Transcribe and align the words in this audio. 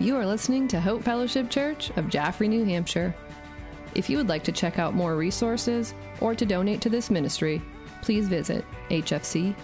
You 0.00 0.16
are 0.16 0.24
listening 0.24 0.66
to 0.68 0.80
Hope 0.80 1.02
Fellowship 1.02 1.50
Church 1.50 1.90
of 1.96 2.08
Jaffrey, 2.08 2.48
New 2.48 2.64
Hampshire. 2.64 3.14
If 3.94 4.08
you 4.08 4.16
would 4.16 4.30
like 4.30 4.42
to 4.44 4.52
check 4.52 4.78
out 4.78 4.94
more 4.94 5.14
resources 5.14 5.92
or 6.22 6.34
to 6.34 6.46
donate 6.46 6.80
to 6.80 6.88
this 6.88 7.10
ministry, 7.10 7.60
please 8.00 8.26
visit 8.26 8.64
hfcnh.org. 8.88 9.54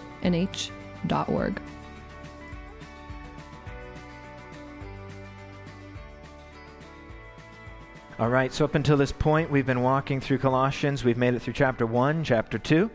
All 8.19 8.29
right, 8.29 8.53
so 8.53 8.63
up 8.63 8.75
until 8.75 8.95
this 8.95 9.11
point, 9.11 9.49
we've 9.49 9.65
been 9.65 9.81
walking 9.81 10.21
through 10.21 10.37
Colossians. 10.37 11.03
We've 11.03 11.17
made 11.17 11.33
it 11.33 11.41
through 11.41 11.53
chapter 11.53 11.87
1, 11.87 12.23
chapter 12.23 12.59
2, 12.59 12.91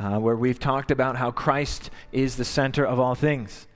uh, 0.00 0.18
where 0.18 0.36
we've 0.36 0.60
talked 0.60 0.90
about 0.90 1.16
how 1.16 1.30
Christ 1.30 1.88
is 2.12 2.36
the 2.36 2.44
center 2.44 2.84
of 2.84 3.00
all 3.00 3.14
things. 3.14 3.68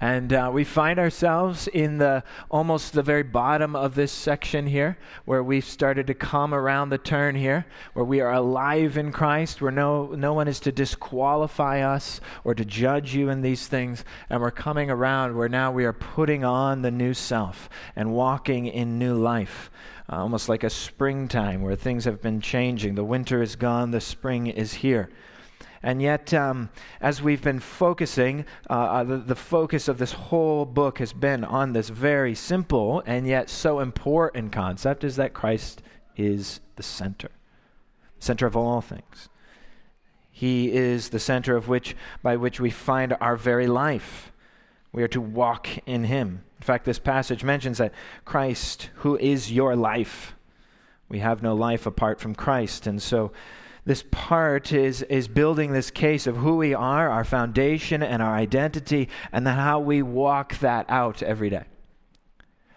And 0.00 0.32
uh, 0.32 0.50
we 0.52 0.64
find 0.64 0.98
ourselves 0.98 1.68
in 1.68 1.98
the 1.98 2.22
almost 2.50 2.92
the 2.92 3.02
very 3.02 3.22
bottom 3.22 3.74
of 3.74 3.94
this 3.94 4.12
section 4.12 4.66
here, 4.66 4.98
where 5.24 5.42
we've 5.42 5.64
started 5.64 6.06
to 6.08 6.14
come 6.14 6.52
around 6.52 6.90
the 6.90 6.98
turn 6.98 7.34
here, 7.34 7.64
where 7.94 8.04
we 8.04 8.20
are 8.20 8.32
alive 8.32 8.98
in 8.98 9.10
Christ, 9.10 9.62
where 9.62 9.72
no, 9.72 10.08
no 10.08 10.34
one 10.34 10.48
is 10.48 10.60
to 10.60 10.72
disqualify 10.72 11.80
us 11.80 12.20
or 12.44 12.54
to 12.54 12.64
judge 12.64 13.14
you 13.14 13.30
in 13.30 13.40
these 13.40 13.68
things. 13.68 14.04
And 14.28 14.42
we're 14.42 14.50
coming 14.50 14.90
around 14.90 15.34
where 15.34 15.48
now 15.48 15.72
we 15.72 15.86
are 15.86 15.94
putting 15.94 16.44
on 16.44 16.82
the 16.82 16.90
new 16.90 17.14
self 17.14 17.70
and 17.94 18.12
walking 18.12 18.66
in 18.66 18.98
new 18.98 19.14
life 19.14 19.70
uh, 20.08 20.16
almost 20.16 20.48
like 20.48 20.62
a 20.62 20.70
springtime 20.70 21.62
where 21.62 21.74
things 21.74 22.04
have 22.04 22.20
been 22.20 22.40
changing. 22.40 22.94
The 22.94 23.04
winter 23.04 23.42
is 23.42 23.56
gone, 23.56 23.90
the 23.90 24.00
spring 24.00 24.46
is 24.46 24.74
here. 24.74 25.08
And 25.86 26.02
yet, 26.02 26.34
um, 26.34 26.70
as 27.00 27.22
we've 27.22 27.40
been 27.40 27.60
focusing, 27.60 28.44
uh, 28.68 28.72
uh, 28.72 29.04
the, 29.04 29.18
the, 29.18 29.36
focus 29.36 29.86
of 29.86 29.98
this 29.98 30.10
whole 30.10 30.64
book 30.64 30.98
has 30.98 31.12
been 31.12 31.44
on 31.44 31.74
this 31.74 31.90
very 31.90 32.34
simple 32.34 33.04
and 33.06 33.24
yet 33.24 33.48
so 33.48 33.78
important 33.78 34.50
concept 34.50 35.04
is 35.04 35.14
that 35.14 35.32
Christ 35.32 35.82
is 36.16 36.58
the 36.74 36.82
center, 36.82 37.30
center 38.18 38.46
of 38.46 38.56
all 38.56 38.80
things. 38.80 39.28
He 40.28 40.72
is 40.72 41.10
the 41.10 41.20
center 41.20 41.54
of 41.54 41.68
which, 41.68 41.94
by 42.20 42.34
which 42.34 42.58
we 42.58 42.70
find 42.70 43.16
our 43.20 43.36
very 43.36 43.68
life. 43.68 44.32
We 44.90 45.04
are 45.04 45.08
to 45.08 45.20
walk 45.20 45.68
in 45.86 46.02
Him. 46.02 46.42
In 46.58 46.64
fact, 46.64 46.84
this 46.84 46.98
passage 46.98 47.44
mentions 47.44 47.78
that 47.78 47.94
Christ, 48.24 48.90
who 48.96 49.16
is 49.18 49.52
your 49.52 49.76
life, 49.76 50.34
we 51.08 51.20
have 51.20 51.44
no 51.44 51.54
life 51.54 51.86
apart 51.86 52.18
from 52.18 52.34
Christ. 52.34 52.88
And 52.88 53.00
so 53.00 53.30
this 53.86 54.04
part 54.10 54.72
is, 54.72 55.02
is 55.02 55.28
building 55.28 55.72
this 55.72 55.90
case 55.90 56.26
of 56.26 56.36
who 56.36 56.56
we 56.56 56.74
are, 56.74 57.08
our 57.08 57.24
foundation, 57.24 58.02
and 58.02 58.20
our 58.20 58.34
identity, 58.34 59.08
and 59.32 59.46
then 59.46 59.54
how 59.54 59.80
we 59.80 60.02
walk 60.02 60.58
that 60.58 60.84
out 60.90 61.22
every 61.22 61.48
day 61.48 61.64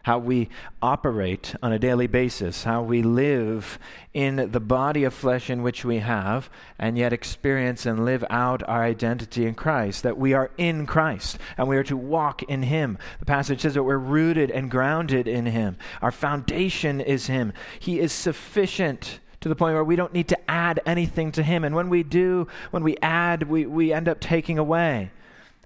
how 0.10 0.18
we 0.18 0.50
operate 0.82 1.54
on 1.62 1.72
a 1.72 1.78
daily 1.78 2.08
basis, 2.08 2.64
how 2.64 2.82
we 2.82 3.04
live 3.04 3.78
in 4.12 4.50
the 4.52 4.60
body 4.60 5.04
of 5.04 5.14
flesh 5.14 5.52
in 5.52 5.62
which 5.62 5.86
we 5.86 6.00
have, 6.00 6.50
and 6.80 6.98
yet 6.98 7.14
experience 7.14 7.86
and 7.86 8.06
live 8.06 8.24
out 8.30 8.64
our 8.68 8.84
identity 8.84 9.46
in 9.46 9.54
Christ, 9.54 10.02
that 10.02 10.18
we 10.18 10.34
are 10.34 10.50
in 10.58 10.88
Christ 10.88 11.38
and 11.58 11.68
we 11.68 11.78
are 11.78 11.84
to 11.84 11.96
walk 11.96 12.42
in 12.44 12.64
Him. 12.64 12.98
The 13.20 13.26
passage 13.26 13.62
says 13.62 13.76
that 13.76 13.84
we're 13.84 13.98
rooted 13.98 14.50
and 14.50 14.72
grounded 14.72 15.28
in 15.28 15.46
Him. 15.46 15.78
Our 16.02 16.12
foundation 16.12 17.02
is 17.02 17.28
Him. 17.28 17.54
He 17.80 18.00
is 18.00 18.12
sufficient 18.12 19.20
to 19.42 19.50
the 19.50 19.56
point 19.56 19.74
where 19.74 19.84
we 19.84 19.96
don't 19.96 20.14
need 20.14 20.28
to 20.30 20.50
add 20.50 20.82
anything 20.86 21.32
to 21.34 21.44
Him. 21.44 21.64
And 21.64 21.76
when 21.76 21.90
we 21.90 22.04
do, 22.04 22.48
when 22.72 22.84
we 22.84 22.98
add, 23.02 23.44
we, 23.44 23.66
we 23.66 23.94
end 23.94 24.10
up 24.10 24.20
taking 24.20 24.58
away. 24.58 25.12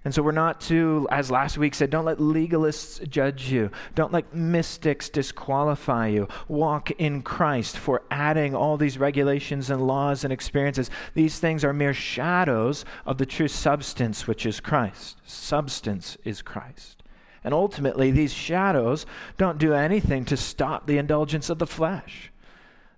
And 0.06 0.14
so 0.14 0.22
we're 0.22 0.34
not 0.34 0.60
to, 0.62 1.08
as 1.12 1.32
last 1.32 1.58
week 1.58 1.74
said, 1.74 1.90
don't 1.90 2.04
let 2.04 2.18
legalists 2.18 3.08
judge 3.10 3.50
you. 3.50 3.72
Don't 3.96 4.12
let 4.12 4.36
mystics 4.36 5.08
disqualify 5.08 6.08
you. 6.08 6.28
Walk 6.50 6.92
in 6.92 7.22
Christ 7.22 7.78
for 7.78 8.04
adding 8.12 8.54
all 8.54 8.76
these 8.76 8.98
regulations 8.98 9.70
and 9.70 9.88
laws 9.88 10.26
and 10.26 10.34
experiences. 10.34 10.90
These 11.14 11.40
things 11.40 11.64
are 11.64 11.72
mere 11.72 11.94
shadows 11.94 12.84
of 13.06 13.18
the 13.18 13.26
true 13.26 13.48
substance, 13.48 14.28
which 14.28 14.46
is 14.46 14.60
Christ. 14.60 15.22
Substance 15.26 16.18
is 16.26 16.42
Christ. 16.42 17.02
And 17.46 17.54
ultimately, 17.54 18.12
these 18.12 18.34
shadows 18.34 19.06
don't 19.38 19.58
do 19.58 19.74
anything 19.74 20.26
to 20.26 20.38
stop 20.38 20.86
the 20.86 20.98
indulgence 20.98 21.50
of 21.50 21.60
the 21.60 21.68
flesh. 21.68 22.33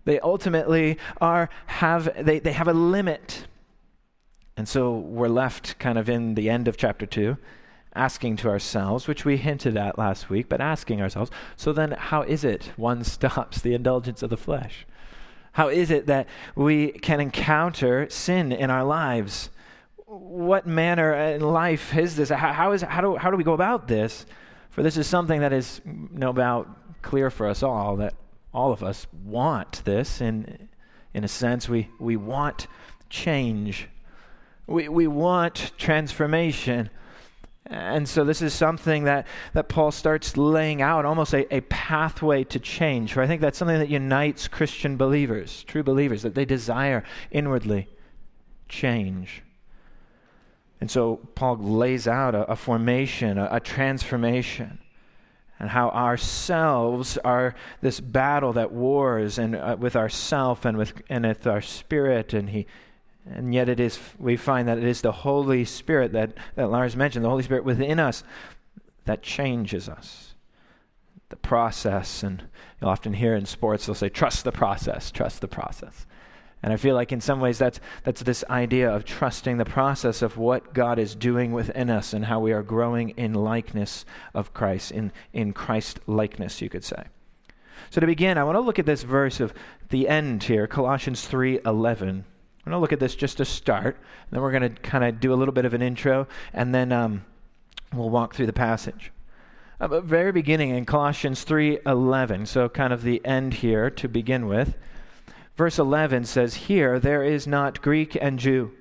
They 0.05 0.19
ultimately 0.19 0.97
are, 1.19 1.49
have, 1.65 2.25
they, 2.25 2.39
they 2.39 2.53
have 2.53 2.67
a 2.67 2.73
limit 2.73 3.45
and 4.57 4.67
so 4.67 4.93
we're 4.93 5.27
left 5.27 5.77
kind 5.79 5.97
of 5.97 6.09
in 6.09 6.35
the 6.35 6.49
end 6.49 6.67
of 6.67 6.77
chapter 6.77 7.05
2, 7.05 7.37
asking 7.93 8.37
to 8.37 8.49
ourselves, 8.49 9.07
which 9.07 9.25
we 9.25 9.37
hinted 9.37 9.75
at 9.75 9.97
last 9.97 10.29
week, 10.29 10.47
but 10.47 10.61
asking 10.61 11.01
ourselves, 11.01 11.29
so 11.57 11.73
then 11.73 11.91
how 11.91 12.21
is 12.21 12.43
it 12.43 12.71
one 12.77 13.03
stops 13.03 13.61
the 13.61 13.73
indulgence 13.73 14.23
of 14.23 14.29
the 14.29 14.37
flesh? 14.37 14.85
How 15.53 15.69
is 15.69 15.89
it 15.89 16.07
that 16.07 16.27
we 16.55 16.91
can 16.91 17.19
encounter 17.19 18.09
sin 18.09 18.51
in 18.51 18.69
our 18.69 18.83
lives? 18.83 19.49
What 20.05 20.67
manner 20.67 21.13
in 21.13 21.41
life 21.41 21.95
is 21.95 22.15
this? 22.15 22.29
How, 22.29 22.53
how, 22.53 22.71
is, 22.73 22.81
how, 22.81 23.01
do, 23.01 23.15
how 23.15 23.31
do 23.31 23.37
we 23.37 23.43
go 23.43 23.53
about 23.53 23.87
this? 23.87 24.25
For 24.69 24.83
this 24.83 24.97
is 24.97 25.07
something 25.07 25.39
that 25.41 25.53
is 25.53 25.81
no 25.85 26.33
doubt 26.33 26.69
clear 27.01 27.29
for 27.29 27.47
us 27.47 27.63
all, 27.63 27.97
that 27.97 28.13
all 28.55 28.71
of 28.71 28.81
us 28.81 29.05
want 29.23 29.83
this. 29.85 30.21
In, 30.21 30.69
in 31.13 31.23
a 31.23 31.27
sense, 31.27 31.69
we, 31.69 31.89
we 31.99 32.15
want 32.15 32.67
change 33.09 33.89
we, 34.67 34.89
we 34.89 35.07
want 35.07 35.71
transformation. 35.77 36.89
And 37.67 38.07
so 38.07 38.23
this 38.23 38.41
is 38.41 38.53
something 38.53 39.05
that, 39.05 39.25
that 39.53 39.69
Paul 39.69 39.91
starts 39.91 40.37
laying 40.37 40.81
out, 40.81 41.05
almost 41.05 41.33
a, 41.33 41.53
a 41.53 41.61
pathway 41.61 42.43
to 42.45 42.59
change. 42.59 43.13
For 43.13 43.21
I 43.21 43.27
think 43.27 43.41
that's 43.41 43.57
something 43.57 43.79
that 43.79 43.89
unites 43.89 44.47
Christian 44.47 44.97
believers, 44.97 45.63
true 45.63 45.83
believers, 45.83 46.21
that 46.21 46.35
they 46.35 46.45
desire 46.45 47.03
inwardly 47.31 47.87
change. 48.69 49.41
And 50.79 50.91
so 50.91 51.17
Paul 51.35 51.57
lays 51.57 52.07
out 52.07 52.35
a, 52.35 52.43
a 52.51 52.55
formation, 52.55 53.37
a, 53.37 53.47
a 53.51 53.59
transformation, 53.59 54.79
and 55.59 55.69
how 55.69 55.89
ourselves 55.89 57.17
are 57.19 57.55
this 57.81 57.99
battle 57.99 58.53
that 58.53 58.71
wars 58.71 59.37
and 59.37 59.55
uh, 59.55 59.75
with 59.79 59.95
ourself 59.95 60.65
and 60.65 60.77
with 60.77 61.01
and 61.09 61.25
with 61.25 61.47
our 61.47 61.61
spirit, 61.61 62.33
and 62.33 62.49
he 62.49 62.67
and 63.25 63.53
yet 63.53 63.69
it 63.69 63.79
is 63.79 63.99
we 64.19 64.37
find 64.37 64.67
that 64.67 64.77
it 64.77 64.83
is 64.83 65.01
the 65.01 65.11
Holy 65.11 65.65
Spirit 65.65 66.11
that, 66.13 66.33
that 66.55 66.69
Lars 66.69 66.95
mentioned, 66.95 67.25
the 67.25 67.29
Holy 67.29 67.43
Spirit 67.43 67.63
within 67.63 67.99
us 67.99 68.23
that 69.05 69.23
changes 69.23 69.89
us. 69.89 70.33
The 71.29 71.35
process, 71.35 72.21
and 72.21 72.43
you'll 72.79 72.89
often 72.91 73.13
hear 73.13 73.35
in 73.35 73.45
sports 73.45 73.85
they'll 73.85 73.95
say, 73.95 74.09
trust 74.09 74.43
the 74.43 74.51
process, 74.51 75.09
trust 75.09 75.41
the 75.41 75.47
process. 75.47 76.05
And 76.63 76.73
I 76.73 76.77
feel 76.77 76.95
like 76.95 77.11
in 77.11 77.21
some 77.21 77.39
ways 77.39 77.57
that's, 77.59 77.79
that's 78.03 78.21
this 78.21 78.43
idea 78.49 78.89
of 78.89 79.05
trusting 79.05 79.57
the 79.57 79.65
process 79.65 80.21
of 80.21 80.37
what 80.37 80.73
God 80.73 80.97
is 80.97 81.13
doing 81.13 81.51
within 81.51 81.89
us 81.89 82.11
and 82.13 82.25
how 82.25 82.39
we 82.39 82.53
are 82.53 82.63
growing 82.63 83.09
in 83.11 83.33
likeness 83.33 84.03
of 84.33 84.53
Christ, 84.53 84.91
in, 84.91 85.11
in 85.31 85.53
Christ 85.53 85.99
likeness, 86.07 86.61
you 86.61 86.69
could 86.69 86.83
say. 86.83 87.03
So 87.89 88.01
to 88.01 88.07
begin, 88.07 88.37
I 88.37 88.43
want 88.43 88.55
to 88.55 88.61
look 88.61 88.79
at 88.79 88.85
this 88.85 89.03
verse 89.03 89.39
of 89.39 89.53
the 89.89 90.09
end 90.09 90.43
here, 90.43 90.67
Colossians 90.67 91.27
3:11. 91.27 92.23
I'm 92.65 92.71
going 92.71 92.77
to 92.77 92.79
look 92.79 92.93
at 92.93 92.99
this 92.99 93.15
just 93.15 93.37
to 93.37 93.45
start, 93.45 93.95
and 93.95 94.31
then 94.31 94.41
we're 94.41 94.51
going 94.51 94.73
to 94.73 94.81
kind 94.81 95.03
of 95.03 95.19
do 95.19 95.31
a 95.31 95.35
little 95.35 95.53
bit 95.53 95.65
of 95.65 95.75
an 95.75 95.83
intro, 95.83 96.27
and 96.51 96.73
then 96.73 96.91
um, 96.91 97.23
we'll 97.93 98.09
walk 98.09 98.33
through 98.33 98.47
the 98.47 98.53
passage. 98.53 99.11
Uh, 99.79 99.87
but 99.87 100.03
very 100.03 100.31
beginning 100.31 100.71
in 100.71 100.85
Colossians 100.85 101.45
3:11, 101.45 102.47
so 102.47 102.67
kind 102.69 102.91
of 102.91 103.03
the 103.03 103.23
end 103.23 103.55
here 103.55 103.89
to 103.91 104.07
begin 104.07 104.47
with. 104.47 104.75
Verse 105.55 105.79
11 105.79 106.25
says, 106.25 106.55
"Here 106.55 106.99
there 106.99 107.23
is 107.23 107.47
not 107.47 107.81
Greek 107.81 108.17
and 108.19 108.37
Jew, 108.37 108.71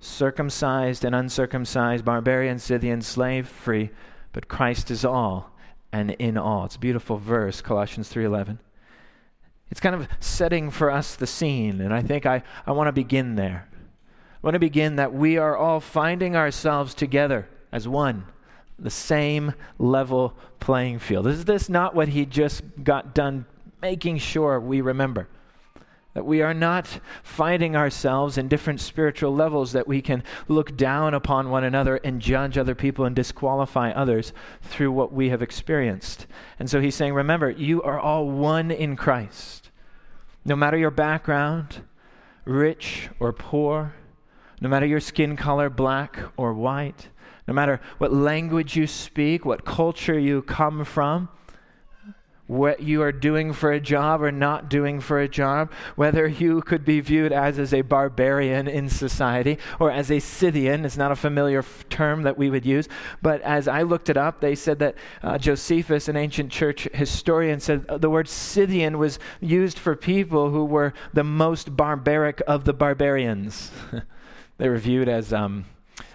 circumcised 0.00 1.04
and 1.04 1.14
uncircumcised, 1.14 2.04
barbarian, 2.04 2.58
Scythian, 2.58 3.02
slave, 3.02 3.46
free, 3.46 3.90
but 4.32 4.48
Christ 4.48 4.90
is 4.90 5.04
all 5.04 5.50
and 5.92 6.12
in 6.12 6.38
all." 6.38 6.64
It's 6.64 6.76
a 6.76 6.80
beautiful 6.80 7.18
verse, 7.18 7.60
Colossians 7.60 8.08
3:11. 8.08 8.58
It's 9.70 9.80
kind 9.80 9.94
of 9.94 10.08
setting 10.18 10.70
for 10.70 10.90
us 10.90 11.14
the 11.14 11.26
scene, 11.26 11.82
and 11.82 11.92
I 11.92 12.00
think 12.00 12.24
I, 12.24 12.42
I 12.66 12.72
want 12.72 12.88
to 12.88 12.92
begin 12.92 13.34
there. 13.34 13.68
I 14.42 14.46
want 14.46 14.54
to 14.54 14.60
begin 14.60 14.96
that 14.96 15.12
we 15.12 15.36
are 15.36 15.56
all 15.56 15.80
finding 15.80 16.34
ourselves 16.34 16.94
together 16.94 17.48
as 17.70 17.86
one, 17.86 18.24
the 18.78 18.88
same 18.88 19.52
level 19.78 20.34
playing 20.58 21.00
field. 21.00 21.26
Is 21.26 21.44
this 21.44 21.68
not 21.68 21.94
what 21.94 22.08
he 22.08 22.24
just 22.24 22.62
got 22.82 23.14
done 23.14 23.44
making 23.82 24.18
sure 24.18 24.58
we 24.58 24.80
remember? 24.80 25.28
That 26.18 26.24
we 26.24 26.42
are 26.42 26.52
not 26.52 26.98
finding 27.22 27.76
ourselves 27.76 28.36
in 28.36 28.48
different 28.48 28.80
spiritual 28.80 29.32
levels, 29.32 29.70
that 29.70 29.86
we 29.86 30.02
can 30.02 30.24
look 30.48 30.76
down 30.76 31.14
upon 31.14 31.48
one 31.48 31.62
another 31.62 32.00
and 32.02 32.20
judge 32.20 32.58
other 32.58 32.74
people 32.74 33.04
and 33.04 33.14
disqualify 33.14 33.92
others 33.92 34.32
through 34.60 34.90
what 34.90 35.12
we 35.12 35.28
have 35.28 35.42
experienced. 35.42 36.26
And 36.58 36.68
so 36.68 36.80
he's 36.80 36.96
saying, 36.96 37.14
remember, 37.14 37.50
you 37.50 37.80
are 37.82 38.00
all 38.00 38.28
one 38.28 38.72
in 38.72 38.96
Christ. 38.96 39.70
No 40.44 40.56
matter 40.56 40.76
your 40.76 40.90
background, 40.90 41.82
rich 42.44 43.10
or 43.20 43.32
poor, 43.32 43.94
no 44.60 44.68
matter 44.68 44.86
your 44.86 44.98
skin 44.98 45.36
color, 45.36 45.70
black 45.70 46.18
or 46.36 46.52
white, 46.52 47.10
no 47.46 47.54
matter 47.54 47.80
what 47.98 48.12
language 48.12 48.74
you 48.74 48.88
speak, 48.88 49.44
what 49.44 49.64
culture 49.64 50.18
you 50.18 50.42
come 50.42 50.84
from, 50.84 51.28
what 52.48 52.80
you 52.80 53.02
are 53.02 53.12
doing 53.12 53.52
for 53.52 53.70
a 53.70 53.78
job 53.80 54.22
or 54.22 54.32
not 54.32 54.68
doing 54.68 55.00
for 55.00 55.20
a 55.20 55.28
job, 55.28 55.70
whether 55.96 56.26
you 56.26 56.62
could 56.62 56.84
be 56.84 56.98
viewed 56.98 57.30
as, 57.30 57.58
as 57.58 57.72
a 57.72 57.82
barbarian 57.82 58.66
in 58.66 58.88
society 58.88 59.58
or 59.78 59.90
as 59.92 60.10
a 60.10 60.18
Scythian. 60.18 60.84
It's 60.84 60.96
not 60.96 61.12
a 61.12 61.16
familiar 61.16 61.60
f- 61.60 61.84
term 61.90 62.22
that 62.22 62.38
we 62.38 62.50
would 62.50 62.64
use, 62.64 62.88
but 63.22 63.40
as 63.42 63.68
I 63.68 63.82
looked 63.82 64.08
it 64.08 64.16
up, 64.16 64.40
they 64.40 64.54
said 64.54 64.78
that 64.78 64.94
uh, 65.22 65.36
Josephus, 65.38 66.08
an 66.08 66.16
ancient 66.16 66.50
church 66.50 66.88
historian, 66.94 67.60
said 67.60 67.84
uh, 67.86 67.98
the 67.98 68.10
word 68.10 68.28
Scythian 68.28 68.98
was 68.98 69.18
used 69.40 69.78
for 69.78 69.94
people 69.94 70.50
who 70.50 70.64
were 70.64 70.94
the 71.12 71.24
most 71.24 71.76
barbaric 71.76 72.42
of 72.46 72.64
the 72.64 72.72
barbarians. 72.72 73.70
they 74.56 74.70
were 74.70 74.78
viewed 74.78 75.08
as 75.08 75.34
um, 75.34 75.66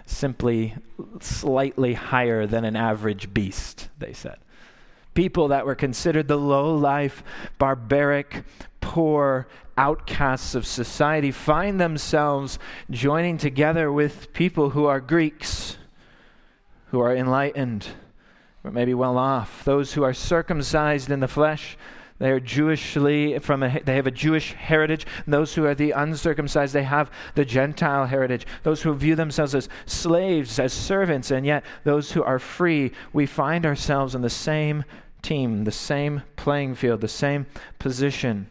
simply 0.08 0.76
slightly 1.22 1.94
higher 1.94 2.48
than 2.48 2.66
an 2.66 2.76
average 2.76 3.36
beast, 3.36 3.90
they 4.00 4.14
said 4.14 4.38
people 5.14 5.50
that 5.50 5.66
were 5.66 5.76
considered 5.76 6.28
the 6.28 6.38
low 6.38 6.76
life, 6.76 7.24
barbaric, 7.58 8.44
poor 8.82 9.48
outcasts 9.78 10.56
of 10.56 10.68
society 10.68 11.32
find 11.32 11.80
themselves 11.80 12.60
joining 12.92 13.38
together 13.38 13.92
with 13.92 14.32
people 14.34 14.72
who 14.72 14.86
are 14.86 15.00
Greeks, 15.00 15.78
who 16.88 17.00
are 17.00 17.16
enlightened, 17.16 17.88
or 18.64 18.72
maybe 18.72 18.94
well 18.94 19.18
off, 19.18 19.64
those 19.66 19.94
who 19.94 20.04
are 20.04 20.14
circumcised 20.14 21.10
in 21.10 21.20
the 21.20 21.28
flesh. 21.28 21.78
They 22.20 22.30
are 22.32 22.40
Jewishly 22.40 23.40
from 23.40 23.64
a, 23.64 23.82
they 23.82 23.96
have 23.96 24.08
a 24.08 24.12
Jewish 24.12 24.54
heritage. 24.54 25.06
Those 25.28 25.56
who 25.56 25.66
are 25.66 25.76
the 25.76 25.92
uncircumcised, 25.92 26.74
they 26.74 26.84
have 26.84 27.12
the 27.36 27.44
Gentile 27.44 28.06
heritage. 28.06 28.46
Those 28.62 28.82
who 28.82 28.94
view 28.94 29.16
themselves 29.16 29.56
as 29.56 29.68
slaves, 29.86 30.60
as 30.60 30.72
servants, 30.72 31.32
and 31.32 31.46
yet 31.46 31.66
those 31.84 32.12
who 32.12 32.24
are 32.24 32.40
free, 32.40 32.92
we 33.12 33.26
find 33.26 33.66
ourselves 33.66 34.16
in 34.16 34.22
the 34.22 34.30
same 34.30 34.86
team, 35.24 35.64
the 35.64 35.72
same 35.72 36.22
playing 36.36 36.76
field, 36.76 37.02
the 37.02 37.08
same 37.08 37.48
position. 37.80 38.48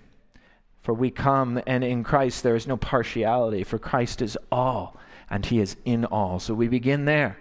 For 0.83 0.93
we 0.93 1.11
come, 1.11 1.63
and 1.67 1.85
in 1.85 2.03
Christ 2.03 2.43
there 2.43 2.57
is 2.57 2.67
no 2.67 2.77
partiality, 2.77 3.63
for 3.63 3.79
Christ 3.79 4.21
is 4.21 4.37
all, 4.51 4.97
and 5.31 5.47
He 5.47 5.61
is 5.61 5.77
in 5.85 6.05
all. 6.05 6.41
So 6.41 6.55
we 6.55 6.67
begin 6.67 7.05
there. 7.05 7.39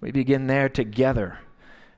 We 0.00 0.10
begin 0.10 0.46
there 0.46 0.68
together 0.68 1.38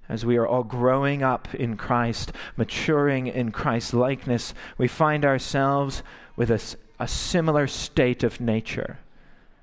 as 0.09 0.25
we 0.25 0.37
are 0.37 0.47
all 0.47 0.62
growing 0.62 1.23
up 1.23 1.55
in 1.55 1.76
Christ, 1.76 2.32
maturing 2.56 3.26
in 3.26 3.50
Christ's 3.50 3.93
likeness. 3.93 4.55
We 4.79 4.88
find 4.88 5.25
ourselves 5.25 6.03
with 6.37 6.50
a, 6.50 6.61
a 7.03 7.09
similar 7.09 7.67
state 7.67 8.23
of 8.23 8.41
nature. 8.41 8.99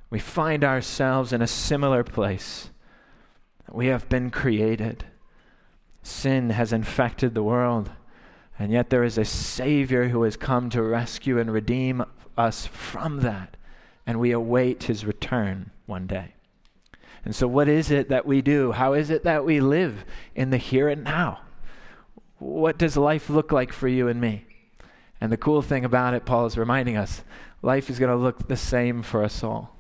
We 0.10 0.20
find 0.20 0.64
ourselves 0.64 1.34
in 1.34 1.42
a 1.42 1.48
similar 1.48 2.04
place. 2.04 2.70
We 3.72 3.88
have 3.88 4.08
been 4.10 4.30
created 4.30 5.06
Sin 6.06 6.52
has 6.52 6.72
infected 6.72 7.34
the 7.34 7.42
world, 7.42 7.90
and 8.60 8.72
yet 8.72 8.92
there 8.92 9.04
is 9.04 9.18
a 9.18 9.26
Savior 9.26 10.10
who 10.10 10.22
has 10.22 10.38
come 10.38 10.70
to 10.70 10.84
rescue 10.84 11.40
and 11.40 11.52
redeem 11.52 12.06
us 12.38 12.68
from 12.68 13.22
that, 13.22 13.58
and 14.06 14.20
we 14.20 14.30
await 14.30 14.84
his 14.84 15.04
return 15.04 15.72
one 15.88 16.06
day. 16.06 16.36
And 17.26 17.36
so, 17.36 17.48
what 17.48 17.68
is 17.68 17.90
it 17.90 18.10
that 18.10 18.28
we 18.28 18.44
do? 18.44 18.74
How 18.74 18.94
is 18.94 19.10
it 19.10 19.24
that 19.24 19.46
we 19.46 19.60
live 19.60 20.06
in 20.36 20.52
the 20.52 20.58
here 20.58 20.90
and 20.90 21.04
now? 21.04 21.40
What 22.38 22.78
does 22.78 22.96
life 22.96 23.28
look 23.28 23.52
like 23.52 23.74
for 23.74 23.88
you 23.88 24.08
and 24.08 24.22
me? 24.22 24.46
And 25.20 25.32
the 25.32 25.38
cool 25.38 25.64
thing 25.64 25.84
about 25.84 26.14
it, 26.14 26.24
Paul 26.24 26.46
is 26.46 26.56
reminding 26.56 26.98
us 26.98 27.24
life 27.64 27.90
is 27.90 27.98
going 27.98 28.12
to 28.12 28.16
look 28.16 28.48
the 28.48 28.58
same 28.58 29.02
for 29.02 29.24
us 29.24 29.44
all. 29.44 29.76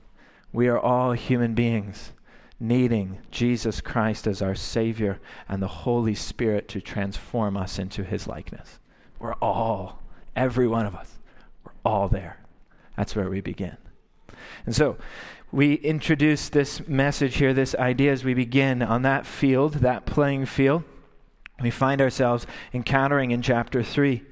We 0.51 0.69
are 0.69 0.79
all 0.79 1.11
human 1.11 1.53
beings 1.53 2.13
needing 2.59 3.19
Jesus 3.31 3.81
Christ 3.81 4.27
as 4.27 4.41
our 4.41 4.55
Savior 4.55 5.19
and 5.47 5.61
the 5.61 5.67
Holy 5.67 6.15
Spirit 6.15 6.67
to 6.69 6.81
transform 6.81 7.57
us 7.57 7.79
into 7.79 8.03
His 8.03 8.27
likeness. 8.27 8.79
We're 9.19 9.33
all, 9.35 10.01
every 10.35 10.67
one 10.67 10.85
of 10.85 10.95
us, 10.95 11.19
we're 11.63 11.71
all 11.83 12.07
there. 12.07 12.39
That's 12.95 13.15
where 13.15 13.29
we 13.29 13.41
begin. 13.41 13.77
And 14.65 14.75
so, 14.75 14.97
we 15.51 15.75
introduce 15.75 16.49
this 16.49 16.85
message 16.87 17.37
here, 17.37 17.53
this 17.53 17.75
idea 17.75 18.11
as 18.11 18.25
we 18.25 18.33
begin 18.33 18.81
on 18.81 19.03
that 19.03 19.25
field, 19.25 19.75
that 19.75 20.05
playing 20.05 20.47
field. 20.47 20.83
We 21.61 21.69
find 21.69 22.01
ourselves 22.01 22.45
encountering 22.73 23.31
in 23.31 23.41
chapter 23.41 23.81
3 23.81 24.23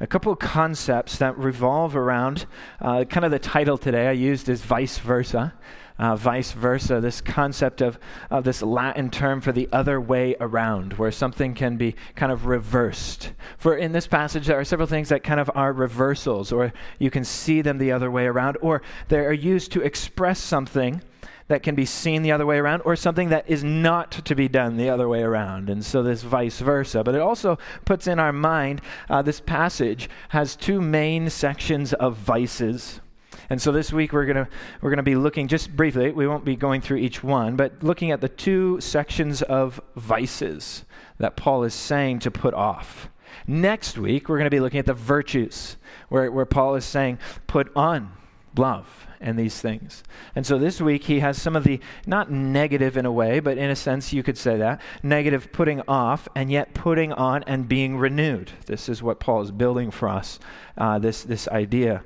a 0.00 0.06
couple 0.06 0.32
of 0.32 0.38
concepts 0.38 1.18
that 1.18 1.36
revolve 1.36 1.96
around 1.96 2.46
uh, 2.80 3.04
kind 3.04 3.24
of 3.24 3.32
the 3.32 3.38
title 3.38 3.76
today 3.76 4.06
I 4.06 4.12
used 4.12 4.48
is 4.48 4.62
vice 4.62 4.98
versa 4.98 5.54
uh, 5.98 6.16
vice 6.16 6.52
versa, 6.52 7.00
this 7.00 7.20
concept 7.20 7.80
of, 7.80 7.98
of 8.30 8.44
this 8.44 8.62
Latin 8.62 9.10
term 9.10 9.40
for 9.40 9.52
the 9.52 9.68
other 9.72 10.00
way 10.00 10.36
around, 10.40 10.94
where 10.94 11.10
something 11.10 11.54
can 11.54 11.76
be 11.76 11.94
kind 12.14 12.30
of 12.30 12.46
reversed. 12.46 13.32
For 13.56 13.76
in 13.76 13.92
this 13.92 14.06
passage, 14.06 14.46
there 14.46 14.58
are 14.58 14.64
several 14.64 14.88
things 14.88 15.08
that 15.08 15.24
kind 15.24 15.40
of 15.40 15.50
are 15.54 15.72
reversals, 15.72 16.52
or 16.52 16.72
you 16.98 17.10
can 17.10 17.24
see 17.24 17.62
them 17.62 17.78
the 17.78 17.92
other 17.92 18.10
way 18.10 18.26
around, 18.26 18.58
or 18.60 18.82
they 19.08 19.18
are 19.18 19.32
used 19.32 19.72
to 19.72 19.82
express 19.82 20.38
something 20.38 21.02
that 21.48 21.62
can 21.62 21.74
be 21.74 21.86
seen 21.86 22.22
the 22.22 22.30
other 22.30 22.46
way 22.46 22.58
around, 22.58 22.82
or 22.84 22.94
something 22.94 23.30
that 23.30 23.48
is 23.48 23.64
not 23.64 24.10
to 24.12 24.34
be 24.34 24.48
done 24.48 24.76
the 24.76 24.90
other 24.90 25.08
way 25.08 25.22
around. 25.22 25.70
And 25.70 25.84
so 25.84 26.02
this 26.02 26.22
vice 26.22 26.60
versa. 26.60 27.02
But 27.02 27.14
it 27.14 27.22
also 27.22 27.58
puts 27.86 28.06
in 28.06 28.18
our 28.18 28.32
mind 28.32 28.82
uh, 29.08 29.22
this 29.22 29.40
passage 29.40 30.10
has 30.28 30.54
two 30.54 30.80
main 30.80 31.30
sections 31.30 31.94
of 31.94 32.16
vices. 32.16 33.00
And 33.50 33.60
so 33.60 33.72
this 33.72 33.92
week 33.92 34.12
we're 34.12 34.26
going 34.26 34.44
to 34.44 34.48
we're 34.80 34.90
going 34.90 34.98
to 34.98 35.02
be 35.02 35.16
looking 35.16 35.48
just 35.48 35.74
briefly, 35.74 36.10
we 36.10 36.26
won't 36.26 36.44
be 36.44 36.56
going 36.56 36.80
through 36.80 36.98
each 36.98 37.22
one, 37.22 37.56
but 37.56 37.82
looking 37.82 38.10
at 38.10 38.20
the 38.20 38.28
two 38.28 38.80
sections 38.80 39.42
of 39.42 39.80
vices 39.96 40.84
that 41.18 41.36
Paul 41.36 41.64
is 41.64 41.74
saying 41.74 42.20
to 42.20 42.30
put 42.30 42.54
off. 42.54 43.08
Next 43.46 43.98
week 43.98 44.28
we're 44.28 44.38
going 44.38 44.50
to 44.50 44.54
be 44.54 44.60
looking 44.60 44.78
at 44.78 44.86
the 44.86 44.94
virtues 44.94 45.76
where, 46.08 46.30
where 46.30 46.46
Paul 46.46 46.74
is 46.74 46.84
saying 46.84 47.18
put 47.46 47.74
on 47.74 48.12
love 48.56 49.06
and 49.20 49.38
these 49.38 49.60
things. 49.60 50.02
And 50.34 50.46
so 50.46 50.58
this 50.58 50.80
week 50.80 51.04
he 51.04 51.20
has 51.20 51.40
some 51.40 51.56
of 51.56 51.64
the, 51.64 51.80
not 52.06 52.30
negative 52.30 52.96
in 52.96 53.06
a 53.06 53.12
way, 53.12 53.40
but 53.40 53.58
in 53.58 53.70
a 53.70 53.76
sense 53.76 54.12
you 54.12 54.22
could 54.22 54.38
say 54.38 54.56
that, 54.58 54.80
negative 55.02 55.52
putting 55.52 55.82
off 55.88 56.28
and 56.34 56.50
yet 56.50 56.74
putting 56.74 57.12
on 57.12 57.42
and 57.44 57.68
being 57.68 57.96
renewed. 57.96 58.52
This 58.66 58.88
is 58.88 59.02
what 59.02 59.20
Paul 59.20 59.42
is 59.42 59.50
building 59.50 59.90
for 59.90 60.08
us, 60.08 60.38
uh, 60.76 60.98
this, 60.98 61.22
this 61.22 61.48
idea. 61.48 62.02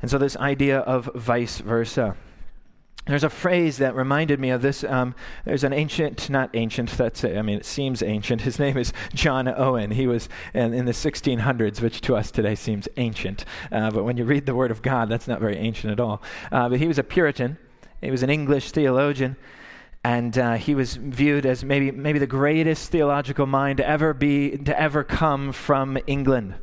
And 0.00 0.10
so, 0.10 0.18
this 0.18 0.36
idea 0.36 0.80
of 0.80 1.10
vice 1.14 1.58
versa. 1.58 2.16
There's 3.08 3.24
a 3.24 3.30
phrase 3.30 3.78
that 3.78 3.94
reminded 3.94 4.38
me 4.38 4.50
of 4.50 4.60
this. 4.60 4.84
Um, 4.84 5.14
there's 5.46 5.64
an 5.64 5.72
ancient, 5.72 6.28
not 6.28 6.50
ancient, 6.52 6.90
that's 6.90 7.24
it. 7.24 7.38
I 7.38 7.42
mean, 7.42 7.56
it 7.56 7.64
seems 7.64 8.02
ancient. 8.02 8.42
His 8.42 8.58
name 8.58 8.76
is 8.76 8.92
John 9.14 9.48
Owen. 9.48 9.92
He 9.92 10.06
was 10.06 10.28
in, 10.52 10.74
in 10.74 10.84
the 10.84 10.92
1600s, 10.92 11.80
which 11.80 12.02
to 12.02 12.16
us 12.16 12.30
today 12.30 12.54
seems 12.54 12.86
ancient. 12.98 13.46
Uh, 13.72 13.90
but 13.90 14.04
when 14.04 14.18
you 14.18 14.26
read 14.26 14.44
the 14.44 14.54
Word 14.54 14.70
of 14.70 14.82
God, 14.82 15.08
that's 15.08 15.26
not 15.26 15.40
very 15.40 15.56
ancient 15.56 15.90
at 15.90 16.00
all. 16.00 16.22
Uh, 16.52 16.68
but 16.68 16.78
he 16.78 16.86
was 16.86 16.98
a 16.98 17.02
Puritan, 17.02 17.56
he 18.02 18.10
was 18.10 18.22
an 18.22 18.28
English 18.28 18.72
theologian. 18.72 19.36
And 20.04 20.38
uh, 20.38 20.54
he 20.54 20.74
was 20.74 20.96
viewed 20.96 21.44
as 21.44 21.64
maybe, 21.64 21.90
maybe 21.90 22.18
the 22.18 22.26
greatest 22.26 22.90
theological 22.90 23.46
mind 23.46 23.78
to 23.78 23.88
ever 23.88 24.14
be 24.14 24.56
to 24.58 24.78
ever 24.80 25.02
come 25.02 25.52
from 25.52 25.98
England. 26.06 26.54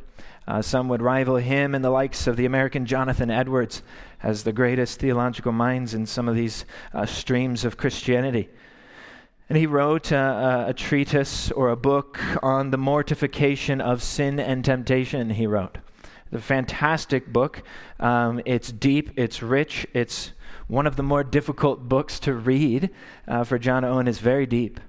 Uh, 0.48 0.62
some 0.62 0.88
would 0.88 1.02
rival 1.02 1.36
him 1.36 1.74
and 1.74 1.84
the 1.84 1.90
likes 1.90 2.26
of 2.26 2.36
the 2.36 2.46
American 2.46 2.86
Jonathan 2.86 3.30
Edwards 3.30 3.82
as 4.22 4.44
the 4.44 4.52
greatest 4.52 5.00
theological 5.00 5.52
minds 5.52 5.92
in 5.92 6.06
some 6.06 6.28
of 6.28 6.36
these 6.36 6.64
uh, 6.94 7.04
streams 7.04 7.64
of 7.64 7.76
Christianity. 7.76 8.48
And 9.48 9.58
he 9.58 9.66
wrote 9.66 10.10
a, 10.10 10.66
a, 10.68 10.74
treatise 10.74 11.50
or 11.52 11.70
a 11.70 11.76
book 11.76 12.20
on 12.42 12.70
the 12.70 12.78
mortification 12.78 13.80
of 13.80 14.02
sin 14.02 14.40
and 14.40 14.64
temptation, 14.64 15.30
he 15.30 15.46
wrote. 15.46 15.78
The 16.30 16.40
fantastic 16.40 17.32
book. 17.32 17.62
Um, 18.00 18.40
it's 18.44 18.72
deep, 18.72 19.10
it's 19.16 19.42
rich, 19.42 19.86
it's 19.94 20.32
one 20.66 20.86
of 20.86 20.96
the 20.96 21.04
more 21.04 21.22
difficult 21.22 21.88
books 21.88 22.18
to 22.20 22.34
read 22.34 22.90
uh, 23.28 23.44
for 23.44 23.58
John 23.58 23.84
Owen, 23.84 24.08
is 24.08 24.18
very 24.18 24.46
deep. 24.46 24.80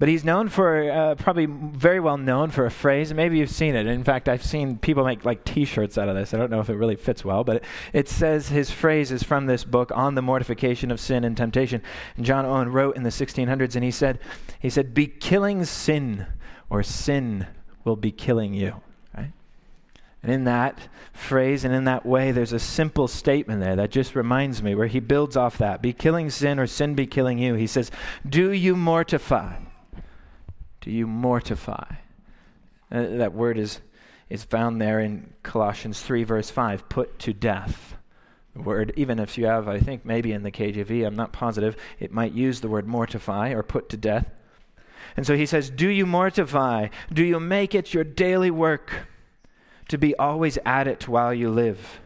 But 0.00 0.08
he's 0.08 0.24
known 0.24 0.48
for, 0.48 0.90
uh, 0.90 1.14
probably 1.16 1.44
very 1.44 2.00
well 2.00 2.16
known 2.16 2.50
for 2.50 2.64
a 2.64 2.70
phrase. 2.70 3.12
Maybe 3.12 3.36
you've 3.36 3.50
seen 3.50 3.74
it. 3.74 3.86
In 3.86 4.02
fact, 4.02 4.30
I've 4.30 4.42
seen 4.42 4.78
people 4.78 5.04
make 5.04 5.26
like 5.26 5.44
t 5.44 5.66
shirts 5.66 5.98
out 5.98 6.08
of 6.08 6.16
this. 6.16 6.32
I 6.32 6.38
don't 6.38 6.50
know 6.50 6.60
if 6.60 6.70
it 6.70 6.76
really 6.76 6.96
fits 6.96 7.22
well, 7.22 7.44
but 7.44 7.56
it, 7.56 7.64
it 7.92 8.08
says 8.08 8.48
his 8.48 8.70
phrase 8.70 9.12
is 9.12 9.22
from 9.22 9.44
this 9.44 9.62
book 9.62 9.92
on 9.94 10.14
the 10.14 10.22
mortification 10.22 10.90
of 10.90 11.00
sin 11.00 11.22
and 11.22 11.36
temptation. 11.36 11.82
And 12.16 12.24
John 12.24 12.46
Owen 12.46 12.72
wrote 12.72 12.96
in 12.96 13.02
the 13.02 13.10
1600s, 13.10 13.74
and 13.74 13.84
he 13.84 13.90
said, 13.90 14.18
he 14.58 14.70
said, 14.70 14.94
Be 14.94 15.06
killing 15.06 15.66
sin, 15.66 16.26
or 16.70 16.82
sin 16.82 17.46
will 17.84 17.96
be 17.96 18.10
killing 18.10 18.54
you. 18.54 18.80
And 20.22 20.30
in 20.30 20.44
that 20.44 20.78
phrase 21.12 21.64
and 21.64 21.74
in 21.74 21.84
that 21.84 22.04
way, 22.04 22.30
there's 22.30 22.52
a 22.52 22.58
simple 22.58 23.08
statement 23.08 23.62
there 23.62 23.76
that 23.76 23.90
just 23.90 24.14
reminds 24.14 24.62
me 24.62 24.74
where 24.74 24.86
he 24.86 25.00
builds 25.00 25.34
off 25.36 25.56
that. 25.58 25.80
Be 25.80 25.92
killing 25.92 26.28
sin, 26.28 26.58
or 26.58 26.66
sin 26.66 26.94
be 26.94 27.06
killing 27.06 27.38
you. 27.38 27.54
He 27.54 27.66
says, 27.66 27.90
Do 28.28 28.52
you 28.52 28.76
mortify? 28.76 29.56
Do 30.80 30.90
you 30.90 31.06
mortify? 31.06 31.94
Uh, 32.90 33.06
that 33.18 33.34
word 33.34 33.58
is, 33.58 33.80
is 34.28 34.44
found 34.44 34.80
there 34.80 35.00
in 35.00 35.32
Colossians 35.42 36.00
3, 36.00 36.24
verse 36.24 36.50
5 36.50 36.88
put 36.88 37.18
to 37.20 37.32
death. 37.32 37.96
The 38.54 38.62
word, 38.62 38.92
even 38.96 39.18
if 39.18 39.38
you 39.38 39.46
have, 39.46 39.68
I 39.68 39.78
think 39.78 40.04
maybe 40.04 40.32
in 40.32 40.42
the 40.42 40.50
KJV, 40.50 41.06
I'm 41.06 41.14
not 41.14 41.32
positive, 41.32 41.76
it 42.00 42.12
might 42.12 42.32
use 42.32 42.60
the 42.60 42.68
word 42.68 42.86
mortify 42.86 43.50
or 43.50 43.62
put 43.62 43.88
to 43.90 43.96
death. 43.96 44.26
And 45.16 45.26
so 45.26 45.36
he 45.36 45.46
says, 45.46 45.70
Do 45.70 45.88
you 45.88 46.06
mortify? 46.06 46.88
Do 47.12 47.24
you 47.24 47.38
make 47.38 47.74
it 47.74 47.94
your 47.94 48.04
daily 48.04 48.50
work 48.50 49.06
to 49.88 49.98
be 49.98 50.16
always 50.16 50.58
at 50.64 50.88
it 50.88 51.08
while 51.08 51.32
you 51.32 51.50
live? 51.50 52.00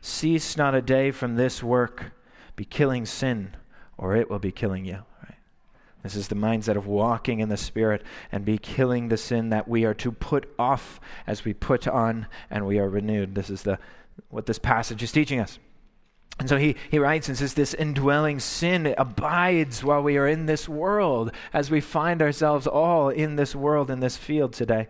Cease 0.00 0.56
not 0.56 0.74
a 0.74 0.82
day 0.82 1.10
from 1.10 1.36
this 1.36 1.62
work. 1.62 2.12
Be 2.56 2.64
killing 2.64 3.06
sin, 3.06 3.56
or 3.96 4.14
it 4.16 4.30
will 4.30 4.38
be 4.38 4.52
killing 4.52 4.84
you. 4.84 5.04
This 6.02 6.16
is 6.16 6.28
the 6.28 6.34
mindset 6.34 6.76
of 6.76 6.86
walking 6.86 7.40
in 7.40 7.50
the 7.50 7.56
Spirit 7.56 8.02
and 8.32 8.44
be 8.44 8.58
killing 8.58 9.08
the 9.08 9.16
sin 9.16 9.50
that 9.50 9.68
we 9.68 9.84
are 9.84 9.94
to 9.94 10.12
put 10.12 10.52
off 10.58 11.00
as 11.26 11.44
we 11.44 11.52
put 11.52 11.86
on 11.86 12.26
and 12.50 12.66
we 12.66 12.78
are 12.78 12.88
renewed. 12.88 13.34
This 13.34 13.50
is 13.50 13.62
the, 13.62 13.78
what 14.30 14.46
this 14.46 14.58
passage 14.58 15.02
is 15.02 15.12
teaching 15.12 15.40
us. 15.40 15.58
And 16.38 16.48
so 16.48 16.56
he, 16.56 16.76
he 16.90 16.98
writes 16.98 17.28
and 17.28 17.36
says, 17.36 17.52
This 17.52 17.74
indwelling 17.74 18.40
sin 18.40 18.94
abides 18.96 19.84
while 19.84 20.02
we 20.02 20.16
are 20.16 20.26
in 20.26 20.46
this 20.46 20.66
world, 20.66 21.32
as 21.52 21.70
we 21.70 21.82
find 21.82 22.22
ourselves 22.22 22.66
all 22.66 23.10
in 23.10 23.36
this 23.36 23.54
world, 23.54 23.90
in 23.90 24.00
this 24.00 24.16
field 24.16 24.54
today. 24.54 24.88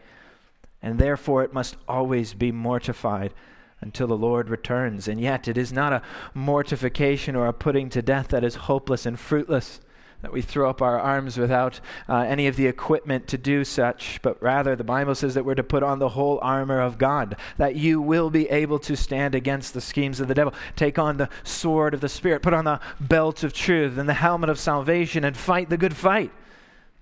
And 0.80 0.98
therefore 0.98 1.42
it 1.42 1.52
must 1.52 1.76
always 1.88 2.34
be 2.34 2.52
mortified 2.52 3.34
until 3.80 4.06
the 4.06 4.16
Lord 4.16 4.48
returns. 4.48 5.08
And 5.08 5.20
yet 5.20 5.48
it 5.48 5.58
is 5.58 5.72
not 5.72 5.92
a 5.92 6.02
mortification 6.34 7.34
or 7.34 7.48
a 7.48 7.52
putting 7.52 7.88
to 7.90 8.00
death 8.00 8.28
that 8.28 8.44
is 8.44 8.54
hopeless 8.54 9.04
and 9.04 9.18
fruitless 9.18 9.80
that 10.22 10.32
we 10.32 10.42
throw 10.42 10.68
up 10.68 10.82
our 10.82 10.98
arms 10.98 11.38
without 11.38 11.80
uh, 12.08 12.16
any 12.18 12.46
of 12.46 12.56
the 12.56 12.66
equipment 12.66 13.26
to 13.28 13.38
do 13.38 13.64
such, 13.64 14.20
but 14.22 14.40
rather 14.42 14.76
the 14.76 14.84
Bible 14.84 15.14
says 15.14 15.34
that 15.34 15.44
we're 15.44 15.54
to 15.54 15.62
put 15.62 15.82
on 15.82 15.98
the 15.98 16.10
whole 16.10 16.38
armor 16.42 16.80
of 16.80 16.98
God, 16.98 17.36
that 17.56 17.76
you 17.76 18.00
will 18.00 18.28
be 18.28 18.48
able 18.50 18.78
to 18.80 18.96
stand 18.96 19.34
against 19.34 19.72
the 19.72 19.80
schemes 19.80 20.20
of 20.20 20.28
the 20.28 20.34
devil. 20.34 20.52
Take 20.76 20.98
on 20.98 21.16
the 21.16 21.30
sword 21.42 21.94
of 21.94 22.00
the 22.00 22.08
Spirit, 22.08 22.42
put 22.42 22.54
on 22.54 22.64
the 22.64 22.80
belt 23.00 23.42
of 23.42 23.52
truth 23.52 23.96
and 23.96 24.08
the 24.08 24.14
helmet 24.14 24.50
of 24.50 24.58
salvation, 24.58 25.24
and 25.24 25.36
fight 25.36 25.70
the 25.70 25.78
good 25.78 25.96
fight. 25.96 26.32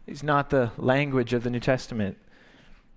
It's 0.06 0.22
not 0.22 0.50
the 0.50 0.70
language 0.78 1.32
of 1.32 1.42
the 1.42 1.50
New 1.50 1.60
Testament. 1.60 2.16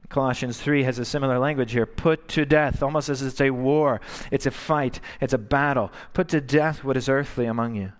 Colossians 0.10 0.60
3 0.60 0.84
has 0.84 1.00
a 1.00 1.06
similar 1.06 1.40
language 1.40 1.72
here. 1.72 1.86
Put 1.86 2.28
to 2.30 2.46
death, 2.46 2.84
almost 2.84 3.10
as 3.10 3.22
it's 3.22 3.42
a 3.42 3.52
war. 3.52 4.02
It's 4.30 4.46
a 4.46 4.52
fight. 4.52 5.00
It's 5.20 5.34
a 5.34 5.38
battle. 5.38 5.92
Put 6.14 6.28
to 6.30 6.42
death 6.42 6.84
what 6.84 6.98
is 6.98 7.10
earthly 7.10 7.46
among 7.46 7.76
you. 7.76 7.94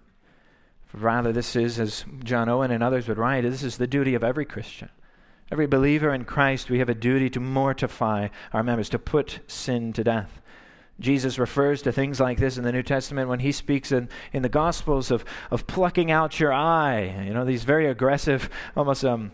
Rather, 0.94 1.32
this 1.32 1.56
is, 1.56 1.80
as 1.80 2.06
John 2.24 2.50
Owen 2.50 2.72
and 2.72 2.84
others 2.84 3.08
would 3.08 3.18
write, 3.18 3.44
this 3.44 3.64
is 3.64 3.78
the 3.78 3.88
duty 3.88 4.14
of 4.14 4.24
every 4.24 4.46
Christian. 4.46 4.90
Every 5.52 5.68
believer 5.68 6.14
in 6.14 6.26
Christ, 6.26 6.70
we 6.70 6.80
have 6.80 6.90
a 6.90 6.96
duty 6.96 7.30
to 7.32 7.40
mortify 7.40 8.30
our 8.54 8.64
members, 8.64 8.90
to 8.90 9.00
put 9.00 9.40
sin 9.48 9.94
to 9.94 10.04
death. 10.04 10.42
Jesus 11.00 11.40
refers 11.40 11.82
to 11.82 11.92
things 11.92 12.20
like 12.20 12.38
this 12.38 12.58
in 12.58 12.64
the 12.64 12.72
New 12.72 12.84
Testament 12.84 13.28
when 13.28 13.40
he 13.40 13.52
speaks 13.52 13.92
in, 13.92 14.08
in 14.32 14.44
the 14.44 14.50
Gospels 14.50 15.12
of, 15.12 15.26
of 15.50 15.68
plucking 15.68 16.12
out 16.12 16.40
your 16.40 16.54
eye. 16.54 17.24
You 17.26 17.34
know, 17.34 17.44
these 17.44 17.64
very 17.64 17.88
aggressive, 17.88 18.50
almost 18.76 19.04
um, 19.04 19.32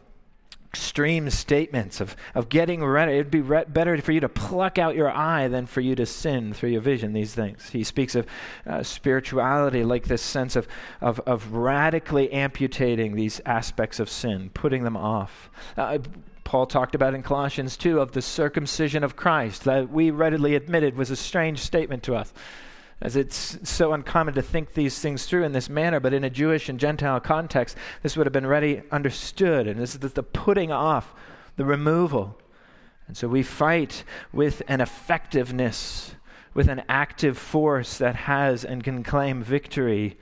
extreme 0.70 1.30
statements 1.30 2.02
of, 2.02 2.16
of 2.36 2.50
getting 2.50 2.84
ready. 2.84 3.14
It'd 3.14 3.32
be 3.32 3.42
re- 3.42 3.66
better 3.68 4.00
for 4.02 4.12
you 4.12 4.20
to 4.20 4.30
pluck 4.30 4.78
out 4.78 4.96
your 4.96 5.10
eye 5.10 5.48
than 5.48 5.66
for 5.66 5.82
you 5.82 5.96
to 5.96 6.06
sin 6.06 6.54
through 6.54 6.70
your 6.70 6.82
vision, 6.82 7.14
these 7.14 7.34
things. 7.34 7.70
He 7.70 7.84
speaks 7.84 8.16
of 8.16 8.28
uh, 8.66 8.84
spirituality 8.84 9.84
like 9.84 10.06
this 10.06 10.22
sense 10.22 10.56
of, 10.56 10.68
of, 11.02 11.20
of 11.22 11.54
radically 11.54 12.32
amputating 12.32 13.16
these 13.16 13.40
aspects 13.46 14.00
of 14.00 14.10
sin, 14.10 14.52
putting 14.54 14.84
them 14.84 14.98
off. 14.98 15.50
Uh, 15.78 16.00
Paul 16.44 16.66
talked 16.66 16.96
about 16.96 17.14
in 17.14 17.24
Colossians 17.24 17.76
2 17.78 18.00
of 18.00 18.12
the 18.12 18.22
circumcision 18.22 19.04
of 19.04 19.16
Christ 19.16 19.64
that 19.66 19.90
we 19.90 20.12
readily 20.12 20.56
admitted 20.56 20.96
was 20.96 21.12
a 21.12 21.16
strange 21.16 21.60
statement 21.60 22.04
to 22.04 22.16
us 22.16 22.34
as 23.00 23.16
it's 23.16 23.60
so 23.70 23.94
uncommon 23.94 24.34
to 24.34 24.42
think 24.42 24.74
these 24.74 25.00
things 25.00 25.26
through 25.26 25.44
in 25.44 25.52
this 25.52 25.70
manner, 25.70 26.00
but 26.00 26.14
in 26.14 26.24
a 26.24 26.30
Jewish 26.30 26.68
and 26.68 26.80
Gentile 26.80 27.20
context, 27.20 27.78
this 28.02 28.18
would 28.18 28.26
have 28.26 28.34
been 28.34 28.48
ready 28.48 28.82
understood. 28.92 29.68
And 29.68 29.80
this 29.80 29.94
is 29.94 30.14
the 30.14 30.24
putting 30.24 30.72
off, 30.72 31.14
the 31.58 31.66
removal. 31.66 32.40
And 33.08 33.16
so 33.16 33.28
we 33.28 33.44
fight 33.44 34.04
with 34.34 34.64
an 34.68 34.82
effectiveness, 34.82 36.16
with 36.56 36.68
an 36.68 36.82
active 36.90 37.38
force 37.38 38.00
that 38.00 38.16
has 38.16 38.66
and 38.66 38.84
can 38.84 39.04
claim 39.04 39.44
victory. 39.44 40.18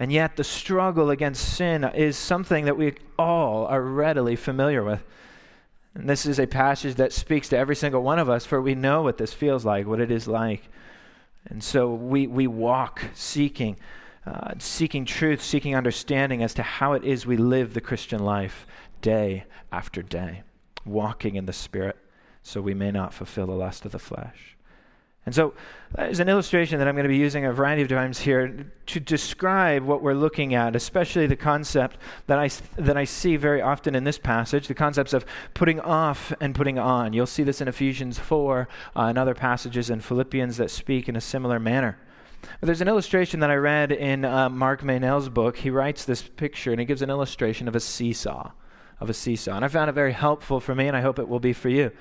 And 0.00 0.10
yet, 0.10 0.36
the 0.36 0.44
struggle 0.44 1.10
against 1.10 1.54
sin 1.54 1.84
is 1.84 2.16
something 2.16 2.64
that 2.64 2.76
we 2.76 2.94
all 3.18 3.66
are 3.66 3.82
readily 3.82 4.34
familiar 4.34 4.82
with. 4.82 5.04
And 5.94 6.08
this 6.08 6.26
is 6.26 6.38
a 6.38 6.46
passage 6.46 6.96
that 6.96 7.12
speaks 7.12 7.48
to 7.50 7.58
every 7.58 7.76
single 7.76 8.02
one 8.02 8.18
of 8.18 8.28
us, 8.28 8.46
for 8.46 8.60
we 8.60 8.74
know 8.74 9.02
what 9.02 9.18
this 9.18 9.32
feels 9.32 9.64
like, 9.64 9.86
what 9.86 10.00
it 10.00 10.10
is 10.10 10.26
like. 10.26 10.68
And 11.46 11.62
so 11.62 11.92
we, 11.92 12.26
we 12.26 12.46
walk 12.46 13.02
seeking, 13.14 13.76
uh, 14.26 14.54
seeking 14.58 15.04
truth, 15.04 15.42
seeking 15.42 15.74
understanding 15.74 16.42
as 16.42 16.54
to 16.54 16.62
how 16.62 16.92
it 16.92 17.04
is 17.04 17.26
we 17.26 17.36
live 17.36 17.74
the 17.74 17.80
Christian 17.80 18.24
life 18.24 18.66
day 19.00 19.44
after 19.72 20.02
day, 20.02 20.42
walking 20.84 21.36
in 21.36 21.46
the 21.46 21.52
Spirit 21.52 21.96
so 22.42 22.60
we 22.60 22.74
may 22.74 22.90
not 22.90 23.12
fulfill 23.12 23.46
the 23.46 23.52
lust 23.52 23.84
of 23.84 23.92
the 23.92 23.98
flesh. 23.98 24.56
And 25.30 25.34
so, 25.36 25.54
as 25.94 26.18
an 26.18 26.28
illustration 26.28 26.80
that 26.80 26.88
I'm 26.88 26.96
going 26.96 27.04
to 27.04 27.08
be 27.08 27.16
using 27.16 27.44
a 27.44 27.52
variety 27.52 27.82
of 27.82 27.88
times 27.88 28.18
here 28.18 28.66
to 28.86 28.98
describe 28.98 29.84
what 29.84 30.02
we're 30.02 30.12
looking 30.12 30.54
at, 30.54 30.74
especially 30.74 31.28
the 31.28 31.36
concept 31.36 31.98
that 32.26 32.36
I, 32.36 32.48
that 32.76 32.96
I 32.96 33.04
see 33.04 33.36
very 33.36 33.62
often 33.62 33.94
in 33.94 34.02
this 34.02 34.18
passage, 34.18 34.66
the 34.66 34.74
concepts 34.74 35.12
of 35.12 35.24
putting 35.54 35.78
off 35.78 36.32
and 36.40 36.52
putting 36.52 36.80
on. 36.80 37.12
You'll 37.12 37.26
see 37.26 37.44
this 37.44 37.60
in 37.60 37.68
Ephesians 37.68 38.18
4 38.18 38.66
uh, 38.96 39.00
and 39.02 39.16
other 39.16 39.34
passages 39.34 39.88
in 39.88 40.00
Philippians 40.00 40.56
that 40.56 40.72
speak 40.72 41.08
in 41.08 41.14
a 41.14 41.20
similar 41.20 41.60
manner. 41.60 41.96
But 42.58 42.66
there's 42.66 42.80
an 42.80 42.88
illustration 42.88 43.38
that 43.38 43.52
I 43.52 43.54
read 43.54 43.92
in 43.92 44.24
uh, 44.24 44.48
Mark 44.48 44.82
Meynell's 44.82 45.28
book. 45.28 45.58
He 45.58 45.70
writes 45.70 46.04
this 46.04 46.22
picture 46.22 46.72
and 46.72 46.80
he 46.80 46.86
gives 46.86 47.02
an 47.02 47.10
illustration 47.10 47.68
of 47.68 47.76
a 47.76 47.80
seesaw, 47.80 48.50
of 48.98 49.08
a 49.08 49.14
seesaw. 49.14 49.54
And 49.54 49.64
I 49.64 49.68
found 49.68 49.90
it 49.90 49.92
very 49.92 50.12
helpful 50.12 50.58
for 50.58 50.74
me, 50.74 50.88
and 50.88 50.96
I 50.96 51.02
hope 51.02 51.20
it 51.20 51.28
will 51.28 51.38
be 51.38 51.52
for 51.52 51.68
you 51.68 51.92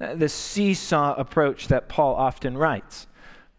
Uh, 0.00 0.14
the 0.14 0.28
seesaw 0.28 1.14
approach 1.16 1.68
that 1.68 1.88
Paul 1.88 2.14
often 2.14 2.56
writes 2.56 3.06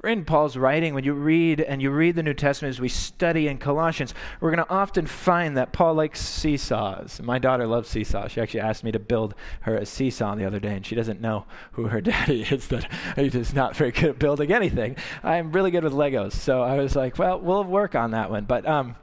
in 0.04 0.26
Paul's 0.26 0.58
writing, 0.58 0.94
when 0.94 1.04
you 1.04 1.14
read 1.14 1.62
and 1.62 1.82
you 1.82 1.92
read 1.92 2.16
the 2.16 2.24
New 2.24 2.34
Testament 2.34 2.72
as 2.72 2.82
we 2.82 2.90
study 2.90 3.48
in 3.48 3.58
Colossians, 3.60 4.14
we're 4.40 4.50
going 4.50 4.66
to 4.66 4.72
often 4.72 5.06
find 5.06 5.56
that 5.58 5.74
Paul 5.74 5.94
likes 5.94 6.20
seesaws. 6.20 7.22
My 7.22 7.38
daughter 7.38 7.68
loves 7.68 7.90
seesaws. 7.90 8.32
She 8.32 8.42
actually 8.42 8.62
asked 8.62 8.84
me 8.84 8.92
to 8.92 9.00
build 9.00 9.36
her 9.62 9.78
a 9.78 9.86
seesaw 9.86 10.36
the 10.36 10.46
other 10.46 10.60
day, 10.60 10.76
and 10.76 10.86
she 10.86 10.96
doesn't 10.96 11.22
know 11.22 11.46
who 11.74 11.88
her 11.88 12.02
daddy 12.02 12.42
is. 12.42 12.68
That 12.70 12.92
he's 13.16 13.54
not 13.54 13.76
very 13.76 13.92
good 13.92 14.10
at 14.12 14.20
building 14.20 14.52
anything. 14.52 14.96
I'm 15.24 15.52
really 15.52 15.72
good 15.72 15.84
with 15.84 15.94
Legos, 15.94 16.34
so 16.34 16.64
I 16.64 16.78
was 16.78 16.96
like, 16.96 17.20
well, 17.20 17.40
we'll 17.40 17.64
work 17.64 17.94
on 17.94 18.12
that 18.12 18.32
one, 18.32 18.46
but 18.46 18.68
um, 18.68 18.96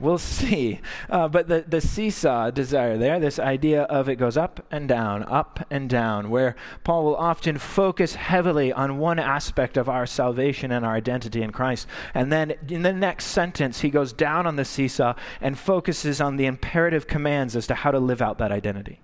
we'll 0.00 0.18
see. 0.36 0.80
Uh, 1.10 1.28
but 1.28 1.48
the 1.48 1.64
the 1.68 1.80
seesaw 1.80 2.50
desire 2.50 2.96
there, 2.96 3.20
this 3.20 3.38
idea 3.38 3.82
of 3.82 4.08
it 4.08 4.16
goes 4.16 4.36
up 4.36 4.64
and 4.70 4.88
down, 4.88 5.22
up 5.24 5.66
and 5.70 5.90
down, 5.90 6.30
where 6.30 6.56
Paul 6.82 7.04
will 7.04 7.16
often 7.16 7.58
focus 7.58 8.14
heavily 8.14 8.72
on 8.72 8.98
one 8.98 9.18
aspect 9.18 9.76
of 9.76 9.88
our 9.88 10.06
salvation 10.06 10.45
salvation 10.46 10.70
and 10.70 10.84
our 10.84 10.94
identity 10.94 11.42
in 11.42 11.50
Christ. 11.50 11.88
And 12.14 12.32
then 12.32 12.54
in 12.68 12.82
the 12.82 12.92
next 12.92 13.26
sentence, 13.26 13.80
he 13.80 13.90
goes 13.90 14.12
down 14.12 14.46
on 14.46 14.56
the 14.56 14.64
seesaw 14.64 15.14
and 15.40 15.58
focuses 15.58 16.20
on 16.20 16.36
the 16.36 16.46
imperative 16.46 17.06
commands 17.06 17.56
as 17.56 17.66
to 17.66 17.74
how 17.74 17.90
to 17.90 17.98
live 17.98 18.22
out 18.22 18.38
that 18.38 18.52
identity. 18.52 19.00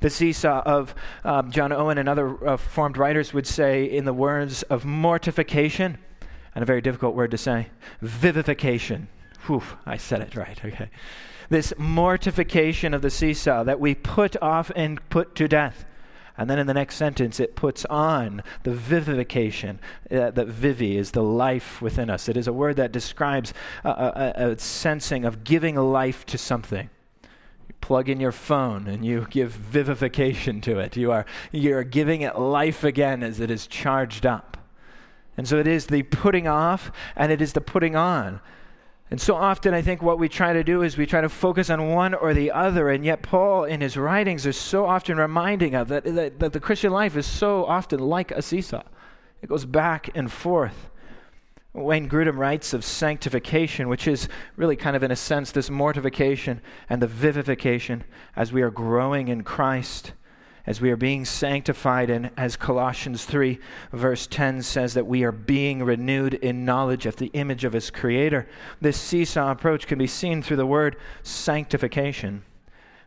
The 0.00 0.10
seesaw 0.10 0.62
of 0.64 0.94
um, 1.24 1.50
John 1.50 1.72
Owen 1.72 1.98
and 1.98 2.08
other 2.08 2.48
uh, 2.48 2.56
formed 2.56 2.96
writers 2.96 3.34
would 3.34 3.46
say, 3.46 3.84
in 3.84 4.04
the 4.04 4.14
words 4.14 4.62
of 4.64 4.84
mortification, 4.84 5.98
and 6.54 6.62
a 6.62 6.66
very 6.66 6.80
difficult 6.80 7.14
word 7.14 7.30
to 7.30 7.38
say, 7.38 7.68
vivification. 8.00 9.08
Whew, 9.46 9.62
I 9.84 9.98
said 9.98 10.20
it 10.22 10.36
right, 10.36 10.58
okay. 10.64 10.88
This 11.50 11.74
mortification 11.76 12.94
of 12.94 13.02
the 13.02 13.10
seesaw 13.10 13.64
that 13.64 13.78
we 13.78 13.94
put 13.94 14.36
off 14.42 14.70
and 14.74 15.06
put 15.10 15.34
to 15.34 15.48
death. 15.48 15.84
And 16.36 16.50
then 16.50 16.58
in 16.58 16.66
the 16.66 16.74
next 16.74 16.96
sentence, 16.96 17.38
it 17.38 17.54
puts 17.54 17.84
on 17.84 18.42
the 18.64 18.72
vivification. 18.72 19.78
Uh, 20.10 20.30
that 20.30 20.48
vivi 20.48 20.96
is 20.96 21.12
the 21.12 21.22
life 21.22 21.80
within 21.80 22.10
us. 22.10 22.28
It 22.28 22.36
is 22.36 22.48
a 22.48 22.52
word 22.52 22.76
that 22.76 22.90
describes 22.90 23.54
a, 23.84 23.88
a, 24.36 24.50
a 24.50 24.58
sensing 24.58 25.24
of 25.24 25.44
giving 25.44 25.76
life 25.76 26.26
to 26.26 26.38
something. 26.38 26.90
You 27.68 27.74
plug 27.80 28.08
in 28.08 28.18
your 28.18 28.32
phone 28.32 28.88
and 28.88 29.04
you 29.04 29.28
give 29.30 29.52
vivification 29.52 30.60
to 30.62 30.80
it. 30.80 30.96
You 30.96 31.12
are, 31.12 31.24
you 31.52 31.76
are 31.76 31.84
giving 31.84 32.22
it 32.22 32.36
life 32.36 32.82
again 32.82 33.22
as 33.22 33.38
it 33.38 33.50
is 33.50 33.68
charged 33.68 34.26
up. 34.26 34.56
And 35.36 35.46
so 35.46 35.58
it 35.58 35.66
is 35.68 35.86
the 35.86 36.02
putting 36.02 36.48
off 36.48 36.90
and 37.14 37.30
it 37.30 37.40
is 37.40 37.52
the 37.52 37.60
putting 37.60 37.94
on. 37.94 38.40
And 39.14 39.20
so 39.20 39.36
often, 39.36 39.74
I 39.74 39.80
think 39.80 40.02
what 40.02 40.18
we 40.18 40.28
try 40.28 40.52
to 40.52 40.64
do 40.64 40.82
is 40.82 40.98
we 40.98 41.06
try 41.06 41.20
to 41.20 41.28
focus 41.28 41.70
on 41.70 41.90
one 41.90 42.14
or 42.14 42.34
the 42.34 42.50
other, 42.50 42.88
and 42.90 43.04
yet 43.04 43.22
Paul, 43.22 43.62
in 43.62 43.80
his 43.80 43.96
writings, 43.96 44.44
is 44.44 44.56
so 44.56 44.86
often 44.86 45.18
reminding 45.18 45.76
of 45.76 45.86
that, 45.86 46.02
that, 46.02 46.40
that 46.40 46.52
the 46.52 46.58
Christian 46.58 46.92
life 46.92 47.16
is 47.16 47.24
so 47.24 47.64
often 47.64 48.00
like 48.00 48.32
a 48.32 48.42
seesaw. 48.42 48.82
It 49.40 49.48
goes 49.48 49.66
back 49.66 50.10
and 50.16 50.32
forth. 50.32 50.90
Wayne 51.74 52.08
Grudem 52.08 52.38
writes 52.38 52.74
of 52.74 52.84
sanctification, 52.84 53.88
which 53.88 54.08
is 54.08 54.28
really 54.56 54.74
kind 54.74 54.96
of, 54.96 55.04
in 55.04 55.12
a 55.12 55.16
sense, 55.16 55.52
this 55.52 55.70
mortification 55.70 56.60
and 56.90 57.00
the 57.00 57.06
vivification 57.06 58.02
as 58.34 58.52
we 58.52 58.62
are 58.62 58.70
growing 58.72 59.28
in 59.28 59.44
Christ 59.44 60.12
as 60.66 60.80
we 60.80 60.90
are 60.90 60.96
being 60.96 61.24
sanctified, 61.24 62.08
and 62.08 62.30
as 62.36 62.56
Colossians 62.56 63.24
3, 63.24 63.58
verse 63.92 64.26
10 64.26 64.62
says, 64.62 64.94
that 64.94 65.06
we 65.06 65.22
are 65.22 65.32
being 65.32 65.82
renewed 65.82 66.34
in 66.34 66.64
knowledge 66.64 67.04
of 67.06 67.16
the 67.16 67.30
image 67.34 67.64
of 67.64 67.74
His 67.74 67.90
Creator. 67.90 68.48
This 68.80 68.98
seesaw 68.98 69.50
approach 69.50 69.86
can 69.86 69.98
be 69.98 70.06
seen 70.06 70.42
through 70.42 70.56
the 70.56 70.66
word 70.66 70.96
sanctification. 71.22 72.44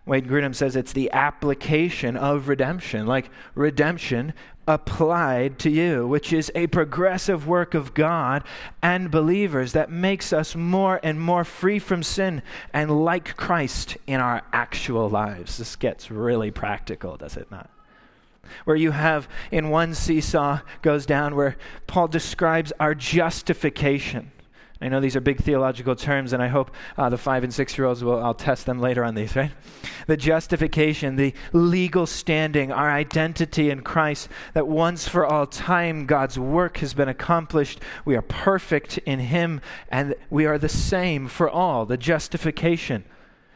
Wayne 0.06 0.26
Grudem 0.26 0.56
says 0.56 0.76
it's 0.76 0.94
the 0.94 1.12
application 1.12 2.16
of 2.16 2.48
redemption, 2.48 3.06
like 3.06 3.30
redemption 3.56 4.34
applied 4.68 5.58
to 5.60 5.70
you, 5.70 6.06
which 6.06 6.34
is 6.34 6.52
a 6.54 6.68
progressive 6.68 7.48
work 7.48 7.74
of 7.74 7.94
God 7.94 8.44
and 8.82 9.10
believers 9.10 9.72
that 9.74 9.90
makes 9.90 10.34
us 10.34 10.56
more 10.56 11.00
and 11.02 11.20
more 11.20 11.44
free 11.44 11.80
from 11.80 12.04
sin 12.04 12.42
and 12.74 13.04
like 13.04 13.38
Christ 13.38 13.98
in 14.06 14.20
our 14.20 14.44
actual 14.52 15.10
lives. 15.10 15.58
This 15.58 15.76
gets 15.76 16.12
really 16.12 16.52
practical, 16.52 17.18
does 17.18 17.38
it 17.38 17.50
not? 17.50 17.70
Where 18.66 18.76
you 18.76 18.92
have 18.92 19.28
in 19.52 19.70
one 19.70 19.94
seesaw 19.94 20.60
goes 20.82 21.06
down 21.06 21.36
where 21.36 21.58
Paul 21.86 22.08
describes 22.08 22.72
our 22.80 22.96
justification 22.96 24.32
I 24.80 24.90
know 24.90 25.00
these 25.00 25.16
are 25.16 25.22
big 25.22 25.42
theological 25.42 25.96
terms, 25.96 26.34
and 26.34 26.44
I 26.44 26.48
hope 26.48 26.72
uh, 26.98 27.10
the 27.10 27.18
five 27.18 27.44
and 27.44 27.54
six 27.54 27.78
year 27.78 27.88
olds 27.88 28.04
will, 28.04 28.24
I'll 28.24 28.36
test 28.36 28.66
them 28.66 28.80
later 28.80 29.04
on 29.04 29.16
these, 29.16 29.36
right? 29.36 29.52
The 30.06 30.18
justification, 30.18 31.16
the 31.16 31.34
legal 31.52 32.06
standing, 32.06 32.72
our 32.72 32.92
identity 32.92 33.70
in 33.70 33.82
Christ, 33.82 34.30
that 34.54 34.68
once 34.68 35.08
for 35.08 35.26
all 35.26 35.48
time 35.48 36.06
God's 36.06 36.38
work 36.38 36.78
has 36.78 36.94
been 36.94 37.10
accomplished. 37.10 37.80
We 38.06 38.16
are 38.16 38.22
perfect 38.22 39.00
in 39.00 39.20
Him, 39.20 39.62
and 39.90 40.16
we 40.30 40.46
are 40.46 40.58
the 40.58 40.70
same 40.70 41.28
for 41.28 41.50
all. 41.50 41.86
The 41.86 41.98
justification. 41.98 43.04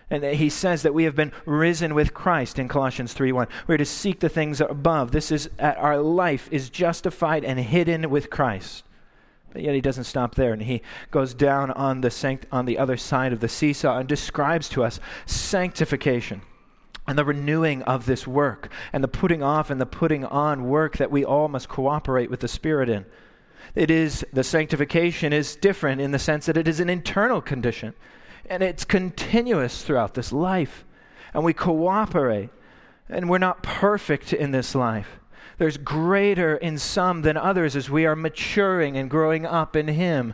And 0.10 0.26
he 0.26 0.50
says 0.50 0.82
that 0.82 0.94
we 0.94 1.06
have 1.06 1.16
been 1.16 1.32
risen 1.46 1.96
with 1.96 2.14
Christ 2.14 2.60
in 2.60 2.68
Colossians 2.68 3.14
3:1. 3.14 3.48
We're 3.66 3.78
to 3.78 3.86
seek 3.86 4.20
the 4.20 4.28
things 4.28 4.60
above. 4.60 5.12
This 5.12 5.32
is 5.32 5.50
our 5.58 5.98
life 6.00 6.50
is 6.52 6.70
justified 6.70 7.46
and 7.46 7.58
hidden 7.58 8.10
with 8.10 8.30
Christ. 8.30 8.84
But 9.52 9.64
yet 9.64 9.76
he 9.76 9.82
doesn't 9.82 10.06
stop 10.06 10.36
there, 10.36 10.54
and 10.54 10.62
he 10.62 10.82
goes 11.12 11.34
down 11.34 11.72
on 11.72 12.02
the, 12.02 12.12
sanct- 12.12 12.46
on 12.52 12.66
the 12.66 12.78
other 12.78 12.98
side 12.98 13.34
of 13.34 13.40
the 13.40 13.50
seesaw 13.50 13.98
and 13.98 14.08
describes 14.08 14.70
to 14.70 14.84
us 14.84 15.00
sanctification 15.26 16.42
and 17.08 17.18
the 17.18 17.26
renewing 17.26 17.82
of 17.84 18.06
this 18.06 18.26
work 18.26 18.72
and 18.94 19.04
the 19.04 19.08
putting 19.08 19.44
off 19.44 19.70
and 19.70 19.82
the 19.82 19.86
putting 19.86 20.24
on 20.24 20.70
work 20.70 20.98
that 20.98 21.12
we 21.12 21.26
all 21.26 21.48
must 21.48 21.68
cooperate 21.68 22.30
with 22.30 22.40
the 22.40 22.48
Spirit 22.48 22.90
in. 22.90 23.06
It 23.76 23.92
is, 23.92 24.26
the 24.32 24.44
sanctification 24.44 25.34
is 25.34 25.56
different 25.56 26.00
in 26.00 26.12
the 26.12 26.20
sense 26.20 26.46
that 26.46 26.58
it 26.58 26.68
is 26.68 26.80
an 26.80 26.90
internal 26.90 27.42
condition 27.42 27.94
and 28.46 28.64
it's 28.64 28.86
continuous 28.86 29.84
throughout 29.84 30.14
this 30.14 30.32
life. 30.32 30.86
And 31.34 31.46
we 31.46 31.54
cooperate, 31.54 32.50
and 33.08 33.30
we're 33.30 33.38
not 33.38 33.64
perfect 33.64 34.34
in 34.34 34.52
this 34.52 34.76
life 34.76 35.21
there's 35.62 35.78
greater 35.78 36.56
in 36.56 36.76
some 36.80 37.22
than 37.22 37.38
others 37.38 37.76
as 37.76 37.88
we 37.88 38.04
are 38.04 38.16
maturing 38.16 38.98
and 38.98 39.12
growing 39.12 39.46
up 39.46 39.76
in 39.76 39.90
Him. 39.90 40.34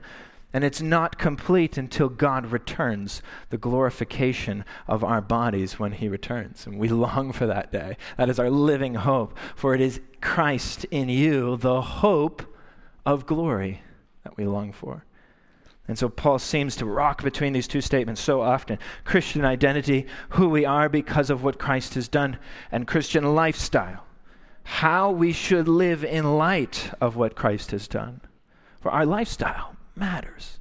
And 0.54 0.64
it's 0.64 0.82
not 0.82 1.18
complete 1.18 1.78
until 1.78 2.08
God 2.08 2.46
returns 2.46 3.22
the 3.50 3.58
glorification 3.58 4.64
of 4.88 5.04
our 5.04 5.20
bodies 5.20 5.78
when 5.78 5.92
He 5.92 6.08
returns. 6.08 6.66
And 6.66 6.80
we 6.80 6.88
long 6.88 7.34
for 7.34 7.46
that 7.46 7.74
day. 7.74 7.98
That 8.16 8.30
is 8.30 8.40
our 8.40 8.50
living 8.50 8.94
hope. 8.94 9.38
For 9.54 9.76
it 9.76 9.82
is 9.82 10.00
Christ 10.22 10.86
in 10.92 11.10
you, 11.10 11.58
the 11.58 11.82
hope 11.82 12.42
of 13.06 13.26
glory 13.26 13.82
that 14.24 14.38
we 14.38 14.46
long 14.46 14.72
for. 14.72 15.04
And 15.90 16.00
so 16.00 16.08
Paul 16.08 16.40
seems 16.40 16.78
to 16.78 16.86
rock 16.86 17.22
between 17.22 17.52
these 17.52 17.68
two 17.68 17.82
statements 17.82 18.22
so 18.22 18.40
often 18.40 18.80
Christian 19.04 19.44
identity, 19.44 20.06
who 20.30 20.48
we 20.48 20.64
are 20.64 20.88
because 20.88 21.30
of 21.30 21.44
what 21.44 21.60
Christ 21.60 21.96
has 21.96 22.08
done, 22.08 22.40
and 22.72 22.88
Christian 22.88 23.36
lifestyle 23.36 24.07
how 24.68 25.10
we 25.10 25.32
should 25.32 25.68
live 25.68 26.04
in 26.04 26.38
light 26.38 26.92
of 27.00 27.16
what 27.16 27.36
Christ 27.36 27.72
has 27.72 27.88
done. 27.88 28.20
For 28.82 28.92
our 28.92 29.06
lifestyle 29.06 29.78
matters, 29.96 30.60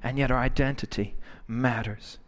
and 0.00 0.16
yet 0.16 0.30
our 0.30 0.38
identity 0.38 1.16
matters 1.48 2.18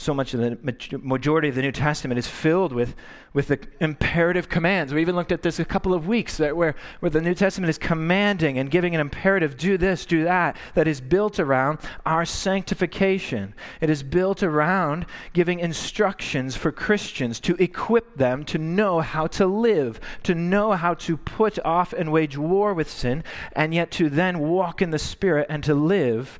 so 0.00 0.14
much 0.14 0.32
of 0.32 0.40
the 0.40 0.58
majority 1.02 1.50
of 1.50 1.54
the 1.54 1.60
New 1.60 1.72
Testament 1.72 2.18
is 2.18 2.26
filled 2.26 2.72
with, 2.72 2.94
with 3.34 3.48
the 3.48 3.60
imperative 3.80 4.48
commands. 4.48 4.94
We 4.94 5.02
even 5.02 5.14
looked 5.14 5.30
at 5.30 5.42
this 5.42 5.58
a 5.58 5.64
couple 5.64 5.92
of 5.92 6.08
weeks 6.08 6.38
that 6.38 6.56
where, 6.56 6.74
where 7.00 7.10
the 7.10 7.20
New 7.20 7.34
Testament 7.34 7.68
is 7.68 7.76
commanding 7.76 8.58
and 8.58 8.70
giving 8.70 8.94
an 8.94 9.00
imperative 9.00 9.58
do 9.58 9.76
this, 9.76 10.06
do 10.06 10.24
that, 10.24 10.56
that 10.74 10.88
is 10.88 11.02
built 11.02 11.38
around 11.38 11.80
our 12.06 12.24
sanctification. 12.24 13.54
It 13.82 13.90
is 13.90 14.02
built 14.02 14.42
around 14.42 15.04
giving 15.34 15.60
instructions 15.60 16.56
for 16.56 16.72
Christians 16.72 17.38
to 17.40 17.54
equip 17.56 18.16
them 18.16 18.44
to 18.46 18.56
know 18.58 19.00
how 19.00 19.26
to 19.26 19.46
live, 19.46 20.00
to 20.22 20.34
know 20.34 20.72
how 20.72 20.94
to 20.94 21.18
put 21.18 21.58
off 21.58 21.92
and 21.92 22.10
wage 22.10 22.38
war 22.38 22.72
with 22.72 22.90
sin, 22.90 23.22
and 23.52 23.74
yet 23.74 23.90
to 23.92 24.08
then 24.08 24.38
walk 24.38 24.80
in 24.80 24.92
the 24.92 24.98
Spirit 24.98 25.46
and 25.50 25.62
to 25.64 25.74
live 25.74 26.38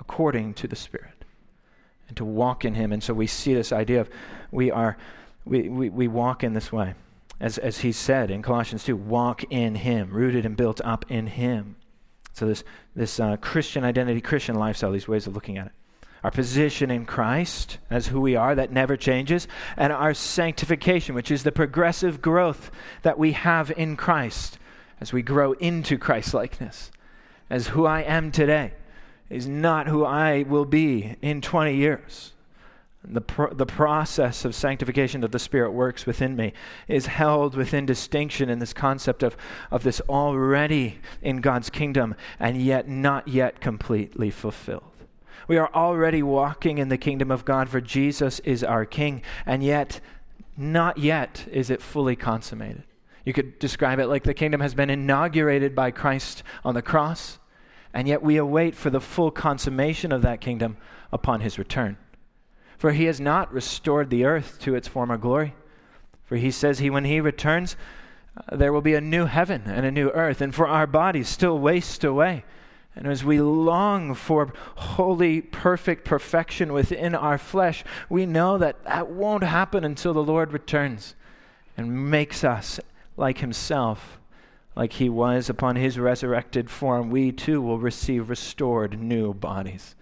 according 0.00 0.54
to 0.54 0.66
the 0.66 0.76
Spirit 0.76 1.17
and 2.08 2.16
to 2.16 2.24
walk 2.24 2.64
in 2.64 2.74
Him. 2.74 2.92
And 2.92 3.02
so 3.02 3.14
we 3.14 3.26
see 3.26 3.54
this 3.54 3.72
idea 3.72 4.00
of 4.00 4.10
we 4.50 4.70
are, 4.70 4.96
we, 5.44 5.68
we, 5.68 5.88
we 5.90 6.08
walk 6.08 6.42
in 6.42 6.54
this 6.54 6.72
way. 6.72 6.94
As, 7.40 7.56
as 7.56 7.78
he 7.78 7.92
said 7.92 8.32
in 8.32 8.42
Colossians 8.42 8.82
2, 8.84 8.96
walk 8.96 9.44
in 9.50 9.76
Him, 9.76 10.10
rooted 10.10 10.44
and 10.44 10.56
built 10.56 10.80
up 10.84 11.04
in 11.08 11.28
Him. 11.28 11.76
So 12.32 12.46
this, 12.46 12.64
this 12.96 13.20
uh, 13.20 13.36
Christian 13.36 13.84
identity, 13.84 14.20
Christian 14.20 14.56
lifestyle, 14.56 14.90
these 14.90 15.06
ways 15.06 15.26
of 15.26 15.34
looking 15.34 15.58
at 15.58 15.66
it. 15.66 15.72
Our 16.24 16.32
position 16.32 16.90
in 16.90 17.06
Christ 17.06 17.78
as 17.90 18.08
who 18.08 18.20
we 18.20 18.34
are, 18.34 18.56
that 18.56 18.72
never 18.72 18.96
changes, 18.96 19.46
and 19.76 19.92
our 19.92 20.14
sanctification, 20.14 21.14
which 21.14 21.30
is 21.30 21.44
the 21.44 21.52
progressive 21.52 22.20
growth 22.20 22.72
that 23.02 23.18
we 23.18 23.32
have 23.32 23.70
in 23.76 23.96
Christ 23.96 24.58
as 25.00 25.12
we 25.12 25.22
grow 25.22 25.52
into 25.52 25.96
Christ 25.96 26.34
likeness, 26.34 26.90
as 27.48 27.68
who 27.68 27.86
I 27.86 28.02
am 28.02 28.32
today 28.32 28.72
is 29.30 29.46
not 29.46 29.88
who 29.88 30.04
I 30.04 30.42
will 30.42 30.64
be 30.64 31.16
in 31.20 31.40
20 31.40 31.74
years. 31.74 32.32
The, 33.04 33.22
the 33.52 33.66
process 33.66 34.44
of 34.44 34.54
sanctification 34.54 35.20
that 35.20 35.32
the 35.32 35.38
Spirit 35.38 35.70
works 35.70 36.04
within 36.04 36.34
me 36.34 36.52
is 36.88 37.06
held 37.06 37.54
within 37.54 37.86
distinction 37.86 38.50
in 38.50 38.58
this 38.58 38.72
concept 38.72 39.22
of, 39.22 39.36
of 39.70 39.82
this 39.82 40.00
already 40.08 40.98
in 41.22 41.40
God's 41.40 41.70
kingdom 41.70 42.16
and 42.40 42.60
yet 42.60 42.88
not 42.88 43.28
yet 43.28 43.60
completely 43.60 44.30
fulfilled. 44.30 44.82
We 45.46 45.56
are 45.56 45.70
already 45.72 46.22
walking 46.22 46.78
in 46.78 46.90
the 46.90 46.98
kingdom 46.98 47.30
of 47.30 47.44
God, 47.46 47.70
for 47.70 47.80
Jesus 47.80 48.40
is 48.40 48.62
our 48.62 48.84
King, 48.84 49.22
and 49.46 49.62
yet 49.62 50.00
not 50.56 50.98
yet 50.98 51.46
is 51.50 51.70
it 51.70 51.80
fully 51.80 52.16
consummated. 52.16 52.82
You 53.24 53.32
could 53.32 53.58
describe 53.58 53.98
it 54.00 54.08
like 54.08 54.24
the 54.24 54.34
kingdom 54.34 54.60
has 54.60 54.74
been 54.74 54.90
inaugurated 54.90 55.74
by 55.74 55.90
Christ 55.92 56.42
on 56.64 56.74
the 56.74 56.82
cross 56.82 57.38
and 57.98 58.06
yet 58.06 58.22
we 58.22 58.36
await 58.36 58.76
for 58.76 58.90
the 58.90 59.00
full 59.00 59.32
consummation 59.32 60.12
of 60.12 60.22
that 60.22 60.40
kingdom 60.40 60.76
upon 61.10 61.40
his 61.40 61.58
return. 61.58 61.96
For 62.76 62.92
he 62.92 63.06
has 63.06 63.20
not 63.20 63.52
restored 63.52 64.08
the 64.08 64.24
earth 64.24 64.60
to 64.60 64.76
its 64.76 64.86
former 64.86 65.16
glory. 65.16 65.56
For 66.24 66.36
he 66.36 66.52
says 66.52 66.78
he 66.78 66.90
when 66.90 67.06
he 67.06 67.20
returns 67.20 67.74
uh, 68.36 68.54
there 68.54 68.72
will 68.72 68.82
be 68.82 68.94
a 68.94 69.00
new 69.00 69.24
heaven 69.26 69.64
and 69.66 69.84
a 69.84 69.90
new 69.90 70.10
earth 70.10 70.40
and 70.40 70.54
for 70.54 70.68
our 70.68 70.86
bodies 70.86 71.28
still 71.28 71.58
waste 71.58 72.04
away. 72.04 72.44
And 72.94 73.08
as 73.08 73.24
we 73.24 73.40
long 73.40 74.14
for 74.14 74.52
holy, 74.76 75.40
perfect 75.40 76.04
perfection 76.04 76.72
within 76.72 77.16
our 77.16 77.36
flesh, 77.36 77.82
we 78.08 78.26
know 78.26 78.58
that 78.58 78.84
that 78.84 79.10
won't 79.10 79.42
happen 79.42 79.82
until 79.82 80.14
the 80.14 80.22
Lord 80.22 80.52
returns 80.52 81.16
and 81.76 82.08
makes 82.12 82.44
us 82.44 82.78
like 83.16 83.38
himself 83.38 84.17
like 84.78 84.92
he 84.92 85.08
was 85.08 85.50
upon 85.50 85.74
his 85.74 85.98
resurrected 85.98 86.70
form, 86.70 87.10
we 87.10 87.32
too 87.32 87.60
will 87.60 87.80
receive 87.80 88.30
restored 88.30 89.00
new 89.00 89.34
bodies, 89.34 89.96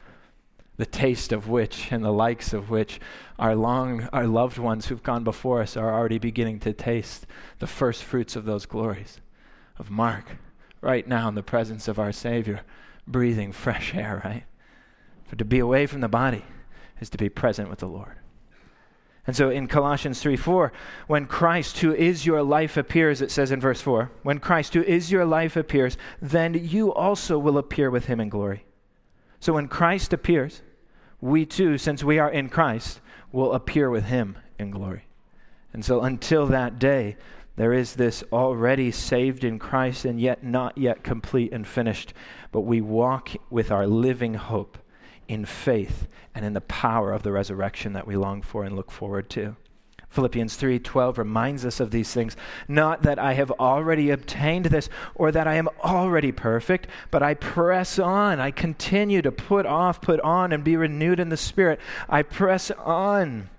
the 0.76 0.84
taste 0.84 1.32
of 1.32 1.48
which 1.48 1.90
and 1.90 2.04
the 2.04 2.12
likes 2.12 2.52
of 2.52 2.68
which 2.68 3.00
our 3.38 3.56
long 3.56 4.06
our 4.12 4.26
loved 4.26 4.58
ones 4.58 4.86
who've 4.86 5.02
gone 5.02 5.24
before 5.24 5.62
us 5.62 5.78
are 5.78 5.94
already 5.94 6.18
beginning 6.18 6.60
to 6.60 6.74
taste 6.74 7.26
the 7.58 7.66
first 7.66 8.04
fruits 8.04 8.36
of 8.36 8.44
those 8.44 8.66
glories 8.66 9.18
of 9.78 9.90
Mark 9.90 10.36
right 10.82 11.08
now 11.08 11.26
in 11.26 11.34
the 11.34 11.42
presence 11.42 11.88
of 11.88 11.98
our 11.98 12.12
Savior, 12.12 12.60
breathing 13.06 13.52
fresh 13.52 13.94
air, 13.94 14.20
right? 14.26 14.44
For 15.24 15.36
to 15.36 15.44
be 15.46 15.58
away 15.58 15.86
from 15.86 16.02
the 16.02 16.08
body 16.08 16.44
is 17.00 17.08
to 17.08 17.16
be 17.18 17.30
present 17.30 17.70
with 17.70 17.78
the 17.78 17.88
Lord. 17.88 18.18
And 19.26 19.34
so 19.34 19.50
in 19.50 19.66
Colossians 19.66 20.20
3 20.20 20.36
4, 20.36 20.72
when 21.08 21.26
Christ, 21.26 21.78
who 21.78 21.92
is 21.92 22.24
your 22.24 22.42
life, 22.42 22.76
appears, 22.76 23.20
it 23.20 23.30
says 23.30 23.50
in 23.50 23.60
verse 23.60 23.80
4, 23.80 24.10
when 24.22 24.38
Christ, 24.38 24.74
who 24.74 24.82
is 24.82 25.10
your 25.10 25.24
life, 25.24 25.56
appears, 25.56 25.96
then 26.22 26.54
you 26.54 26.94
also 26.94 27.38
will 27.38 27.58
appear 27.58 27.90
with 27.90 28.06
him 28.06 28.20
in 28.20 28.28
glory. 28.28 28.64
So 29.40 29.54
when 29.54 29.68
Christ 29.68 30.12
appears, 30.12 30.62
we 31.20 31.44
too, 31.44 31.76
since 31.76 32.04
we 32.04 32.18
are 32.18 32.30
in 32.30 32.48
Christ, 32.48 33.00
will 33.32 33.52
appear 33.52 33.90
with 33.90 34.04
him 34.04 34.38
in 34.58 34.70
glory. 34.70 35.06
And 35.72 35.84
so 35.84 36.02
until 36.02 36.46
that 36.46 36.78
day, 36.78 37.16
there 37.56 37.72
is 37.72 37.94
this 37.94 38.22
already 38.32 38.90
saved 38.92 39.42
in 39.42 39.58
Christ 39.58 40.04
and 40.04 40.20
yet 40.20 40.44
not 40.44 40.78
yet 40.78 41.02
complete 41.02 41.52
and 41.52 41.66
finished, 41.66 42.12
but 42.52 42.60
we 42.60 42.80
walk 42.80 43.30
with 43.50 43.72
our 43.72 43.86
living 43.86 44.34
hope 44.34 44.78
in 45.28 45.44
faith 45.44 46.06
and 46.34 46.44
in 46.44 46.52
the 46.52 46.60
power 46.60 47.12
of 47.12 47.22
the 47.22 47.32
resurrection 47.32 47.92
that 47.94 48.06
we 48.06 48.16
long 48.16 48.42
for 48.42 48.64
and 48.64 48.76
look 48.76 48.90
forward 48.90 49.30
to. 49.30 49.56
Philippians 50.08 50.56
3:12 50.56 51.18
reminds 51.18 51.66
us 51.66 51.80
of 51.80 51.90
these 51.90 52.12
things, 52.12 52.36
not 52.68 53.02
that 53.02 53.18
I 53.18 53.34
have 53.34 53.50
already 53.52 54.10
obtained 54.10 54.66
this 54.66 54.88
or 55.14 55.30
that 55.32 55.46
I 55.46 55.54
am 55.54 55.68
already 55.84 56.32
perfect, 56.32 56.86
but 57.10 57.22
I 57.22 57.34
press 57.34 57.98
on. 57.98 58.40
I 58.40 58.50
continue 58.50 59.20
to 59.22 59.32
put 59.32 59.66
off, 59.66 60.00
put 60.00 60.20
on 60.20 60.52
and 60.52 60.64
be 60.64 60.76
renewed 60.76 61.20
in 61.20 61.28
the 61.28 61.36
spirit. 61.36 61.80
I 62.08 62.22
press 62.22 62.70
on 62.70 63.50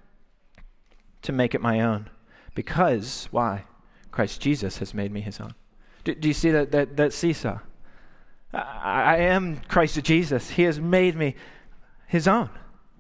to 1.22 1.32
make 1.32 1.54
it 1.54 1.62
my 1.62 1.82
own. 1.82 2.10
Because, 2.56 3.28
why? 3.30 3.66
Christ 4.10 4.42
Jesus 4.42 4.80
has 4.80 4.96
made 4.96 5.12
me 5.12 5.22
his 5.22 5.40
own. 5.40 5.54
Do, 6.04 6.16
do 6.16 6.28
you 6.28 6.34
see 6.34 6.50
that, 6.50 6.72
that, 6.72 6.98
that 6.98 7.14
seesaw? 7.14 7.60
I, 8.52 9.04
I 9.04 9.16
am 9.18 9.58
Christ 9.68 10.02
Jesus. 10.04 10.52
He 10.52 10.64
has 10.64 10.80
made 10.80 11.16
me 11.16 11.36
his 12.08 12.28
own. 12.28 12.50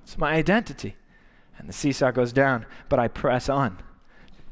It's 0.04 0.17
my 0.17 0.34
identity. 0.34 0.96
And 1.58 1.67
the 1.67 1.74
seesaw 1.74 2.12
goes 2.12 2.32
down, 2.32 2.65
but 2.89 3.00
I 3.00 3.08
press 3.08 3.50
on 3.50 3.80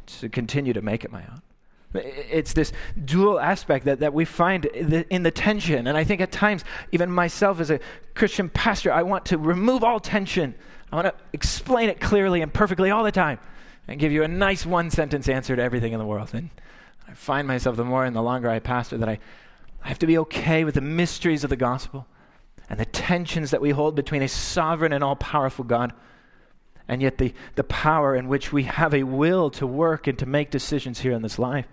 to 0.08 0.30
continue 0.30 0.74
to 0.74 0.82
make 0.82 1.04
it 1.04 1.12
my 1.12 1.22
own. 1.22 1.42
It's 1.94 2.54
this 2.54 2.74
dual 3.06 3.40
aspect 3.40 3.86
that, 3.86 4.00
that 4.00 4.14
we 4.14 4.26
find 4.26 4.66
in 4.66 5.24
the 5.24 5.32
tension. 5.32 5.88
And 5.88 5.98
I 5.98 6.04
think 6.04 6.20
at 6.20 6.32
times, 6.32 6.66
even 6.92 7.10
myself 7.10 7.60
as 7.60 7.70
a 7.70 7.80
Christian 8.16 8.50
pastor, 8.50 8.92
I 8.92 9.04
want 9.04 9.26
to 9.28 9.38
remove 9.38 9.84
all 9.84 10.00
tension. 10.00 10.56
I 10.92 10.96
want 10.96 11.08
to 11.08 11.14
explain 11.32 11.90
it 11.90 12.02
clearly 12.02 12.42
and 12.42 12.54
perfectly 12.54 12.92
all 12.92 13.04
the 13.04 13.14
time 13.14 13.40
and 13.88 14.00
give 14.00 14.12
you 14.12 14.24
a 14.24 14.28
nice 14.28 14.66
one 14.66 14.90
sentence 14.90 15.30
answer 15.30 15.56
to 15.56 15.62
everything 15.62 15.94
in 15.94 16.00
the 16.00 16.06
world. 16.06 16.32
And 16.34 16.50
I 17.08 17.14
find 17.14 17.48
myself 17.48 17.78
the 17.78 17.86
more 17.86 18.04
and 18.04 18.16
the 18.16 18.22
longer 18.22 18.50
I 18.50 18.60
pastor 18.60 18.98
that 18.98 19.08
I, 19.08 19.20
I 19.84 19.88
have 19.88 20.00
to 20.00 20.08
be 20.08 20.18
okay 20.18 20.66
with 20.66 20.76
the 20.76 20.82
mysteries 20.82 21.44
of 21.44 21.50
the 21.50 21.56
gospel 21.56 22.08
and 22.70 22.80
the 22.80 22.86
tensions 22.86 23.52
that 23.52 23.62
we 23.62 23.72
hold 23.72 23.96
between 23.96 24.22
a 24.22 24.28
sovereign 24.28 24.94
and 24.94 25.04
all 25.04 25.16
powerful 25.16 25.64
God 25.64 25.94
and 26.88 27.02
yet 27.02 27.18
the, 27.18 27.34
the 27.56 27.64
power 27.64 28.16
in 28.16 28.28
which 28.28 28.54
we 28.54 28.64
have 28.64 28.94
a 28.94 29.04
will 29.04 29.50
to 29.52 29.66
work 29.66 30.08
and 30.08 30.18
to 30.20 30.26
make 30.26 30.52
decisions 30.52 31.00
here 31.00 31.14
in 31.14 31.22
this 31.22 31.40
life. 31.40 31.66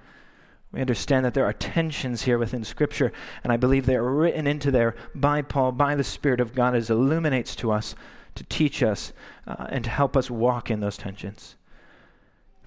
We 0.73 0.81
understand 0.81 1.27
that 1.27 1.35
there 1.35 1.45
are 1.45 1.53
tensions 1.53 2.23
here 2.23 2.39
within 2.39 2.65
Scripture, 2.65 3.13
and 3.45 3.53
I 3.53 3.59
believe 3.59 3.85
they 3.85 3.97
are 3.97 4.11
written 4.11 4.47
into 4.47 4.71
there 4.71 4.97
by 5.15 5.43
Paul, 5.43 5.73
by 5.73 5.95
the 5.95 6.05
Spirit 6.05 6.41
of 6.41 6.55
God, 6.55 6.75
as 6.75 6.89
illuminates 6.89 7.55
to 7.57 7.71
us 7.71 7.95
to 8.37 8.45
teach 8.45 8.83
us 8.83 9.13
uh, 9.47 9.67
and 9.69 9.85
to 9.85 9.91
help 9.91 10.17
us 10.17 10.31
walk 10.31 10.71
in 10.71 10.81
those 10.81 10.97
tensions. 10.97 11.57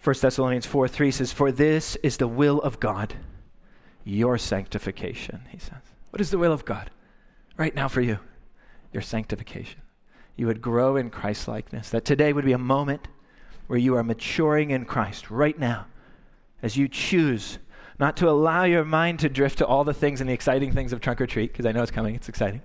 1 0.03 0.15
Thessalonians 0.21 0.67
4 0.67 0.87
3 0.87 1.09
says, 1.09 1.31
For 1.31 1.51
this 1.51 1.95
is 2.03 2.17
the 2.17 2.27
will 2.27 2.61
of 2.61 2.79
God, 2.79 3.15
your 4.03 4.37
sanctification, 4.37 5.41
he 5.49 5.57
says. 5.57 5.81
What 6.11 6.21
is 6.21 6.29
the 6.29 6.37
will 6.37 6.53
of 6.53 6.63
God 6.63 6.91
right 7.57 7.75
now 7.75 7.87
for 7.87 8.01
you? 8.01 8.19
Your 8.91 9.01
sanctification. 9.01 9.81
You 10.35 10.47
would 10.47 10.61
grow 10.61 10.95
in 10.95 11.09
Christ 11.09 11.47
likeness. 11.47 11.89
That 11.89 12.05
today 12.05 12.33
would 12.33 12.45
be 12.45 12.51
a 12.51 12.57
moment 12.57 13.07
where 13.67 13.79
you 13.79 13.95
are 13.95 14.03
maturing 14.03 14.71
in 14.71 14.85
Christ 14.85 15.31
right 15.31 15.57
now 15.57 15.87
as 16.61 16.77
you 16.77 16.87
choose 16.87 17.57
not 17.99 18.17
to 18.17 18.29
allow 18.29 18.65
your 18.65 18.83
mind 18.83 19.19
to 19.19 19.29
drift 19.29 19.59
to 19.59 19.65
all 19.65 19.83
the 19.83 19.93
things 19.93 20.19
and 20.19 20.29
the 20.29 20.33
exciting 20.33 20.73
things 20.73 20.91
of 20.91 20.99
trunk 20.99 21.21
or 21.21 21.27
treat, 21.27 21.51
because 21.51 21.65
I 21.65 21.71
know 21.71 21.81
it's 21.81 21.91
coming, 21.91 22.15
it's 22.15 22.29
exciting. 22.29 22.61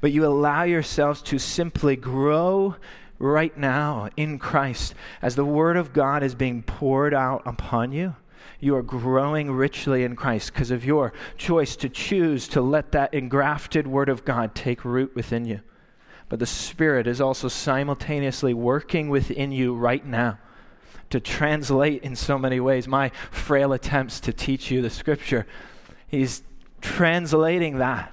But 0.00 0.12
you 0.12 0.26
allow 0.26 0.64
yourselves 0.64 1.22
to 1.22 1.38
simply 1.38 1.96
grow 1.96 2.76
right 3.18 3.56
now 3.56 4.10
in 4.16 4.38
Christ 4.38 4.94
as 5.22 5.34
the 5.34 5.44
Word 5.44 5.76
of 5.76 5.94
God 5.94 6.22
is 6.22 6.34
being 6.34 6.62
poured 6.62 7.14
out 7.14 7.42
upon 7.46 7.92
you. 7.92 8.14
You 8.60 8.76
are 8.76 8.82
growing 8.82 9.50
richly 9.50 10.04
in 10.04 10.16
Christ 10.16 10.52
because 10.52 10.70
of 10.70 10.84
your 10.84 11.12
choice 11.36 11.76
to 11.76 11.88
choose 11.88 12.48
to 12.48 12.60
let 12.60 12.92
that 12.92 13.14
engrafted 13.14 13.86
Word 13.86 14.08
of 14.08 14.24
God 14.24 14.54
take 14.54 14.84
root 14.84 15.14
within 15.14 15.44
you. 15.44 15.60
But 16.28 16.38
the 16.38 16.46
Spirit 16.46 17.06
is 17.06 17.20
also 17.20 17.48
simultaneously 17.48 18.54
working 18.54 19.08
within 19.08 19.52
you 19.52 19.74
right 19.74 20.04
now 20.04 20.38
to 21.10 21.20
translate 21.20 22.02
in 22.02 22.16
so 22.16 22.38
many 22.38 22.60
ways 22.60 22.88
my 22.88 23.10
frail 23.30 23.72
attempts 23.72 24.20
to 24.20 24.32
teach 24.32 24.70
you 24.70 24.82
the 24.82 24.90
scripture. 24.90 25.46
He's 26.08 26.42
translating 26.80 27.78
that 27.78 28.12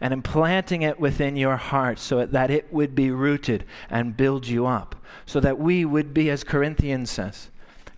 and 0.00 0.12
implanting 0.12 0.82
it 0.82 1.00
within 1.00 1.36
your 1.36 1.56
heart 1.56 1.98
so 1.98 2.26
that 2.26 2.50
it 2.50 2.72
would 2.72 2.94
be 2.94 3.10
rooted 3.10 3.64
and 3.88 4.16
build 4.16 4.46
you 4.46 4.66
up, 4.66 4.96
so 5.24 5.40
that 5.40 5.58
we 5.58 5.84
would 5.84 6.12
be, 6.12 6.28
as 6.30 6.44
Corinthians 6.44 7.10
says, 7.10 7.48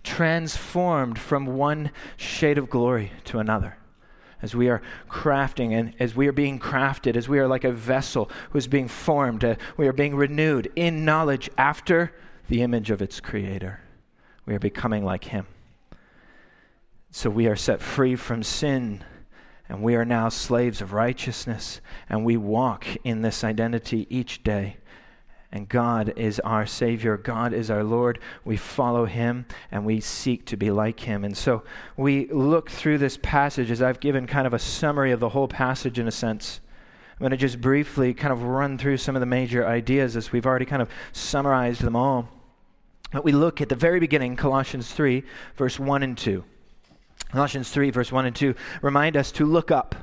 transformed 0.09 1.19
from 1.19 1.45
one 1.45 1.91
shade 2.17 2.57
of 2.57 2.67
glory 2.67 3.11
to 3.23 3.37
another. 3.37 3.77
As 4.41 4.55
we 4.55 4.67
are 4.67 4.81
crafting 5.07 5.71
and 5.71 5.93
as 5.99 6.15
we 6.15 6.27
are 6.27 6.31
being 6.31 6.57
crafted, 6.57 7.15
as 7.15 7.29
we 7.29 7.37
are 7.37 7.47
like 7.47 7.63
a 7.63 7.71
vessel 7.71 8.27
who's 8.49 8.65
being 8.65 8.87
formed, 8.87 9.43
uh, 9.43 9.55
we 9.77 9.87
are 9.87 9.93
being 9.93 10.15
renewed 10.15 10.71
in 10.75 11.05
knowledge 11.05 11.47
after 11.59 12.11
the 12.47 12.63
image 12.63 12.89
of 12.89 13.03
its 13.03 13.19
creator. 13.19 13.81
We 14.47 14.55
are 14.55 14.59
becoming 14.59 15.05
like 15.05 15.25
Him. 15.25 15.45
So 17.11 17.29
we 17.29 17.45
are 17.45 17.55
set 17.55 17.79
free 17.79 18.15
from 18.15 18.41
sin, 18.41 19.03
and 19.67 19.83
we 19.83 19.93
are 19.93 20.05
now 20.05 20.29
slaves 20.29 20.81
of 20.81 20.91
righteousness, 20.91 21.81
and 22.09 22.25
we 22.25 22.35
walk 22.35 22.87
in 23.03 23.21
this 23.21 23.43
identity 23.43 24.07
each 24.09 24.43
day. 24.43 24.77
And 25.51 25.67
God 25.67 26.13
is 26.15 26.39
our 26.41 26.65
Savior. 26.67 27.17
God 27.17 27.53
is 27.53 27.71
our 27.71 27.83
Lord. 27.83 28.19
We 28.45 28.55
follow 28.55 29.05
Him 29.05 29.45
and 29.71 29.83
we 29.83 29.99
seek 29.99 30.45
to 30.45 30.57
be 30.57 30.69
like 30.69 30.99
Him. 30.99 31.23
And 31.23 31.35
so 31.35 31.63
we 31.97 32.27
look 32.27 32.69
through 32.69 32.99
this 32.99 33.17
passage 33.21 33.71
as 33.71 33.81
I've 33.81 33.99
given 33.99 34.27
kind 34.27 34.45
of 34.45 34.53
a 34.53 34.59
summary 34.59 35.11
of 35.11 35.19
the 35.19 35.29
whole 35.29 35.47
passage 35.47 35.97
in 35.97 36.07
a 36.07 36.11
sense. 36.11 36.59
I'm 37.13 37.19
going 37.19 37.31
to 37.31 37.37
just 37.37 37.59
briefly 37.59 38.13
kind 38.13 38.31
of 38.31 38.43
run 38.43 38.77
through 38.77 38.97
some 38.97 39.15
of 39.15 39.19
the 39.19 39.25
major 39.25 39.67
ideas 39.67 40.15
as 40.15 40.31
we've 40.31 40.45
already 40.45 40.65
kind 40.65 40.81
of 40.81 40.89
summarized 41.11 41.81
them 41.81 41.95
all. 41.95 42.29
But 43.11 43.25
we 43.25 43.31
look 43.31 43.59
at 43.59 43.69
the 43.69 43.75
very 43.75 43.99
beginning, 43.99 44.35
Colossians 44.35 44.91
3, 44.91 45.23
verse 45.57 45.79
1 45.79 46.03
and 46.03 46.17
2. 46.17 46.43
Colossians 47.31 47.71
3, 47.71 47.89
verse 47.89 48.11
1 48.11 48.25
and 48.27 48.35
2 48.35 48.55
remind 48.81 49.17
us 49.17 49.31
to 49.33 49.45
look 49.45 49.71
up. 49.71 49.95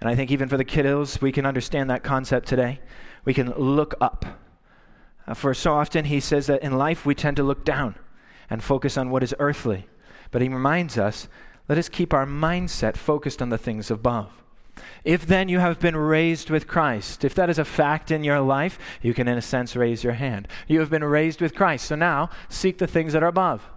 And 0.00 0.08
I 0.08 0.14
think 0.14 0.30
even 0.30 0.48
for 0.48 0.56
the 0.56 0.64
kiddos, 0.64 1.20
we 1.20 1.32
can 1.32 1.44
understand 1.44 1.90
that 1.90 2.04
concept 2.04 2.48
today. 2.48 2.80
We 3.24 3.34
can 3.34 3.52
look 3.54 3.94
up. 4.00 4.24
Uh, 5.28 5.34
for 5.34 5.52
so 5.52 5.74
often, 5.74 6.06
he 6.06 6.18
says 6.18 6.46
that 6.46 6.62
in 6.62 6.78
life 6.78 7.04
we 7.04 7.14
tend 7.14 7.36
to 7.36 7.42
look 7.42 7.64
down 7.64 7.94
and 8.48 8.64
focus 8.64 8.96
on 8.96 9.10
what 9.10 9.22
is 9.22 9.34
earthly. 9.38 9.86
But 10.30 10.42
he 10.42 10.48
reminds 10.48 10.96
us 10.96 11.28
let 11.68 11.76
us 11.76 11.90
keep 11.90 12.14
our 12.14 12.24
mindset 12.24 12.96
focused 12.96 13.42
on 13.42 13.50
the 13.50 13.58
things 13.58 13.90
above. 13.90 14.42
If 15.04 15.26
then 15.26 15.50
you 15.50 15.58
have 15.58 15.78
been 15.78 15.96
raised 15.96 16.48
with 16.48 16.66
Christ, 16.66 17.24
if 17.24 17.34
that 17.34 17.50
is 17.50 17.58
a 17.58 17.64
fact 17.64 18.10
in 18.10 18.24
your 18.24 18.40
life, 18.40 18.78
you 19.02 19.12
can, 19.12 19.28
in 19.28 19.36
a 19.36 19.42
sense, 19.42 19.76
raise 19.76 20.02
your 20.02 20.14
hand. 20.14 20.48
You 20.66 20.80
have 20.80 20.88
been 20.88 21.04
raised 21.04 21.42
with 21.42 21.54
Christ. 21.54 21.86
So 21.86 21.94
now 21.94 22.30
seek 22.48 22.78
the 22.78 22.86
things 22.86 23.12
that 23.12 23.22
are 23.22 23.28
above, 23.28 23.68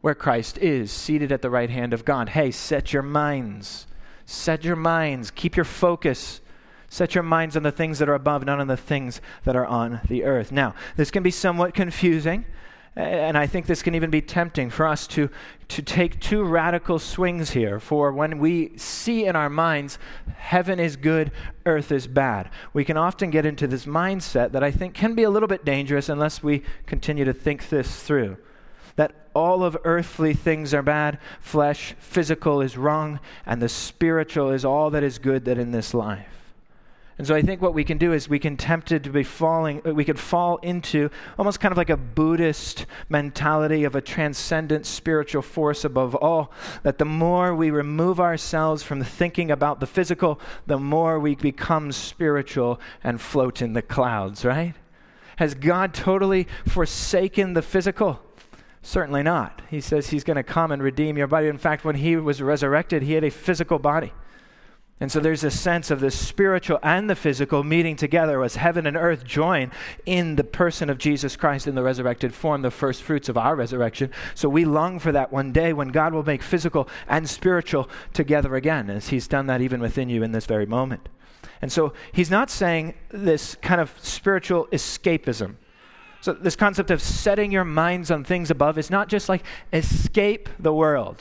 where 0.00 0.16
Christ 0.16 0.58
is, 0.58 0.90
seated 0.90 1.30
at 1.30 1.42
the 1.42 1.50
right 1.50 1.70
hand 1.70 1.92
of 1.92 2.04
God. 2.04 2.30
Hey, 2.30 2.50
set 2.50 2.92
your 2.92 3.02
minds. 3.02 3.86
Set 4.26 4.64
your 4.64 4.76
minds. 4.76 5.30
Keep 5.30 5.54
your 5.56 5.64
focus. 5.64 6.40
Set 6.92 7.14
your 7.14 7.24
minds 7.24 7.56
on 7.56 7.62
the 7.62 7.72
things 7.72 7.98
that 8.00 8.10
are 8.10 8.14
above, 8.14 8.44
not 8.44 8.60
on 8.60 8.66
the 8.66 8.76
things 8.76 9.22
that 9.44 9.56
are 9.56 9.64
on 9.64 10.02
the 10.08 10.24
earth. 10.24 10.52
Now, 10.52 10.74
this 10.94 11.10
can 11.10 11.22
be 11.22 11.30
somewhat 11.30 11.72
confusing 11.72 12.44
and 12.94 13.38
I 13.38 13.46
think 13.46 13.64
this 13.64 13.82
can 13.82 13.94
even 13.94 14.10
be 14.10 14.20
tempting 14.20 14.68
for 14.68 14.86
us 14.86 15.06
to, 15.08 15.30
to 15.68 15.80
take 15.80 16.20
two 16.20 16.44
radical 16.44 16.98
swings 16.98 17.52
here. 17.52 17.80
For 17.80 18.12
when 18.12 18.38
we 18.38 18.76
see 18.76 19.24
in 19.24 19.34
our 19.34 19.48
minds, 19.48 19.98
heaven 20.36 20.78
is 20.78 20.96
good, 20.96 21.32
earth 21.64 21.90
is 21.90 22.06
bad, 22.06 22.50
we 22.74 22.84
can 22.84 22.98
often 22.98 23.30
get 23.30 23.46
into 23.46 23.66
this 23.66 23.86
mindset 23.86 24.52
that 24.52 24.62
I 24.62 24.70
think 24.70 24.92
can 24.92 25.14
be 25.14 25.22
a 25.22 25.30
little 25.30 25.48
bit 25.48 25.64
dangerous 25.64 26.10
unless 26.10 26.42
we 26.42 26.62
continue 26.84 27.24
to 27.24 27.32
think 27.32 27.70
this 27.70 28.02
through. 28.02 28.36
That 28.96 29.14
all 29.34 29.64
of 29.64 29.78
earthly 29.84 30.34
things 30.34 30.74
are 30.74 30.82
bad, 30.82 31.18
flesh, 31.40 31.94
physical 31.98 32.60
is 32.60 32.76
wrong, 32.76 33.18
and 33.46 33.62
the 33.62 33.70
spiritual 33.70 34.50
is 34.50 34.66
all 34.66 34.90
that 34.90 35.02
is 35.02 35.18
good 35.18 35.46
that 35.46 35.56
in 35.56 35.70
this 35.70 35.94
life. 35.94 36.41
And 37.18 37.26
so 37.26 37.34
I 37.34 37.42
think 37.42 37.60
what 37.60 37.74
we 37.74 37.84
can 37.84 37.98
do 37.98 38.12
is 38.12 38.28
we 38.28 38.38
can 38.38 38.56
tempted 38.56 39.04
to 39.04 39.10
be 39.10 39.22
falling, 39.22 39.82
uh, 39.86 39.92
we 39.92 40.04
could 40.04 40.18
fall 40.18 40.56
into 40.58 41.10
almost 41.38 41.60
kind 41.60 41.70
of 41.70 41.78
like 41.78 41.90
a 41.90 41.96
Buddhist 41.96 42.86
mentality 43.08 43.84
of 43.84 43.94
a 43.94 44.00
transcendent 44.00 44.86
spiritual 44.86 45.42
force 45.42 45.84
above 45.84 46.14
all. 46.14 46.52
That 46.82 46.98
the 46.98 47.04
more 47.04 47.54
we 47.54 47.70
remove 47.70 48.18
ourselves 48.18 48.82
from 48.82 49.04
thinking 49.04 49.50
about 49.50 49.80
the 49.80 49.86
physical, 49.86 50.40
the 50.66 50.78
more 50.78 51.20
we 51.20 51.34
become 51.34 51.92
spiritual 51.92 52.80
and 53.04 53.20
float 53.20 53.60
in 53.60 53.74
the 53.74 53.82
clouds, 53.82 54.44
right? 54.44 54.74
Has 55.36 55.54
God 55.54 55.92
totally 55.92 56.46
forsaken 56.66 57.52
the 57.52 57.62
physical? 57.62 58.20
Certainly 58.82 59.22
not. 59.22 59.62
He 59.70 59.80
says 59.80 60.08
he's 60.08 60.24
going 60.24 60.36
to 60.36 60.42
come 60.42 60.72
and 60.72 60.82
redeem 60.82 61.16
your 61.16 61.26
body. 61.28 61.46
In 61.46 61.58
fact, 61.58 61.84
when 61.84 61.96
he 61.96 62.16
was 62.16 62.42
resurrected, 62.42 63.02
he 63.02 63.12
had 63.12 63.24
a 63.24 63.30
physical 63.30 63.78
body. 63.78 64.12
And 65.02 65.10
so 65.10 65.18
there's 65.18 65.42
a 65.42 65.50
sense 65.50 65.90
of 65.90 65.98
the 65.98 66.12
spiritual 66.12 66.78
and 66.80 67.10
the 67.10 67.16
physical 67.16 67.64
meeting 67.64 67.96
together 67.96 68.40
as 68.44 68.54
heaven 68.54 68.86
and 68.86 68.96
earth 68.96 69.24
join 69.24 69.72
in 70.06 70.36
the 70.36 70.44
person 70.44 70.88
of 70.88 70.96
Jesus 70.96 71.34
Christ 71.34 71.66
in 71.66 71.74
the 71.74 71.82
resurrected 71.82 72.32
form, 72.32 72.62
the 72.62 72.70
first 72.70 73.02
fruits 73.02 73.28
of 73.28 73.36
our 73.36 73.56
resurrection. 73.56 74.12
So 74.36 74.48
we 74.48 74.64
long 74.64 75.00
for 75.00 75.10
that 75.10 75.32
one 75.32 75.50
day 75.50 75.72
when 75.72 75.88
God 75.88 76.14
will 76.14 76.22
make 76.22 76.40
physical 76.40 76.88
and 77.08 77.28
spiritual 77.28 77.90
together 78.12 78.54
again, 78.54 78.88
as 78.90 79.08
He's 79.08 79.26
done 79.26 79.46
that 79.46 79.60
even 79.60 79.80
within 79.80 80.08
you 80.08 80.22
in 80.22 80.30
this 80.30 80.46
very 80.46 80.66
moment. 80.66 81.08
And 81.60 81.72
so 81.72 81.94
He's 82.12 82.30
not 82.30 82.48
saying 82.48 82.94
this 83.10 83.56
kind 83.56 83.80
of 83.80 83.92
spiritual 84.00 84.66
escapism. 84.66 85.56
So, 86.20 86.32
this 86.32 86.54
concept 86.54 86.92
of 86.92 87.02
setting 87.02 87.50
your 87.50 87.64
minds 87.64 88.12
on 88.12 88.22
things 88.22 88.52
above 88.52 88.78
is 88.78 88.88
not 88.88 89.08
just 89.08 89.28
like 89.28 89.42
escape 89.72 90.48
the 90.60 90.72
world 90.72 91.20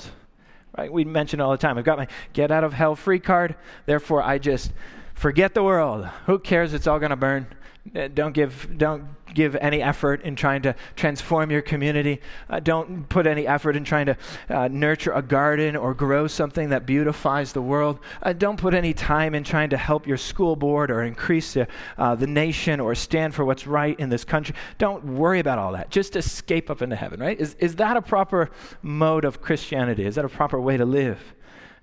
Right? 0.78 0.92
We 0.92 1.04
mention 1.04 1.40
it 1.40 1.44
all 1.44 1.52
the 1.52 1.58
time. 1.58 1.78
I've 1.78 1.86
got 1.86 1.98
my 1.98 2.08
get 2.34 2.52
out 2.52 2.64
of 2.64 2.74
hell 2.74 2.96
free 2.96 3.20
card. 3.20 3.56
Therefore, 3.86 4.24
I 4.24 4.38
just 4.38 4.72
forget 5.14 5.54
the 5.54 5.64
world. 5.64 6.06
Who 6.26 6.40
cares? 6.40 6.74
It's 6.74 6.88
all 6.88 7.00
going 7.00 7.10
to 7.10 7.16
burn. 7.16 7.48
Uh, 7.96 8.08
don't 8.08 8.34
give, 8.34 8.78
don't 8.78 9.06
give 9.34 9.56
any 9.56 9.82
effort 9.82 10.22
in 10.22 10.36
trying 10.36 10.62
to 10.62 10.76
transform 10.96 11.50
your 11.50 11.64
community. 11.64 12.22
Uh, 12.48 12.60
don't 12.60 13.10
put 13.10 13.26
any 13.26 13.48
effort 13.48 13.76
in 13.76 13.84
trying 13.84 14.06
to 14.06 14.16
uh, 14.50 14.68
nurture 14.68 15.12
a 15.14 15.22
garden 15.22 15.76
or 15.76 15.96
grow 15.96 16.28
something 16.28 16.70
that 16.70 16.86
beautifies 16.86 17.54
the 17.54 17.62
world. 17.62 18.00
Uh, 18.22 18.34
don't 18.34 18.58
put 18.58 18.76
any 18.76 18.94
time 18.94 19.34
in 19.34 19.44
trying 19.44 19.70
to 19.70 19.78
help 19.78 20.06
your 20.06 20.18
school 20.18 20.56
board 20.56 20.92
or 20.92 21.02
increase 21.02 21.54
the, 21.54 21.68
uh, 21.98 22.14
the 22.14 22.28
nation 22.28 22.80
or 22.80 22.94
stand 22.94 23.34
for 23.34 23.46
what's 23.46 23.66
right 23.66 24.00
in 24.00 24.10
this 24.10 24.24
country. 24.24 24.56
Don't 24.78 25.04
worry 25.04 25.40
about 25.40 25.58
all 25.58 25.72
that. 25.72 25.90
Just 25.90 26.16
escape 26.16 26.70
up 26.70 26.84
into 26.84 26.96
heaven, 26.96 27.20
right? 27.20 27.40
Is, 27.40 27.56
is 27.56 27.78
that 27.78 27.98
a 27.98 28.02
proper 28.02 28.52
mode 28.84 29.26
of 29.26 29.42
Christianity? 29.42 30.06
Is 30.06 30.16
that 30.16 30.26
a 30.26 30.30
proper 30.30 30.62
way 30.62 30.78
to 30.78 30.86
live? 30.86 31.34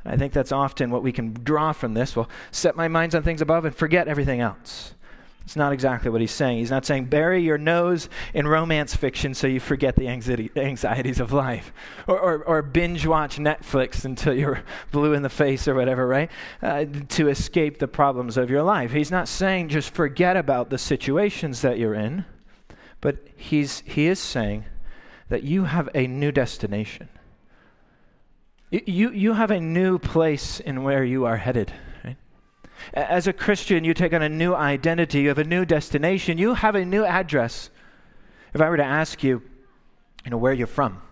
I 0.04 0.16
think 0.16 0.32
that's 0.32 0.52
often 0.52 0.90
what 0.90 1.02
we 1.02 1.11
can 1.11 1.32
draw 1.32 1.72
from 1.72 1.94
this. 1.94 2.14
Well, 2.14 2.28
set 2.52 2.76
my 2.76 2.87
minds 2.87 3.16
on 3.16 3.24
things 3.24 3.42
above 3.42 3.64
and 3.64 3.74
forget 3.74 4.06
everything 4.06 4.40
else. 4.40 4.94
It's 5.48 5.56
not 5.56 5.72
exactly 5.72 6.11
what 6.11 6.20
he's 6.20 6.30
saying. 6.30 6.58
He's 6.58 6.70
not 6.70 6.84
saying 6.84 7.06
bury 7.06 7.42
your 7.42 7.56
nose 7.56 8.11
in 8.34 8.46
romance 8.46 8.94
fiction 8.94 9.32
so 9.32 9.46
you 9.46 9.61
forget 9.61 9.96
the 9.96 10.06
anxieties 10.06 11.20
of 11.20 11.32
life, 11.32 11.72
or, 12.06 12.20
or, 12.20 12.44
or, 12.44 12.61
binge 12.61 13.06
watch 13.06 13.38
Netflix 13.38 14.04
until 14.04 14.34
you're 14.34 14.62
blue 14.92 15.14
in 15.14 15.22
the 15.22 15.30
face 15.30 15.66
or 15.66 15.74
whatever, 15.74 16.06
right? 16.06 16.30
Uh, 16.61 16.84
to 17.08 17.30
escape 17.30 17.78
the 17.78 17.88
problems 17.88 18.37
of 18.37 18.50
your 18.50 18.62
life. 18.62 18.92
He's 18.92 19.11
not 19.11 19.26
saying 19.26 19.70
just 19.70 19.94
forget 19.94 20.37
about 20.37 20.68
the 20.68 20.76
situations 20.76 21.62
that 21.62 21.78
you're 21.78 21.94
in, 21.94 22.26
but 23.00 23.16
he's, 23.34 23.80
he 23.87 24.06
is 24.06 24.18
saying 24.18 24.66
that 25.30 25.44
you 25.44 25.64
have 25.64 25.88
a 25.94 26.06
new 26.06 26.30
destination. 26.30 27.08
You, 28.70 29.12
you 29.12 29.32
have 29.32 29.50
a 29.50 29.61
new 29.61 29.98
place 29.98 30.61
in 30.61 30.82
where 30.82 31.04
you 31.04 31.24
are 31.24 31.38
headed. 31.38 31.72
As 32.94 33.26
a 33.26 33.32
Christian, 33.32 33.84
you 33.84 33.94
take 33.94 34.12
on 34.12 34.22
a 34.22 34.28
new 34.28 34.54
identity, 34.54 35.20
you 35.20 35.28
have 35.28 35.38
a 35.38 35.44
new 35.44 35.64
destination, 35.64 36.38
you 36.38 36.54
have 36.54 36.74
a 36.74 36.84
new 36.84 37.04
address. 37.04 37.70
If 38.54 38.60
I 38.60 38.68
were 38.68 38.76
to 38.76 38.84
ask 38.84 39.22
you, 39.22 39.42
you 40.24 40.30
know, 40.30 40.36
where 40.36 40.52
you're 40.52 40.66
from, 40.66 41.02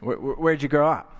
where, 0.00 0.16
where'd 0.16 0.62
you 0.62 0.68
grow 0.68 0.88
up? 0.88 1.12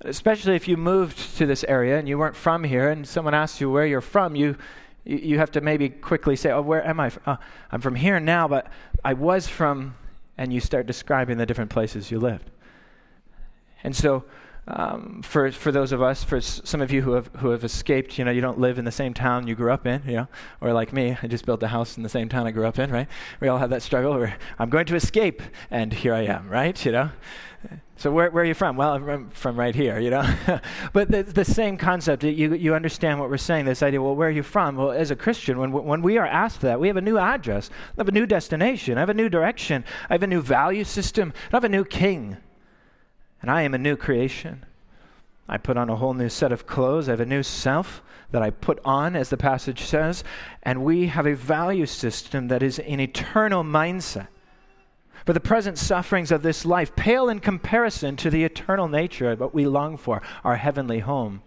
Especially 0.00 0.56
if 0.56 0.66
you 0.66 0.76
moved 0.76 1.36
to 1.36 1.46
this 1.46 1.64
area 1.64 1.98
and 1.98 2.08
you 2.08 2.18
weren't 2.18 2.36
from 2.36 2.64
here, 2.64 2.90
and 2.90 3.06
someone 3.06 3.34
asks 3.34 3.60
you 3.60 3.70
where 3.70 3.86
you're 3.86 4.00
from, 4.00 4.34
you 4.34 4.56
you 5.04 5.38
have 5.38 5.50
to 5.50 5.60
maybe 5.60 5.88
quickly 5.88 6.36
say, 6.36 6.52
"Oh, 6.52 6.62
where 6.62 6.86
am 6.86 7.00
I? 7.00 7.10
Oh, 7.26 7.36
I'm 7.72 7.80
from 7.80 7.96
here 7.96 8.20
now, 8.20 8.46
but 8.46 8.68
I 9.04 9.14
was 9.14 9.48
from," 9.48 9.96
and 10.38 10.52
you 10.52 10.60
start 10.60 10.86
describing 10.86 11.38
the 11.38 11.46
different 11.46 11.70
places 11.70 12.10
you 12.10 12.20
lived. 12.20 12.50
And 13.82 13.96
so, 13.96 14.24
um, 14.68 15.22
for 15.22 15.50
for 15.50 15.72
those 15.72 15.90
of 15.90 16.00
us, 16.00 16.22
for 16.22 16.40
some 16.40 16.80
of 16.80 16.92
you 16.92 17.02
who 17.02 17.12
have 17.12 17.28
who 17.38 17.50
have 17.50 17.64
escaped, 17.64 18.16
you 18.16 18.24
know, 18.24 18.30
you 18.30 18.40
don't 18.40 18.60
live 18.60 18.78
in 18.78 18.84
the 18.84 18.92
same 18.92 19.12
town 19.12 19.48
you 19.48 19.56
grew 19.56 19.72
up 19.72 19.86
in, 19.86 20.02
you 20.06 20.16
know, 20.16 20.28
or 20.60 20.72
like 20.72 20.92
me, 20.92 21.16
I 21.20 21.26
just 21.26 21.44
built 21.44 21.62
a 21.64 21.68
house 21.68 21.96
in 21.96 22.04
the 22.04 22.08
same 22.08 22.28
town 22.28 22.46
I 22.46 22.52
grew 22.52 22.66
up 22.66 22.78
in, 22.78 22.90
right? 22.92 23.08
We 23.40 23.48
all 23.48 23.58
have 23.58 23.70
that 23.70 23.82
struggle 23.82 24.12
where 24.12 24.36
I'm 24.60 24.70
going 24.70 24.86
to 24.86 24.94
escape, 24.94 25.42
and 25.70 25.92
here 25.92 26.14
I 26.14 26.22
am, 26.26 26.48
right? 26.48 26.84
You 26.84 26.92
know. 26.92 27.10
So 27.96 28.10
where, 28.10 28.30
where 28.32 28.42
are 28.42 28.46
you 28.46 28.54
from? 28.54 28.76
Well, 28.76 28.94
I'm 28.94 29.30
from 29.30 29.56
right 29.56 29.74
here, 29.74 30.00
you 30.00 30.10
know. 30.10 30.28
but 30.92 31.08
the, 31.08 31.22
the 31.22 31.44
same 31.44 31.76
concept. 31.76 32.24
You, 32.24 32.54
you 32.54 32.74
understand 32.74 33.20
what 33.20 33.30
we're 33.30 33.36
saying. 33.36 33.64
This 33.64 33.82
idea. 33.82 34.02
Well, 34.02 34.16
where 34.16 34.28
are 34.28 34.32
you 34.32 34.42
from? 34.42 34.76
Well, 34.76 34.90
as 34.90 35.10
a 35.10 35.16
Christian, 35.16 35.58
when 35.58 35.72
when 35.72 36.02
we 36.02 36.18
are 36.18 36.26
asked 36.26 36.60
that, 36.60 36.78
we 36.78 36.86
have 36.86 36.96
a 36.96 37.02
new 37.02 37.18
address. 37.18 37.68
I 37.70 38.00
have 38.00 38.08
a 38.08 38.12
new 38.12 38.26
destination. 38.26 38.96
I 38.96 39.00
have 39.00 39.10
a 39.10 39.14
new 39.14 39.28
direction. 39.28 39.84
I 40.08 40.14
have 40.14 40.22
a 40.22 40.28
new 40.28 40.40
value 40.40 40.84
system. 40.84 41.32
I 41.52 41.56
have 41.56 41.64
a 41.64 41.68
new 41.68 41.84
king 41.84 42.36
and 43.42 43.50
I 43.50 43.62
am 43.62 43.74
a 43.74 43.78
new 43.78 43.96
creation. 43.96 44.64
I 45.48 45.58
put 45.58 45.76
on 45.76 45.90
a 45.90 45.96
whole 45.96 46.14
new 46.14 46.28
set 46.28 46.52
of 46.52 46.66
clothes. 46.66 47.08
I 47.08 47.12
have 47.12 47.20
a 47.20 47.26
new 47.26 47.42
self 47.42 48.00
that 48.30 48.40
I 48.40 48.50
put 48.50 48.80
on, 48.84 49.14
as 49.14 49.28
the 49.28 49.36
passage 49.36 49.82
says, 49.82 50.24
and 50.62 50.84
we 50.84 51.08
have 51.08 51.26
a 51.26 51.34
value 51.34 51.84
system 51.84 52.48
that 52.48 52.62
is 52.62 52.78
an 52.78 53.00
eternal 53.00 53.62
mindset. 53.62 54.28
For 55.26 55.32
the 55.32 55.40
present 55.40 55.78
sufferings 55.78 56.32
of 56.32 56.42
this 56.42 56.64
life 56.64 56.96
pale 56.96 57.28
in 57.28 57.40
comparison 57.40 58.16
to 58.16 58.30
the 58.30 58.44
eternal 58.44 58.88
nature 58.88 59.30
of 59.30 59.40
what 59.40 59.54
we 59.54 59.66
long 59.66 59.96
for, 59.96 60.22
our 60.42 60.56
heavenly 60.56 61.00
home. 61.00 61.42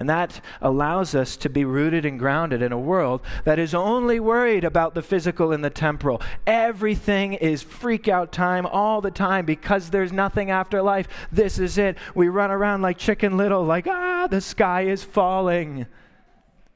And 0.00 0.08
that 0.08 0.40
allows 0.62 1.14
us 1.14 1.36
to 1.36 1.50
be 1.50 1.66
rooted 1.66 2.06
and 2.06 2.18
grounded 2.18 2.62
in 2.62 2.72
a 2.72 2.78
world 2.78 3.20
that 3.44 3.58
is 3.58 3.74
only 3.74 4.18
worried 4.18 4.64
about 4.64 4.94
the 4.94 5.02
physical 5.02 5.52
and 5.52 5.62
the 5.62 5.68
temporal. 5.68 6.22
Everything 6.46 7.34
is 7.34 7.62
freak 7.62 8.08
out 8.08 8.32
time 8.32 8.64
all 8.64 9.02
the 9.02 9.10
time 9.10 9.44
because 9.44 9.90
there's 9.90 10.10
nothing 10.10 10.50
after 10.50 10.80
life. 10.80 11.06
This 11.30 11.58
is 11.58 11.76
it. 11.76 11.98
We 12.14 12.28
run 12.28 12.50
around 12.50 12.80
like 12.80 12.96
chicken 12.96 13.36
little, 13.36 13.62
like, 13.62 13.86
ah, 13.86 14.26
the 14.26 14.40
sky 14.40 14.86
is 14.86 15.04
falling. 15.04 15.84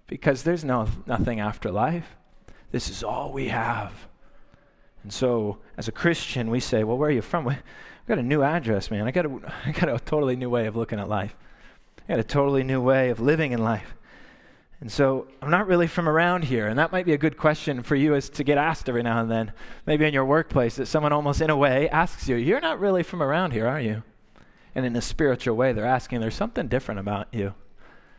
Because 0.06 0.42
there's 0.42 0.62
no, 0.62 0.86
nothing 1.06 1.40
after 1.40 1.70
life. 1.70 2.16
This 2.72 2.90
is 2.90 3.02
all 3.02 3.32
we 3.32 3.48
have. 3.48 4.06
And 5.02 5.10
so, 5.10 5.60
as 5.78 5.88
a 5.88 5.92
Christian, 5.92 6.50
we 6.50 6.60
say, 6.60 6.84
well, 6.84 6.98
where 6.98 7.08
are 7.08 7.12
you 7.12 7.22
from? 7.22 7.44
We've 7.46 7.56
got 8.06 8.18
a 8.18 8.22
new 8.22 8.42
address, 8.42 8.90
man. 8.90 9.06
I 9.06 9.12
got 9.12 9.24
a, 9.24 9.40
I 9.64 9.72
got 9.72 9.88
a 9.88 9.98
totally 9.98 10.36
new 10.36 10.50
way 10.50 10.66
of 10.66 10.76
looking 10.76 11.00
at 11.00 11.08
life. 11.08 11.34
I 12.08 12.12
had 12.12 12.20
a 12.20 12.24
totally 12.24 12.62
new 12.62 12.80
way 12.80 13.10
of 13.10 13.20
living 13.20 13.52
in 13.52 13.62
life. 13.62 13.94
And 14.80 14.92
so 14.92 15.28
I'm 15.40 15.50
not 15.50 15.66
really 15.66 15.86
from 15.86 16.08
around 16.08 16.44
here. 16.44 16.66
And 16.66 16.78
that 16.78 16.92
might 16.92 17.06
be 17.06 17.14
a 17.14 17.18
good 17.18 17.38
question 17.38 17.82
for 17.82 17.96
you 17.96 18.14
as 18.14 18.28
to 18.30 18.44
get 18.44 18.58
asked 18.58 18.88
every 18.88 19.02
now 19.02 19.20
and 19.20 19.30
then. 19.30 19.52
Maybe 19.86 20.04
in 20.04 20.12
your 20.12 20.26
workplace 20.26 20.76
that 20.76 20.86
someone 20.86 21.12
almost 21.12 21.40
in 21.40 21.48
a 21.48 21.56
way 21.56 21.88
asks 21.88 22.28
you, 22.28 22.36
You're 22.36 22.60
not 22.60 22.80
really 22.80 23.02
from 23.02 23.22
around 23.22 23.52
here, 23.52 23.66
are 23.66 23.80
you? 23.80 24.02
And 24.74 24.84
in 24.84 24.94
a 24.94 25.00
spiritual 25.00 25.56
way, 25.56 25.72
they're 25.72 25.86
asking, 25.86 26.20
There's 26.20 26.34
something 26.34 26.68
different 26.68 27.00
about 27.00 27.28
you. 27.32 27.54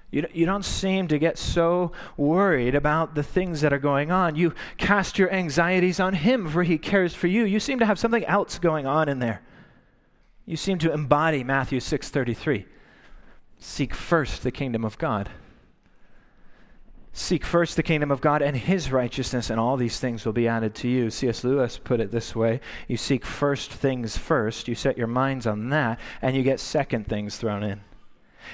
You, 0.10 0.26
you 0.34 0.46
don't 0.48 0.66
seem 0.66 1.08
to 1.10 1.20
get 1.20 1.38
so 1.38 1.92
worried 2.18 2.74
about 2.74 3.14
the 3.14 3.24
things 3.24 3.62
that 3.62 3.74
are 3.74 3.80
going 3.80 4.12
on. 4.12 4.36
You 4.36 4.54
cast 4.78 5.20
your 5.20 5.32
anxieties 5.32 6.00
on 6.00 6.14
Him, 6.14 6.50
for 6.50 6.64
He 6.64 6.78
cares 6.80 7.14
for 7.14 7.28
you. 7.28 7.44
You 7.44 7.60
seem 7.60 7.78
to 7.80 7.86
have 7.86 8.00
something 8.00 8.26
else 8.26 8.58
going 8.58 8.88
on 8.88 9.10
in 9.10 9.20
there. 9.20 9.42
You 10.48 10.58
seem 10.58 10.80
to 10.80 10.92
embody 10.92 11.44
Matthew 11.44 11.80
6:33. 11.80 12.66
Seek 13.60 13.94
first 13.94 14.44
the 14.44 14.52
kingdom 14.52 14.86
of 14.86 14.98
God. 14.98 15.30
Seek 17.18 17.46
first 17.46 17.78
the 17.78 17.84
kingdom 17.84 18.12
of 18.12 18.20
God 18.20 18.42
and 18.42 18.58
his 18.58 18.92
righteousness, 18.92 19.50
and 19.50 19.58
all 19.58 19.78
these 19.78 20.00
things 20.00 20.26
will 20.26 20.34
be 20.34 20.50
added 20.50 20.76
to 20.76 20.90
you. 20.90 21.10
C.S. 21.10 21.46
Lewis 21.46 21.80
put 21.82 22.02
it 22.02 22.12
this 22.12 22.36
way 22.36 22.60
You 22.90 22.98
seek 22.98 23.26
first 23.26 23.72
things 23.72 24.18
first, 24.18 24.68
you 24.68 24.76
set 24.76 24.98
your 24.98 25.08
minds 25.08 25.48
on 25.48 25.70
that, 25.70 25.98
and 26.22 26.36
you 26.36 26.44
get 26.44 26.60
second 26.60 27.08
things 27.08 27.38
thrown 27.38 27.64
in. 27.64 27.80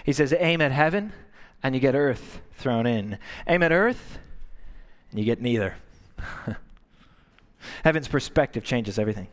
He 0.06 0.14
says, 0.14 0.34
Aim 0.38 0.62
at 0.62 0.72
heaven, 0.72 1.12
and 1.64 1.74
you 1.74 1.82
get 1.82 1.96
earth 1.96 2.42
thrown 2.54 2.86
in. 2.86 3.18
Aim 3.48 3.64
at 3.64 3.72
earth, 3.72 4.20
and 5.10 5.20
you 5.20 5.26
get 5.26 5.42
neither. 5.42 5.76
Heaven's 7.84 8.08
perspective 8.08 8.64
changes 8.64 9.00
everything. 9.00 9.28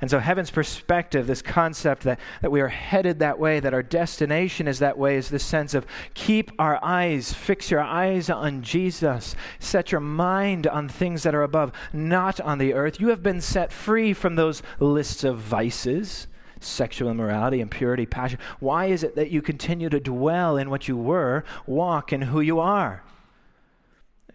And 0.00 0.10
so, 0.10 0.18
heaven's 0.18 0.50
perspective, 0.50 1.26
this 1.26 1.42
concept 1.42 2.04
that, 2.04 2.18
that 2.40 2.50
we 2.50 2.62
are 2.62 2.68
headed 2.68 3.18
that 3.18 3.38
way, 3.38 3.60
that 3.60 3.74
our 3.74 3.82
destination 3.82 4.66
is 4.66 4.78
that 4.78 4.96
way, 4.96 5.16
is 5.16 5.28
this 5.28 5.44
sense 5.44 5.74
of 5.74 5.86
keep 6.14 6.50
our 6.58 6.82
eyes, 6.82 7.34
fix 7.34 7.70
your 7.70 7.82
eyes 7.82 8.30
on 8.30 8.62
Jesus, 8.62 9.36
set 9.58 9.92
your 9.92 10.00
mind 10.00 10.66
on 10.66 10.88
things 10.88 11.22
that 11.24 11.34
are 11.34 11.42
above, 11.42 11.72
not 11.92 12.40
on 12.40 12.56
the 12.56 12.72
earth. 12.72 12.98
You 12.98 13.08
have 13.08 13.22
been 13.22 13.42
set 13.42 13.72
free 13.72 14.14
from 14.14 14.36
those 14.36 14.62
lists 14.78 15.24
of 15.24 15.38
vices 15.38 16.26
sexual 16.62 17.10
immorality, 17.10 17.60
impurity, 17.60 18.04
passion. 18.04 18.38
Why 18.58 18.86
is 18.86 19.02
it 19.02 19.16
that 19.16 19.30
you 19.30 19.40
continue 19.40 19.88
to 19.88 19.98
dwell 19.98 20.58
in 20.58 20.68
what 20.68 20.88
you 20.88 20.96
were, 20.96 21.42
walk 21.66 22.12
in 22.12 22.20
who 22.20 22.42
you 22.42 22.60
are? 22.60 23.02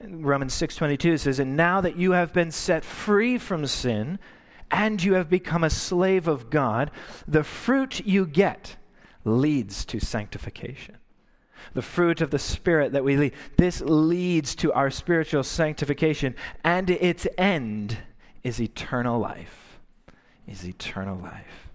Romans 0.01 0.53
6:22 0.53 1.17
says, 1.17 1.39
"And 1.39 1.55
now 1.55 1.81
that 1.81 1.97
you 1.97 2.11
have 2.11 2.33
been 2.33 2.49
set 2.51 2.83
free 2.83 3.37
from 3.37 3.67
sin 3.67 4.19
and 4.75 5.01
you 5.01 5.13
have 5.13 5.29
become 5.29 5.63
a 5.63 5.69
slave 5.69 6.27
of 6.27 6.49
God, 6.49 6.91
the 7.25 7.45
fruit 7.45 8.05
you 8.05 8.25
get 8.25 8.75
leads 9.23 9.85
to 9.85 10.01
sanctification. 10.01 10.97
The 11.73 11.81
fruit 11.81 12.19
of 12.19 12.29
the 12.29 12.39
Spirit 12.39 12.91
that 12.91 13.05
we 13.05 13.15
lead, 13.15 13.33
this 13.57 13.79
leads 13.79 14.53
to 14.55 14.73
our 14.73 14.91
spiritual 14.91 15.43
sanctification, 15.43 16.35
and 16.65 16.89
its 16.89 17.25
end 17.37 17.99
is 18.43 18.59
eternal 18.59 19.17
life. 19.17 19.79
Is 20.45 20.67
eternal 20.67 21.17
life. 21.17 21.69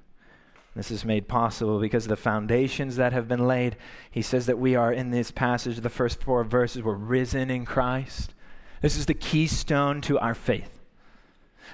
This 0.77 0.91
is 0.91 1.05
made 1.05 1.27
possible 1.27 1.81
because 1.81 2.05
of 2.05 2.11
the 2.11 2.17
foundations 2.17 2.97
that 2.97 3.15
have 3.15 3.27
been 3.27 3.49
laid. 3.49 3.77
He 4.11 4.23
says 4.23 4.45
that 4.45 4.59
we 4.59 4.77
are 4.77 4.93
in 4.93 5.11
this 5.11 5.31
passage, 5.31 5.79
the 5.79 5.89
first 5.89 6.23
four 6.23 6.45
verses, 6.45 6.83
we're 6.83 6.95
risen 6.95 7.51
in 7.51 7.65
Christ. 7.65 8.35
This 8.83 8.99
is 8.99 9.07
the 9.07 9.15
keystone 9.15 10.03
to 10.03 10.19
our 10.19 10.35
faith. 10.35 10.80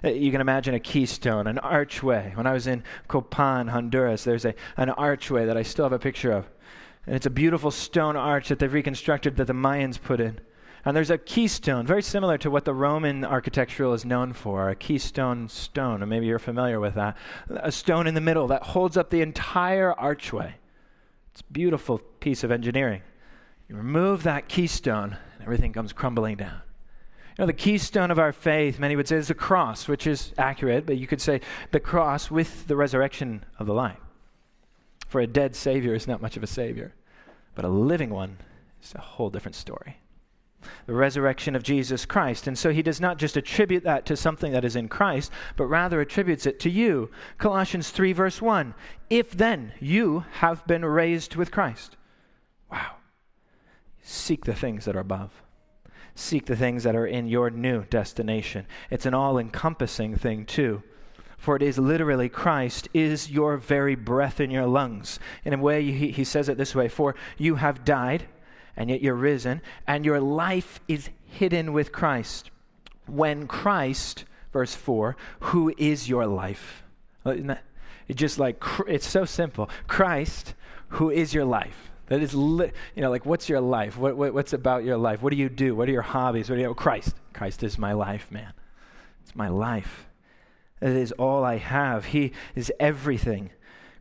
Uh, 0.04 0.08
you 0.08 0.30
can 0.30 0.40
imagine 0.40 0.74
a 0.74 0.80
keystone, 0.80 1.46
an 1.46 1.58
archway. 1.58 2.32
When 2.34 2.46
I 2.46 2.52
was 2.52 2.66
in 2.66 2.84
Copan, 3.08 3.68
Honduras, 3.68 4.24
there's 4.24 4.44
a, 4.44 4.54
an 4.76 4.90
archway 4.90 5.46
that 5.46 5.56
I 5.56 5.62
still 5.62 5.84
have 5.84 5.92
a 5.92 5.98
picture 5.98 6.32
of. 6.32 6.46
And 7.06 7.14
it's 7.14 7.26
a 7.26 7.30
beautiful 7.30 7.70
stone 7.70 8.16
arch 8.16 8.48
that 8.48 8.58
they've 8.58 8.72
reconstructed 8.72 9.36
that 9.36 9.46
the 9.46 9.52
Mayans 9.52 10.00
put 10.00 10.20
in. 10.20 10.40
And 10.84 10.96
there's 10.96 11.10
a 11.10 11.18
keystone, 11.18 11.84
very 11.84 12.02
similar 12.02 12.38
to 12.38 12.50
what 12.50 12.64
the 12.64 12.72
Roman 12.74 13.24
architectural 13.24 13.92
is 13.92 14.04
known 14.04 14.32
for, 14.32 14.70
a 14.70 14.76
keystone 14.76 15.48
stone, 15.48 16.00
and 16.00 16.08
maybe 16.08 16.26
you're 16.26 16.38
familiar 16.38 16.78
with 16.78 16.94
that. 16.94 17.16
A 17.48 17.72
stone 17.72 18.06
in 18.06 18.14
the 18.14 18.20
middle 18.20 18.46
that 18.48 18.62
holds 18.62 18.96
up 18.96 19.10
the 19.10 19.20
entire 19.20 19.92
archway. 19.92 20.54
It's 21.32 21.40
a 21.40 21.52
beautiful 21.52 21.98
piece 21.98 22.44
of 22.44 22.52
engineering. 22.52 23.02
You 23.68 23.74
remove 23.74 24.22
that 24.22 24.48
keystone, 24.48 25.16
and 25.34 25.42
everything 25.42 25.72
comes 25.72 25.92
crumbling 25.92 26.36
down. 26.36 26.62
You 27.36 27.42
know, 27.42 27.46
the 27.46 27.52
keystone 27.52 28.10
of 28.10 28.18
our 28.18 28.32
faith, 28.32 28.78
many 28.78 28.96
would 28.96 29.06
say, 29.06 29.16
is 29.16 29.28
the 29.28 29.34
cross, 29.34 29.88
which 29.88 30.06
is 30.06 30.32
accurate, 30.38 30.86
but 30.86 30.96
you 30.96 31.06
could 31.06 31.20
say 31.20 31.42
the 31.70 31.80
cross 31.80 32.30
with 32.30 32.66
the 32.66 32.76
resurrection 32.76 33.44
of 33.58 33.66
the 33.66 33.74
life. 33.74 33.98
For 35.08 35.20
a 35.20 35.26
dead 35.26 35.54
Savior 35.54 35.94
is 35.94 36.08
not 36.08 36.22
much 36.22 36.38
of 36.38 36.42
a 36.42 36.46
Savior, 36.46 36.94
but 37.54 37.66
a 37.66 37.68
living 37.68 38.08
one 38.08 38.38
is 38.82 38.94
a 38.94 39.00
whole 39.00 39.28
different 39.28 39.54
story. 39.54 39.98
The 40.86 40.94
resurrection 40.94 41.54
of 41.54 41.62
Jesus 41.62 42.06
Christ. 42.06 42.46
And 42.46 42.58
so 42.58 42.70
he 42.70 42.82
does 42.82 43.02
not 43.02 43.18
just 43.18 43.36
attribute 43.36 43.84
that 43.84 44.06
to 44.06 44.16
something 44.16 44.52
that 44.52 44.64
is 44.64 44.74
in 44.74 44.88
Christ, 44.88 45.30
but 45.56 45.66
rather 45.66 46.00
attributes 46.00 46.46
it 46.46 46.58
to 46.60 46.70
you. 46.70 47.10
Colossians 47.36 47.90
3, 47.90 48.14
verse 48.14 48.40
1. 48.40 48.74
If 49.10 49.32
then 49.32 49.74
you 49.78 50.24
have 50.32 50.66
been 50.66 50.86
raised 50.86 51.36
with 51.36 51.52
Christ. 51.52 51.98
Wow. 52.72 52.96
Seek 54.00 54.46
the 54.46 54.54
things 54.54 54.86
that 54.86 54.96
are 54.96 55.00
above 55.00 55.42
seek 56.16 56.46
the 56.46 56.56
things 56.56 56.82
that 56.82 56.96
are 56.96 57.06
in 57.06 57.28
your 57.28 57.50
new 57.50 57.84
destination. 57.84 58.66
It's 58.90 59.06
an 59.06 59.14
all 59.14 59.38
encompassing 59.38 60.16
thing, 60.16 60.46
too. 60.46 60.82
For 61.38 61.54
it 61.54 61.62
is 61.62 61.78
literally 61.78 62.28
Christ 62.28 62.88
is 62.94 63.30
your 63.30 63.56
very 63.56 63.94
breath 63.94 64.40
in 64.40 64.50
your 64.50 64.66
lungs. 64.66 65.20
In 65.44 65.52
a 65.52 65.58
way, 65.58 65.84
he, 65.92 66.10
he 66.10 66.24
says 66.24 66.48
it 66.48 66.58
this 66.58 66.74
way 66.74 66.88
For 66.88 67.14
you 67.36 67.56
have 67.56 67.84
died, 67.84 68.26
and 68.76 68.90
yet 68.90 69.02
you're 69.02 69.14
risen, 69.14 69.60
and 69.86 70.04
your 70.04 70.20
life 70.20 70.80
is 70.88 71.10
hidden 71.24 71.72
with 71.72 71.92
Christ. 71.92 72.50
When 73.06 73.46
Christ, 73.46 74.24
verse 74.52 74.74
4, 74.74 75.16
who 75.40 75.72
is 75.76 76.08
your 76.08 76.26
life? 76.26 76.82
It's 77.24 78.18
just 78.18 78.38
like, 78.38 78.62
it's 78.88 79.06
so 79.06 79.24
simple. 79.24 79.68
Christ, 79.86 80.54
who 80.88 81.10
is 81.10 81.34
your 81.34 81.44
life? 81.44 81.90
That 82.08 82.22
is, 82.22 82.34
li- 82.34 82.70
you 82.94 83.02
know, 83.02 83.10
like, 83.10 83.26
what's 83.26 83.48
your 83.48 83.60
life? 83.60 83.98
What, 83.98 84.16
what, 84.16 84.32
what's 84.32 84.52
about 84.52 84.84
your 84.84 84.96
life? 84.96 85.22
What 85.22 85.30
do 85.30 85.36
you 85.36 85.48
do? 85.48 85.74
What 85.74 85.88
are 85.88 85.92
your 85.92 86.02
hobbies? 86.02 86.48
What 86.48 86.56
do 86.56 86.62
you, 86.62 86.68
oh, 86.68 86.74
Christ. 86.74 87.14
Christ 87.32 87.62
is 87.62 87.78
my 87.78 87.92
life, 87.92 88.30
man. 88.30 88.52
It's 89.22 89.34
my 89.34 89.48
life. 89.48 90.06
It 90.80 90.90
is 90.90 91.12
all 91.12 91.44
I 91.44 91.56
have. 91.56 92.06
He 92.06 92.32
is 92.54 92.72
everything. 92.78 93.50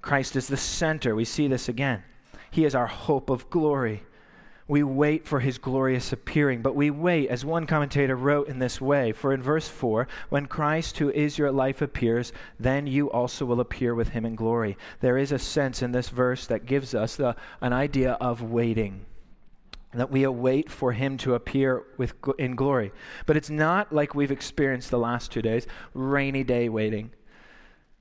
Christ 0.01 0.35
is 0.35 0.47
the 0.47 0.57
center. 0.57 1.15
We 1.15 1.25
see 1.25 1.47
this 1.47 1.67
again. 1.67 2.03
He 2.51 2.63
is 2.65 2.75
our 2.75 2.87
hope 2.87 3.29
of 3.29 3.49
glory. 3.49 4.03
We 4.67 4.81
wait 4.81 5.27
for 5.27 5.41
his 5.41 5.59
glorious 5.59 6.11
appearing, 6.11 6.63
but 6.63 6.75
we 6.75 6.89
wait, 6.89 7.29
as 7.29 7.45
one 7.45 7.67
commentator 7.67 8.15
wrote 8.15 8.47
in 8.47 8.57
this 8.57 8.81
way 8.81 9.11
For 9.11 9.31
in 9.31 9.43
verse 9.43 9.67
4, 9.67 10.07
when 10.29 10.47
Christ, 10.47 10.97
who 10.97 11.11
is 11.11 11.37
your 11.37 11.51
life, 11.51 11.81
appears, 11.83 12.33
then 12.59 12.87
you 12.87 13.11
also 13.11 13.45
will 13.45 13.59
appear 13.59 13.93
with 13.93 14.09
him 14.09 14.25
in 14.25 14.35
glory. 14.35 14.75
There 15.01 15.19
is 15.19 15.31
a 15.31 15.37
sense 15.37 15.83
in 15.83 15.91
this 15.91 16.09
verse 16.09 16.47
that 16.47 16.65
gives 16.65 16.95
us 16.95 17.15
the, 17.15 17.35
an 17.61 17.73
idea 17.73 18.13
of 18.13 18.41
waiting 18.41 19.05
that 19.93 20.11
we 20.11 20.23
await 20.23 20.69
for 20.69 20.91
him 20.91 21.17
to 21.17 21.35
appear 21.35 21.83
with 21.97 22.13
in 22.37 22.55
glory. 22.55 22.91
But 23.25 23.37
it's 23.37 23.49
not 23.49 23.93
like 23.93 24.13
we've 24.13 24.31
experienced 24.31 24.91
the 24.91 24.99
last 24.99 25.31
two 25.31 25.41
days, 25.41 25.67
rainy 25.93 26.43
day 26.43 26.69
waiting. 26.69 27.11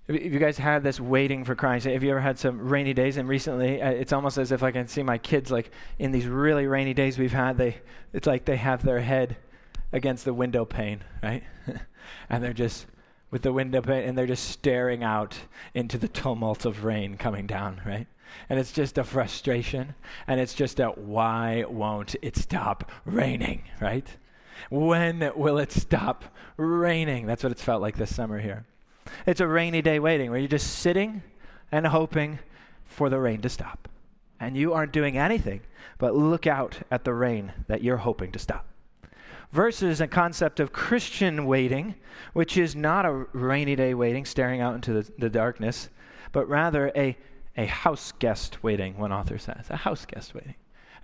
Have 0.06 0.22
you 0.22 0.38
guys 0.38 0.58
had 0.58 0.82
this 0.82 1.00
waiting 1.00 1.44
for 1.44 1.54
Christ? 1.54 1.86
Have 1.86 2.02
you 2.02 2.10
ever 2.10 2.20
had 2.20 2.38
some 2.38 2.68
rainy 2.68 2.92
days? 2.92 3.16
And 3.16 3.26
recently, 3.26 3.80
uh, 3.80 3.88
it's 3.88 4.12
almost 4.12 4.36
as 4.36 4.52
if 4.52 4.62
I 4.62 4.70
can 4.70 4.86
see 4.86 5.02
my 5.02 5.16
kids 5.16 5.50
like 5.50 5.70
in 5.98 6.12
these 6.12 6.26
really 6.26 6.66
rainy 6.66 6.92
days 6.92 7.18
we've 7.18 7.32
had. 7.32 7.56
They, 7.56 7.78
it's 8.12 8.26
like 8.26 8.44
they 8.44 8.56
have 8.56 8.84
their 8.84 9.00
head 9.00 9.38
against 9.94 10.26
the 10.26 10.34
window 10.34 10.66
pane, 10.66 11.04
right? 11.22 11.42
and 12.28 12.44
they're 12.44 12.52
just 12.52 12.84
with 13.30 13.40
the 13.42 13.52
window 13.52 13.80
pane, 13.80 14.06
and 14.06 14.16
they're 14.16 14.26
just 14.26 14.50
staring 14.50 15.02
out 15.02 15.38
into 15.72 15.96
the 15.96 16.08
tumult 16.08 16.66
of 16.66 16.84
rain 16.84 17.16
coming 17.16 17.46
down, 17.46 17.80
right? 17.86 18.06
And 18.50 18.60
it's 18.60 18.72
just 18.72 18.98
a 18.98 19.04
frustration, 19.04 19.94
and 20.26 20.38
it's 20.38 20.54
just 20.54 20.80
a 20.80 20.88
why 20.88 21.64
won't 21.66 22.14
it 22.20 22.36
stop 22.36 22.92
raining, 23.06 23.62
right? 23.80 24.06
When 24.68 25.32
will 25.34 25.56
it 25.56 25.72
stop 25.72 26.26
raining? 26.58 27.24
That's 27.24 27.42
what 27.42 27.52
it's 27.52 27.62
felt 27.62 27.80
like 27.80 27.96
this 27.96 28.14
summer 28.14 28.38
here. 28.38 28.66
It's 29.26 29.40
a 29.40 29.46
rainy 29.46 29.82
day 29.82 29.98
waiting 29.98 30.30
where 30.30 30.38
you're 30.38 30.48
just 30.48 30.78
sitting 30.78 31.22
and 31.72 31.86
hoping 31.86 32.38
for 32.84 33.08
the 33.08 33.18
rain 33.18 33.40
to 33.42 33.48
stop. 33.48 33.88
And 34.40 34.56
you 34.56 34.72
aren't 34.74 34.92
doing 34.92 35.16
anything 35.16 35.60
but 35.98 36.14
look 36.14 36.46
out 36.46 36.80
at 36.90 37.04
the 37.04 37.14
rain 37.14 37.52
that 37.66 37.82
you're 37.82 37.98
hoping 37.98 38.32
to 38.32 38.38
stop. 38.38 38.66
Versus 39.52 40.00
a 40.00 40.06
concept 40.06 40.58
of 40.58 40.72
Christian 40.72 41.46
waiting, 41.46 41.94
which 42.32 42.56
is 42.56 42.74
not 42.74 43.06
a 43.06 43.26
rainy 43.32 43.76
day 43.76 43.94
waiting, 43.94 44.24
staring 44.24 44.60
out 44.60 44.74
into 44.74 44.92
the, 44.92 45.12
the 45.18 45.30
darkness, 45.30 45.88
but 46.32 46.48
rather 46.48 46.90
a, 46.96 47.16
a 47.56 47.66
house 47.66 48.12
guest 48.18 48.62
waiting, 48.64 48.98
one 48.98 49.12
author 49.12 49.38
says. 49.38 49.66
A 49.70 49.76
house 49.76 50.04
guest 50.04 50.34
waiting. 50.34 50.56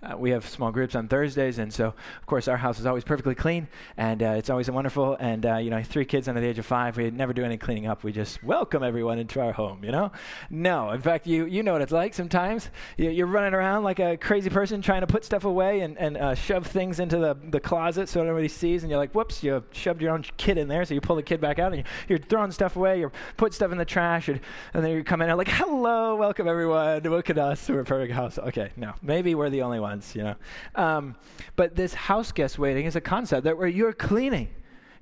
Uh, 0.03 0.17
we 0.17 0.31
have 0.31 0.49
small 0.49 0.71
groups 0.71 0.95
on 0.95 1.07
Thursdays, 1.07 1.59
and 1.59 1.71
so 1.71 1.85
of 1.87 2.25
course 2.25 2.47
our 2.47 2.57
house 2.57 2.79
is 2.79 2.87
always 2.87 3.03
perfectly 3.03 3.35
clean, 3.35 3.67
and 3.97 4.23
uh, 4.23 4.33
it's 4.35 4.49
always 4.49 4.69
wonderful. 4.69 5.15
And 5.19 5.45
uh, 5.45 5.57
you 5.57 5.69
know, 5.69 5.83
three 5.83 6.05
kids 6.05 6.27
under 6.27 6.41
the 6.41 6.47
age 6.47 6.57
of 6.57 6.65
five, 6.65 6.97
we 6.97 7.11
never 7.11 7.33
do 7.33 7.43
any 7.43 7.55
cleaning 7.55 7.85
up. 7.85 8.03
We 8.03 8.11
just 8.11 8.43
welcome 8.43 8.81
everyone 8.81 9.19
into 9.19 9.39
our 9.39 9.51
home. 9.51 9.83
You 9.83 9.91
know, 9.91 10.11
no. 10.49 10.89
In 10.89 11.01
fact, 11.01 11.27
you 11.27 11.45
you 11.45 11.61
know 11.61 11.73
what 11.73 11.83
it's 11.83 11.91
like. 11.91 12.15
Sometimes 12.15 12.71
you, 12.97 13.23
are 13.23 13.27
running 13.27 13.53
around 13.53 13.83
like 13.83 13.99
a 13.99 14.17
crazy 14.17 14.49
person 14.49 14.81
trying 14.81 15.01
to 15.01 15.07
put 15.07 15.23
stuff 15.23 15.45
away 15.45 15.81
and 15.81 15.95
and 15.99 16.17
uh, 16.17 16.33
shove 16.33 16.65
things 16.65 16.99
into 16.99 17.17
the 17.17 17.37
the 17.51 17.59
closet 17.59 18.09
so 18.09 18.23
nobody 18.23 18.47
sees, 18.47 18.81
and 18.81 18.89
you're 18.89 18.99
like, 18.99 19.13
whoops, 19.13 19.43
you 19.43 19.63
shoved 19.71 20.01
your 20.01 20.13
own 20.13 20.25
kid 20.37 20.57
in 20.57 20.67
there. 20.67 20.83
So 20.83 20.95
you 20.95 21.01
pull 21.01 21.15
the 21.15 21.23
kid 21.23 21.39
back 21.39 21.59
out, 21.59 21.73
and 21.73 21.83
you're, 22.09 22.17
throwing 22.17 22.51
stuff 22.51 22.75
away. 22.75 22.99
You're 22.99 23.11
putting 23.37 23.53
stuff 23.53 23.71
in 23.71 23.77
the 23.77 23.85
trash, 23.85 24.29
and, 24.29 24.39
and 24.73 24.83
then 24.83 24.91
you 24.93 25.03
come 25.03 25.21
in 25.21 25.29
and 25.29 25.37
like, 25.37 25.47
hello, 25.47 26.15
welcome 26.15 26.47
everyone. 26.47 27.03
Look 27.03 27.29
at 27.29 27.37
us. 27.37 27.69
We're 27.69 27.81
a 27.81 27.85
perfect 27.85 28.13
house. 28.13 28.39
Okay, 28.39 28.71
no, 28.75 28.93
maybe 29.03 29.35
we're 29.35 29.51
the 29.51 29.61
only 29.61 29.79
ones 29.79 29.90
ones, 29.91 30.15
you 30.15 30.23
know. 30.23 30.35
Um, 30.75 31.15
but 31.55 31.75
this 31.75 31.93
house 31.93 32.31
guest 32.31 32.57
waiting 32.57 32.85
is 32.85 32.95
a 32.95 33.01
concept 33.01 33.43
that 33.43 33.57
where 33.57 33.67
you're 33.67 33.93
cleaning, 33.93 34.49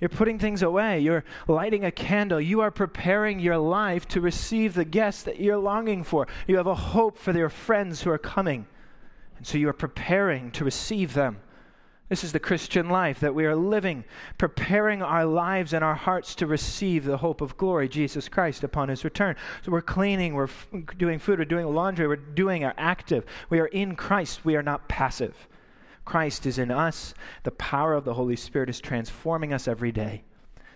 you're 0.01 0.09
putting 0.09 0.39
things 0.39 0.61
away, 0.61 0.99
you're 0.99 1.23
lighting 1.47 1.85
a 1.85 1.91
candle, 1.91 2.41
you 2.41 2.61
are 2.61 2.71
preparing 2.71 3.39
your 3.39 3.57
life 3.57 4.07
to 4.09 4.21
receive 4.21 4.73
the 4.73 4.85
guests 4.85 5.23
that 5.23 5.39
you're 5.39 5.57
longing 5.57 6.03
for. 6.03 6.27
You 6.47 6.57
have 6.57 6.67
a 6.67 6.75
hope 6.75 7.17
for 7.17 7.37
your 7.37 7.49
friends 7.49 8.01
who 8.01 8.09
are 8.09 8.17
coming. 8.17 8.65
And 9.37 9.45
so 9.45 9.57
you 9.57 9.69
are 9.69 9.73
preparing 9.73 10.51
to 10.51 10.65
receive 10.65 11.13
them. 11.13 11.41
This 12.09 12.23
is 12.23 12.31
the 12.31 12.39
Christian 12.39 12.89
life 12.89 13.19
that 13.19 13.35
we 13.35 13.45
are 13.45 13.55
living, 13.55 14.03
preparing 14.39 15.03
our 15.03 15.25
lives 15.25 15.73
and 15.73 15.83
our 15.83 15.93
hearts 15.93 16.33
to 16.35 16.47
receive 16.47 17.05
the 17.05 17.17
hope 17.17 17.39
of 17.39 17.55
glory, 17.55 17.87
Jesus 17.87 18.27
Christ, 18.27 18.63
upon 18.63 18.89
his 18.89 19.03
return. 19.03 19.35
So 19.63 19.71
we're 19.71 19.81
cleaning, 19.81 20.33
we're 20.33 20.45
f- 20.45 20.67
doing 20.97 21.19
food, 21.19 21.37
we're 21.37 21.45
doing 21.45 21.67
laundry, 21.67 22.07
we're 22.07 22.15
doing 22.15 22.63
our 22.65 22.73
active. 22.77 23.25
We 23.51 23.59
are 23.59 23.67
in 23.67 23.95
Christ, 23.95 24.43
we 24.43 24.55
are 24.55 24.63
not 24.63 24.87
passive. 24.87 25.47
Christ 26.03 26.47
is 26.47 26.57
in 26.57 26.71
us. 26.71 27.13
The 27.43 27.51
power 27.51 27.93
of 27.93 28.05
the 28.05 28.15
Holy 28.15 28.35
Spirit 28.35 28.71
is 28.71 28.81
transforming 28.81 29.53
us 29.53 29.67
every 29.67 29.91
day. 29.91 30.23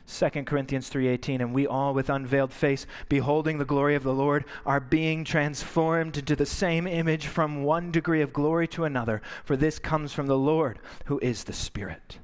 2 0.05 0.29
Corinthians 0.45 0.89
3:18 0.89 1.39
and 1.41 1.53
we 1.53 1.65
all 1.65 1.93
with 1.93 2.09
unveiled 2.09 2.51
face 2.51 2.85
beholding 3.07 3.57
the 3.57 3.65
glory 3.65 3.95
of 3.95 4.03
the 4.03 4.13
Lord 4.13 4.43
are 4.65 4.79
being 4.79 5.23
transformed 5.23 6.17
into 6.17 6.35
the 6.35 6.45
same 6.45 6.87
image 6.87 7.27
from 7.27 7.63
one 7.63 7.89
degree 7.89 8.21
of 8.21 8.33
glory 8.33 8.67
to 8.69 8.83
another 8.83 9.21
for 9.45 9.55
this 9.55 9.79
comes 9.79 10.11
from 10.11 10.27
the 10.27 10.37
Lord 10.37 10.79
who 11.05 11.19
is 11.19 11.45
the 11.45 11.53
Spirit. 11.53 12.19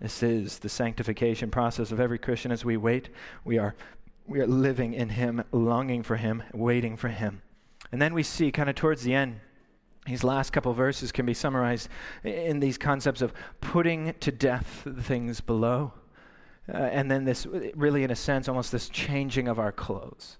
This 0.00 0.22
is 0.22 0.58
the 0.58 0.68
sanctification 0.68 1.50
process 1.50 1.90
of 1.90 2.00
every 2.00 2.18
Christian 2.18 2.52
as 2.52 2.64
we 2.64 2.76
wait 2.76 3.08
we 3.44 3.56
are 3.56 3.74
we 4.26 4.40
are 4.40 4.46
living 4.46 4.92
in 4.92 5.10
him 5.10 5.42
longing 5.52 6.02
for 6.02 6.16
him 6.16 6.42
waiting 6.52 6.98
for 6.98 7.08
him. 7.08 7.40
And 7.92 8.02
then 8.02 8.12
we 8.12 8.22
see 8.22 8.52
kind 8.52 8.68
of 8.68 8.76
towards 8.76 9.04
the 9.04 9.14
end 9.14 9.40
these 10.04 10.22
last 10.22 10.50
couple 10.50 10.74
verses 10.74 11.12
can 11.12 11.24
be 11.24 11.32
summarized 11.32 11.88
in 12.24 12.60
these 12.60 12.76
concepts 12.76 13.22
of 13.22 13.32
putting 13.62 14.12
to 14.20 14.30
death 14.30 14.82
the 14.84 15.02
things 15.02 15.40
below 15.40 15.94
uh, 16.72 16.76
and 16.76 17.10
then 17.10 17.24
this, 17.24 17.46
really, 17.74 18.04
in 18.04 18.10
a 18.10 18.16
sense, 18.16 18.48
almost 18.48 18.72
this 18.72 18.88
changing 18.88 19.48
of 19.48 19.58
our 19.58 19.72
clothes. 19.72 20.38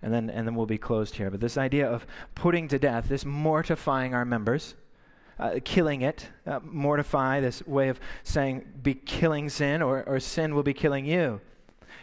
And 0.00 0.14
then, 0.14 0.30
and 0.30 0.46
then 0.46 0.54
we'll 0.54 0.66
be 0.66 0.78
closed 0.78 1.16
here. 1.16 1.30
But 1.30 1.40
this 1.40 1.58
idea 1.58 1.90
of 1.90 2.06
putting 2.34 2.68
to 2.68 2.78
death, 2.78 3.08
this 3.08 3.24
mortifying 3.24 4.14
our 4.14 4.24
members, 4.24 4.74
uh, 5.38 5.58
killing 5.64 6.02
it, 6.02 6.28
uh, 6.46 6.60
mortify, 6.62 7.40
this 7.40 7.66
way 7.66 7.88
of 7.88 8.00
saying, 8.22 8.64
be 8.82 8.94
killing 8.94 9.48
sin, 9.48 9.82
or, 9.82 10.04
or 10.04 10.20
sin 10.20 10.54
will 10.54 10.62
be 10.62 10.74
killing 10.74 11.04
you. 11.04 11.40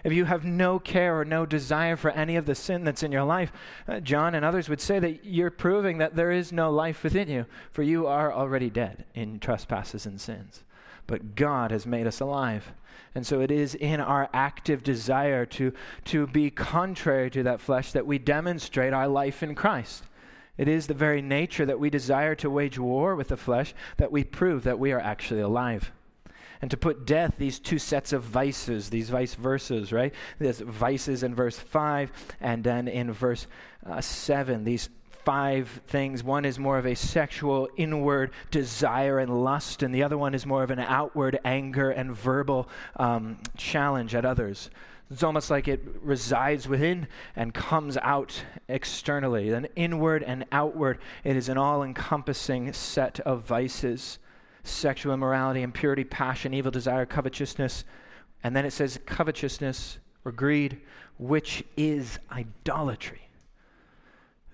If 0.03 0.13
you 0.13 0.25
have 0.25 0.45
no 0.45 0.77
care 0.77 1.19
or 1.19 1.25
no 1.25 1.45
desire 1.45 1.95
for 1.95 2.11
any 2.11 2.35
of 2.35 2.45
the 2.45 2.53
sin 2.53 2.83
that's 2.83 3.01
in 3.01 3.11
your 3.11 3.23
life, 3.23 3.51
uh, 3.87 3.99
John 4.01 4.35
and 4.35 4.45
others 4.45 4.69
would 4.69 4.81
say 4.81 4.99
that 4.99 5.25
you're 5.25 5.49
proving 5.49 5.97
that 5.97 6.15
there 6.15 6.31
is 6.31 6.51
no 6.51 6.71
life 6.71 7.03
within 7.03 7.27
you, 7.27 7.45
for 7.71 7.81
you 7.81 8.05
are 8.05 8.31
already 8.31 8.69
dead 8.69 9.05
in 9.15 9.39
trespasses 9.39 10.05
and 10.05 10.21
sins. 10.21 10.63
But 11.07 11.35
God 11.35 11.71
has 11.71 11.85
made 11.85 12.07
us 12.07 12.19
alive. 12.19 12.73
And 13.13 13.25
so 13.25 13.39
it 13.39 13.51
is 13.51 13.75
in 13.75 14.01
our 14.01 14.29
active 14.33 14.83
desire 14.83 15.45
to, 15.45 15.73
to 16.05 16.27
be 16.27 16.49
contrary 16.49 17.29
to 17.31 17.43
that 17.43 17.61
flesh 17.61 17.93
that 17.93 18.05
we 18.05 18.17
demonstrate 18.17 18.93
our 18.93 19.07
life 19.07 19.41
in 19.41 19.55
Christ. 19.55 20.03
It 20.57 20.67
is 20.67 20.87
the 20.87 20.93
very 20.93 21.21
nature 21.21 21.65
that 21.65 21.79
we 21.79 21.89
desire 21.89 22.35
to 22.35 22.49
wage 22.49 22.79
war 22.79 23.15
with 23.15 23.29
the 23.29 23.37
flesh 23.37 23.73
that 23.97 24.11
we 24.11 24.23
prove 24.23 24.63
that 24.63 24.79
we 24.79 24.91
are 24.91 24.99
actually 24.99 25.41
alive. 25.41 25.91
And 26.61 26.71
to 26.71 26.77
put 26.77 27.05
death, 27.05 27.35
these 27.37 27.59
two 27.59 27.77
sets 27.77 28.13
of 28.13 28.23
vices, 28.23 28.89
these 28.89 29.09
vice 29.09 29.35
verses, 29.35 29.91
right? 29.91 30.13
There's 30.39 30.61
vices 30.61 31.21
in 31.21 31.35
verse 31.35 31.59
5, 31.59 32.11
and 32.39 32.63
then 32.63 32.87
in 32.87 33.11
verse 33.11 33.47
uh, 33.85 34.01
7, 34.01 34.63
these 34.63 34.89
five 35.25 35.81
things. 35.87 36.23
One 36.23 36.45
is 36.45 36.57
more 36.59 36.77
of 36.77 36.85
a 36.85 36.95
sexual, 36.95 37.67
inward 37.75 38.31
desire 38.51 39.19
and 39.19 39.43
lust, 39.43 39.83
and 39.83 39.93
the 39.93 40.03
other 40.03 40.17
one 40.17 40.33
is 40.33 40.45
more 40.45 40.63
of 40.63 40.71
an 40.71 40.79
outward 40.79 41.39
anger 41.43 41.89
and 41.91 42.15
verbal 42.15 42.69
um, 42.95 43.39
challenge 43.57 44.15
at 44.15 44.23
others. 44.23 44.69
It's 45.11 45.23
almost 45.23 45.51
like 45.51 45.67
it 45.67 45.83
resides 46.01 46.67
within 46.67 47.07
and 47.35 47.53
comes 47.53 47.97
out 47.97 48.43
externally. 48.67 49.51
An 49.51 49.67
inward 49.75 50.23
and 50.23 50.45
outward, 50.51 50.99
it 51.23 51.35
is 51.35 51.49
an 51.49 51.57
all 51.57 51.83
encompassing 51.83 52.71
set 52.73 53.19
of 53.21 53.43
vices 53.43 54.19
sexual 54.63 55.13
immorality, 55.13 55.61
impurity, 55.61 56.03
passion, 56.03 56.51
evil 56.51 56.71
desire, 56.71 57.05
covetousness. 57.05 57.85
And 58.43 58.55
then 58.55 58.65
it 58.65 58.71
says 58.71 58.99
covetousness 59.05 59.99
or 60.25 60.31
greed, 60.31 60.81
which 61.19 61.63
is 61.77 62.17
idolatry. 62.31 63.24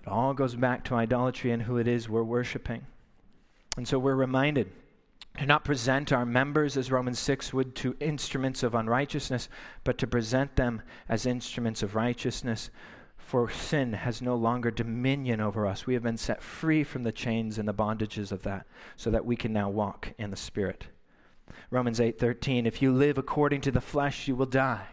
It 0.02 0.08
all 0.08 0.34
goes 0.34 0.56
back 0.56 0.84
to 0.84 0.96
idolatry 0.96 1.52
and 1.52 1.62
who 1.62 1.78
it 1.78 1.86
is 1.86 2.08
we're 2.08 2.24
worshiping. 2.24 2.86
And 3.76 3.86
so 3.86 3.98
we're 3.98 4.16
reminded 4.16 4.70
to 5.38 5.46
not 5.46 5.64
present 5.64 6.12
our 6.12 6.26
members, 6.26 6.76
as 6.76 6.90
Romans 6.90 7.18
6 7.18 7.52
would, 7.52 7.74
to 7.76 7.96
instruments 8.00 8.62
of 8.62 8.74
unrighteousness, 8.74 9.48
but 9.84 9.98
to 9.98 10.06
present 10.06 10.56
them 10.56 10.82
as 11.08 11.24
instruments 11.24 11.82
of 11.82 11.94
righteousness. 11.94 12.70
For 13.16 13.48
sin 13.48 13.92
has 13.92 14.20
no 14.20 14.34
longer 14.34 14.70
dominion 14.70 15.40
over 15.40 15.66
us. 15.66 15.86
We 15.86 15.94
have 15.94 16.02
been 16.02 16.18
set 16.18 16.42
free 16.42 16.84
from 16.84 17.04
the 17.04 17.12
chains 17.12 17.56
and 17.56 17.68
the 17.68 17.72
bondages 17.72 18.32
of 18.32 18.42
that, 18.42 18.66
so 18.96 19.10
that 19.10 19.24
we 19.24 19.36
can 19.36 19.52
now 19.52 19.70
walk 19.70 20.12
in 20.18 20.30
the 20.30 20.36
Spirit. 20.36 20.88
Romans 21.70 22.00
8:13 22.00 22.66
If 22.66 22.82
you 22.82 22.92
live 22.92 23.16
according 23.16 23.60
to 23.62 23.70
the 23.70 23.80
flesh 23.80 24.28
you 24.28 24.34
will 24.34 24.46
die 24.46 24.88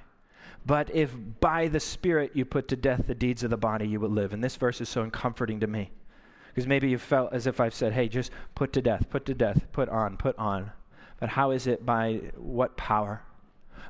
but 0.70 0.88
if 0.94 1.16
by 1.40 1.68
the 1.68 1.80
spirit 1.80 2.30
you 2.36 2.46
put 2.46 2.68
to 2.68 2.76
death 2.76 3.02
the 3.08 3.16
deeds 3.16 3.44
of 3.44 3.50
the 3.50 3.58
body 3.58 3.88
you 3.88 4.00
will 4.00 4.12
live. 4.12 4.34
And 4.34 4.44
this 4.44 4.56
verse 4.56 4.80
is 4.80 4.88
so 4.88 5.10
comforting 5.10 5.60
to 5.62 5.66
me. 5.66 5.90
Because 6.50 6.68
maybe 6.68 6.88
you 6.88 7.00
felt 7.00 7.34
as 7.34 7.48
if 7.48 7.60
I've 7.60 7.74
said 7.74 7.94
hey 7.94 8.08
just 8.08 8.30
put 8.54 8.72
to 8.74 8.82
death 8.84 9.10
put 9.10 9.26
to 9.26 9.34
death 9.34 9.66
put 9.72 9.90
on 9.90 10.16
put 10.16 10.38
on. 10.38 10.72
But 11.20 11.30
how 11.30 11.50
is 11.50 11.66
it 11.66 11.88
by 11.88 12.22
what 12.38 12.78
power? 12.78 13.24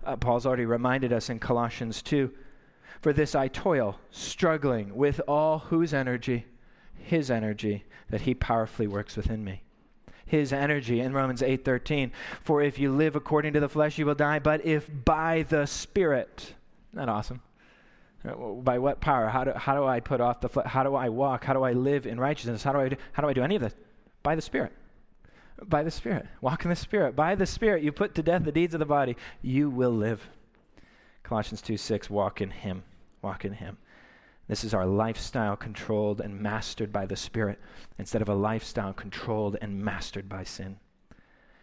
Uh, 0.05 0.15
Paul's 0.15 0.45
already 0.45 0.63
reminded 0.63 1.11
us 1.11 1.29
in 1.29 1.37
Colossians 1.37 2.01
2 2.01 2.31
for 3.01 3.11
this 3.11 3.35
I 3.35 3.49
toil 3.49 3.99
struggling 4.09 4.95
with 4.95 5.19
all 5.27 5.59
whose 5.59 5.93
energy? 5.93 6.45
His 6.95 7.29
energy 7.29 7.83
that 8.09 8.21
he 8.21 8.33
powerfully 8.33 8.87
works 8.87 9.17
within 9.17 9.43
me. 9.43 9.63
His 10.25 10.53
energy 10.53 11.01
in 11.01 11.11
Romans 11.11 11.41
8:13 11.41 12.13
for 12.41 12.61
if 12.61 12.79
you 12.79 12.89
live 12.89 13.17
according 13.17 13.51
to 13.51 13.59
the 13.59 13.67
flesh 13.67 13.97
you 13.97 14.05
will 14.05 14.15
die. 14.15 14.39
But 14.39 14.65
if 14.65 14.89
by 15.03 15.43
the 15.43 15.65
spirit 15.65 16.53
isn't 16.91 17.05
that 17.05 17.09
awesome? 17.09 17.41
Uh, 18.27 18.33
by 18.35 18.79
what 18.79 18.99
power? 18.99 19.27
How 19.27 19.43
do, 19.43 19.51
how 19.55 19.75
do 19.75 19.85
I 19.85 19.99
put 19.99 20.19
off 20.19 20.41
the 20.41 20.49
how 20.65 20.83
do 20.83 20.95
I 20.95 21.09
walk? 21.09 21.45
How 21.45 21.53
do 21.53 21.63
I 21.63 21.73
live 21.73 22.05
in 22.05 22.19
righteousness? 22.19 22.63
How 22.63 22.73
do 22.73 22.79
I 22.79 22.89
do, 22.89 22.95
how 23.13 23.23
do 23.23 23.29
I 23.29 23.33
do 23.33 23.43
any 23.43 23.55
of 23.55 23.61
this? 23.61 23.73
By 24.23 24.35
the 24.35 24.41
spirit. 24.41 24.73
By 25.63 25.83
the 25.83 25.91
spirit. 25.91 26.25
Walk 26.41 26.63
in 26.63 26.69
the 26.69 26.75
spirit. 26.75 27.15
By 27.15 27.35
the 27.35 27.45
spirit 27.45 27.83
you 27.83 27.91
put 27.91 28.15
to 28.15 28.23
death 28.23 28.43
the 28.43 28.51
deeds 28.51 28.73
of 28.73 28.79
the 28.79 28.85
body. 28.85 29.15
You 29.41 29.69
will 29.69 29.91
live. 29.91 30.27
Colossians 31.23 31.61
2 31.61 31.77
6 31.77 32.09
walk 32.09 32.41
in 32.41 32.49
him. 32.49 32.83
Walk 33.21 33.45
in 33.45 33.53
him. 33.53 33.77
This 34.49 34.63
is 34.63 34.73
our 34.73 34.87
lifestyle 34.87 35.55
controlled 35.55 36.21
and 36.21 36.41
mastered 36.41 36.91
by 36.91 37.05
the 37.05 37.15
Spirit 37.15 37.59
instead 37.99 38.23
of 38.23 38.29
a 38.29 38.33
lifestyle 38.33 38.93
controlled 38.93 39.57
and 39.61 39.79
mastered 39.79 40.27
by 40.27 40.43
sin. 40.43 40.77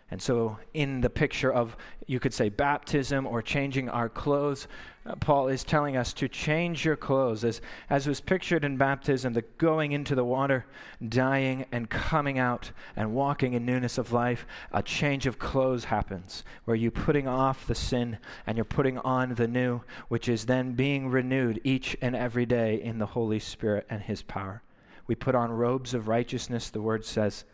And 0.09 0.23
so, 0.23 0.57
in 0.73 1.01
the 1.01 1.11
picture 1.11 1.53
of, 1.53 1.77
you 2.07 2.21
could 2.21 2.33
say, 2.33 2.49
baptism 2.49 3.27
or 3.27 3.43
changing 3.43 3.89
our 3.89 4.09
clothes, 4.09 4.69
uh, 5.05 5.17
Paul 5.17 5.49
is 5.49 5.65
telling 5.65 5.97
us 5.97 6.13
to 6.15 6.29
change 6.29 6.85
your 6.85 6.95
clothes. 6.95 7.43
As, 7.43 7.61
as 7.91 8.07
was 8.07 8.21
pictured 8.21 8.65
in 8.65 8.77
baptism, 8.77 9.33
the 9.33 9.43
going 9.59 9.91
into 9.91 10.15
the 10.15 10.25
water, 10.25 10.65
dying, 11.09 11.67
and 11.73 11.91
coming 11.91 12.39
out 12.39 12.71
and 12.95 13.15
walking 13.15 13.55
in 13.55 13.67
newness 13.67 13.99
of 13.99 14.13
life, 14.13 14.47
a 14.71 14.81
change 14.81 15.27
of 15.27 15.41
clothes 15.41 15.85
happens 15.85 16.45
where 16.67 16.77
you're 16.77 16.93
putting 16.93 17.27
off 17.27 17.67
the 17.67 17.75
sin 17.75 18.19
and 18.47 18.57
you're 18.57 18.65
putting 18.65 18.99
on 18.99 19.35
the 19.35 19.49
new, 19.49 19.81
which 20.07 20.29
is 20.29 20.47
then 20.47 20.73
being 20.75 21.09
renewed 21.09 21.61
each 21.65 21.97
and 22.01 22.15
every 22.15 22.47
day 22.47 22.81
in 22.81 22.99
the 22.99 23.07
Holy 23.07 23.41
Spirit 23.41 23.85
and 23.91 24.03
His 24.03 24.23
power. 24.23 24.63
We 25.09 25.17
put 25.17 25.35
on 25.35 25.51
robes 25.51 25.95
of 25.95 26.07
righteousness, 26.07 26.71
the 26.71 26.81
word 26.81 27.05
says. 27.05 27.45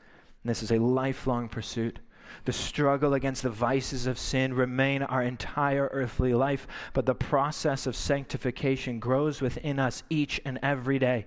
And 0.42 0.50
this 0.50 0.62
is 0.62 0.70
a 0.70 0.78
lifelong 0.78 1.48
pursuit 1.48 1.98
the 2.44 2.52
struggle 2.52 3.14
against 3.14 3.42
the 3.42 3.50
vices 3.50 4.06
of 4.06 4.18
sin 4.18 4.54
remain 4.54 5.02
our 5.02 5.22
entire 5.22 5.88
earthly 5.92 6.34
life, 6.34 6.66
but 6.92 7.06
the 7.06 7.14
process 7.14 7.86
of 7.86 7.94
sanctification 7.94 8.98
grows 8.98 9.40
within 9.40 9.78
us 9.78 10.02
each 10.10 10.40
and 10.44 10.58
every 10.62 10.98
day. 10.98 11.26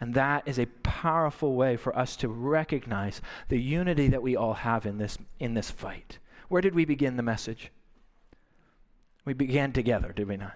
And 0.00 0.14
that 0.14 0.42
is 0.46 0.58
a 0.58 0.66
powerful 0.82 1.54
way 1.54 1.76
for 1.76 1.96
us 1.96 2.16
to 2.16 2.28
recognize 2.28 3.20
the 3.48 3.60
unity 3.60 4.08
that 4.08 4.22
we 4.22 4.34
all 4.34 4.54
have 4.54 4.84
in 4.84 4.98
this, 4.98 5.16
in 5.38 5.54
this 5.54 5.70
fight. 5.70 6.18
Where 6.48 6.62
did 6.62 6.74
we 6.74 6.84
begin 6.84 7.16
the 7.16 7.22
message? 7.22 7.70
We 9.24 9.32
began 9.32 9.72
together, 9.72 10.12
did 10.12 10.28
we 10.28 10.36
not? 10.36 10.54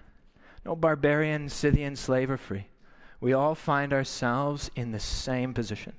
No 0.65 0.75
barbarian, 0.75 1.47
Scythian, 1.47 1.95
slave, 1.95 2.29
or 2.29 2.37
free. 2.37 2.67
We 3.21 3.31
all 3.31 3.55
find 3.55 3.93
ourselves 3.93 4.69
in 4.75 4.91
the 4.91 4.99
same 4.99 5.53
position 5.53 5.93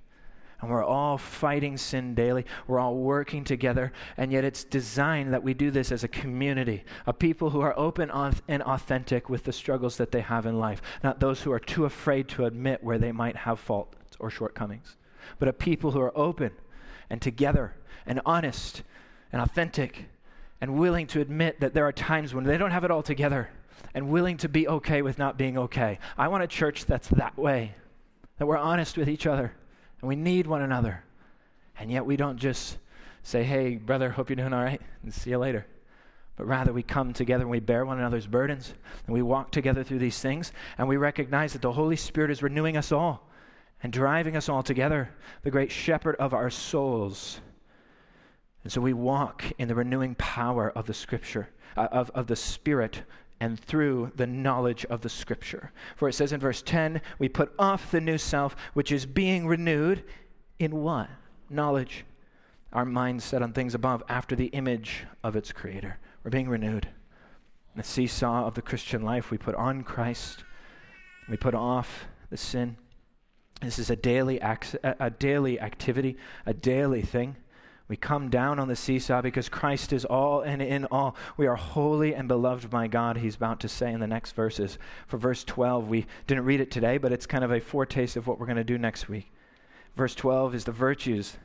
and 0.60 0.70
we're 0.70 0.84
all 0.84 1.18
fighting 1.18 1.76
sin 1.76 2.14
daily. 2.14 2.44
We're 2.66 2.80
all 2.80 2.96
working 2.96 3.44
together, 3.44 3.92
and 4.16 4.32
yet 4.32 4.44
it's 4.44 4.64
designed 4.64 5.32
that 5.32 5.42
we 5.42 5.54
do 5.54 5.70
this 5.70 5.92
as 5.92 6.02
a 6.02 6.08
community, 6.08 6.84
a 7.06 7.12
people 7.12 7.50
who 7.50 7.60
are 7.60 7.78
open 7.78 8.10
and 8.48 8.62
authentic 8.62 9.28
with 9.28 9.44
the 9.44 9.52
struggles 9.52 9.96
that 9.98 10.10
they 10.10 10.20
have 10.20 10.46
in 10.46 10.58
life, 10.58 10.82
not 11.04 11.20
those 11.20 11.42
who 11.42 11.52
are 11.52 11.60
too 11.60 11.84
afraid 11.84 12.28
to 12.28 12.44
admit 12.44 12.82
where 12.82 12.98
they 12.98 13.12
might 13.12 13.36
have 13.36 13.60
faults 13.60 14.16
or 14.18 14.30
shortcomings, 14.30 14.96
but 15.38 15.48
a 15.48 15.52
people 15.52 15.92
who 15.92 16.00
are 16.00 16.16
open 16.18 16.50
and 17.08 17.22
together 17.22 17.74
and 18.04 18.20
honest 18.26 18.82
and 19.32 19.40
authentic 19.40 20.06
and 20.60 20.76
willing 20.76 21.06
to 21.06 21.20
admit 21.20 21.60
that 21.60 21.72
there 21.72 21.86
are 21.86 21.92
times 21.92 22.34
when 22.34 22.44
they 22.44 22.58
don't 22.58 22.72
have 22.72 22.84
it 22.84 22.90
all 22.90 23.02
together 23.02 23.48
and 23.94 24.08
willing 24.08 24.36
to 24.36 24.48
be 24.48 24.66
okay 24.66 25.02
with 25.02 25.18
not 25.18 25.38
being 25.38 25.56
okay. 25.56 26.00
I 26.16 26.26
want 26.26 26.42
a 26.42 26.48
church 26.48 26.86
that's 26.86 27.08
that 27.10 27.38
way, 27.38 27.76
that 28.38 28.46
we're 28.46 28.56
honest 28.56 28.96
with 28.96 29.08
each 29.08 29.24
other 29.24 29.52
and 30.00 30.08
we 30.08 30.16
need 30.16 30.46
one 30.46 30.62
another. 30.62 31.04
And 31.78 31.90
yet 31.90 32.04
we 32.06 32.16
don't 32.16 32.38
just 32.38 32.78
say, 33.22 33.44
hey, 33.44 33.76
brother, 33.76 34.10
hope 34.10 34.30
you're 34.30 34.36
doing 34.36 34.52
all 34.52 34.62
right, 34.62 34.80
and 35.02 35.12
see 35.12 35.30
you 35.30 35.38
later. 35.38 35.66
But 36.36 36.46
rather, 36.46 36.72
we 36.72 36.82
come 36.82 37.12
together 37.12 37.42
and 37.42 37.50
we 37.50 37.60
bear 37.60 37.84
one 37.84 37.98
another's 37.98 38.26
burdens, 38.26 38.74
and 39.06 39.14
we 39.14 39.22
walk 39.22 39.50
together 39.50 39.82
through 39.82 39.98
these 39.98 40.20
things, 40.20 40.52
and 40.78 40.88
we 40.88 40.96
recognize 40.96 41.52
that 41.52 41.62
the 41.62 41.72
Holy 41.72 41.96
Spirit 41.96 42.30
is 42.30 42.42
renewing 42.42 42.76
us 42.76 42.92
all 42.92 43.28
and 43.82 43.92
driving 43.92 44.36
us 44.36 44.48
all 44.48 44.62
together, 44.62 45.10
the 45.42 45.50
great 45.50 45.70
shepherd 45.70 46.16
of 46.16 46.34
our 46.34 46.50
souls. 46.50 47.40
And 48.64 48.72
so 48.72 48.80
we 48.80 48.92
walk 48.92 49.44
in 49.58 49.68
the 49.68 49.74
renewing 49.74 50.14
power 50.16 50.70
of 50.70 50.86
the 50.86 50.94
Scripture, 50.94 51.48
uh, 51.76 51.88
of, 51.92 52.10
of 52.10 52.26
the 52.26 52.36
Spirit 52.36 53.02
and 53.40 53.58
through 53.58 54.12
the 54.16 54.26
knowledge 54.26 54.84
of 54.86 55.02
the 55.02 55.08
Scripture. 55.08 55.72
For 55.96 56.08
it 56.08 56.14
says 56.14 56.32
in 56.32 56.40
verse 56.40 56.62
10, 56.62 57.00
we 57.18 57.28
put 57.28 57.52
off 57.58 57.90
the 57.90 58.00
new 58.00 58.18
self, 58.18 58.56
which 58.74 58.90
is 58.90 59.06
being 59.06 59.46
renewed 59.46 60.04
in 60.58 60.82
what? 60.82 61.08
Knowledge. 61.48 62.04
Our 62.72 62.84
mind 62.84 63.22
set 63.22 63.42
on 63.42 63.52
things 63.52 63.74
above, 63.74 64.02
after 64.08 64.36
the 64.36 64.46
image 64.46 65.04
of 65.22 65.36
its 65.36 65.52
Creator. 65.52 65.98
We're 66.22 66.30
being 66.30 66.48
renewed. 66.48 66.88
The 67.76 67.84
seesaw 67.84 68.46
of 68.46 68.54
the 68.54 68.62
Christian 68.62 69.02
life, 69.02 69.30
we 69.30 69.38
put 69.38 69.54
on 69.54 69.82
Christ, 69.82 70.44
we 71.28 71.36
put 71.36 71.54
off 71.54 72.06
the 72.28 72.36
sin. 72.36 72.76
This 73.62 73.78
is 73.78 73.90
a 73.90 73.96
daily, 73.96 74.40
ac- 74.42 74.78
a 74.82 75.10
daily 75.10 75.60
activity, 75.60 76.16
a 76.44 76.54
daily 76.54 77.02
thing. 77.02 77.36
We 77.88 77.96
come 77.96 78.28
down 78.28 78.58
on 78.58 78.68
the 78.68 78.76
seesaw 78.76 79.22
because 79.22 79.48
Christ 79.48 79.94
is 79.94 80.04
all 80.04 80.42
and 80.42 80.60
in 80.60 80.84
all. 80.86 81.16
We 81.38 81.46
are 81.46 81.56
holy 81.56 82.14
and 82.14 82.28
beloved 82.28 82.68
by 82.68 82.86
God, 82.86 83.16
he's 83.16 83.36
about 83.36 83.60
to 83.60 83.68
say 83.68 83.90
in 83.92 84.00
the 84.00 84.06
next 84.06 84.32
verses. 84.32 84.78
For 85.06 85.16
verse 85.16 85.42
12, 85.42 85.88
we 85.88 86.06
didn't 86.26 86.44
read 86.44 86.60
it 86.60 86.70
today, 86.70 86.98
but 86.98 87.12
it's 87.12 87.26
kind 87.26 87.44
of 87.44 87.50
a 87.50 87.60
foretaste 87.60 88.16
of 88.16 88.26
what 88.26 88.38
we're 88.38 88.46
going 88.46 88.56
to 88.56 88.64
do 88.64 88.76
next 88.76 89.08
week. 89.08 89.32
Verse 89.96 90.14
12 90.14 90.54
is 90.54 90.64
the 90.64 90.72
virtues. 90.72 91.38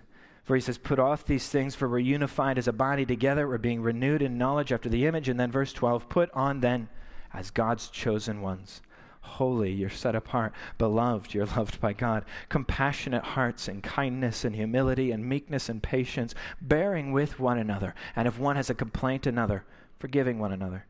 For 0.44 0.56
he 0.56 0.62
says, 0.62 0.78
Put 0.78 1.00
off 1.00 1.26
these 1.26 1.48
things, 1.48 1.76
for 1.76 1.88
we're 1.88 2.00
unified 2.00 2.58
as 2.58 2.68
a 2.68 2.74
body 2.74 3.06
together. 3.06 3.48
We're 3.48 3.58
being 3.58 3.82
renewed 3.82 4.22
in 4.22 4.38
knowledge 4.38 4.74
after 4.74 4.90
the 4.90 5.06
image. 5.06 5.30
And 5.30 5.40
then 5.40 5.50
verse 5.50 5.72
12, 5.72 6.10
Put 6.10 6.30
on 6.34 6.60
then 6.60 6.90
as 7.34 7.52
God's 7.52 7.88
chosen 7.88 8.42
ones 8.42 8.82
holy, 9.24 9.72
you're 9.72 9.90
set 9.90 10.16
apart, 10.16 10.54
beloved, 10.78 11.34
you're 11.34 11.46
loved 11.46 11.80
by 11.82 11.94
God, 11.94 12.26
compassionate 12.50 13.24
hearts 13.24 13.68
and 13.68 13.82
kindness 13.82 14.46
and 14.46 14.56
humility 14.56 15.12
and 15.12 15.28
meekness 15.28 15.70
and 15.70 15.82
patience, 15.82 16.36
bearing 16.62 17.12
with 17.12 17.40
one 17.40 17.58
another, 17.58 17.96
and 18.16 18.28
if 18.28 18.38
one 18.38 18.56
has 18.56 18.70
a 18.70 18.76
complaint 18.76 19.26
another, 19.26 19.64
forgiving 19.98 20.40
one 20.40 20.52
another. 20.52 20.86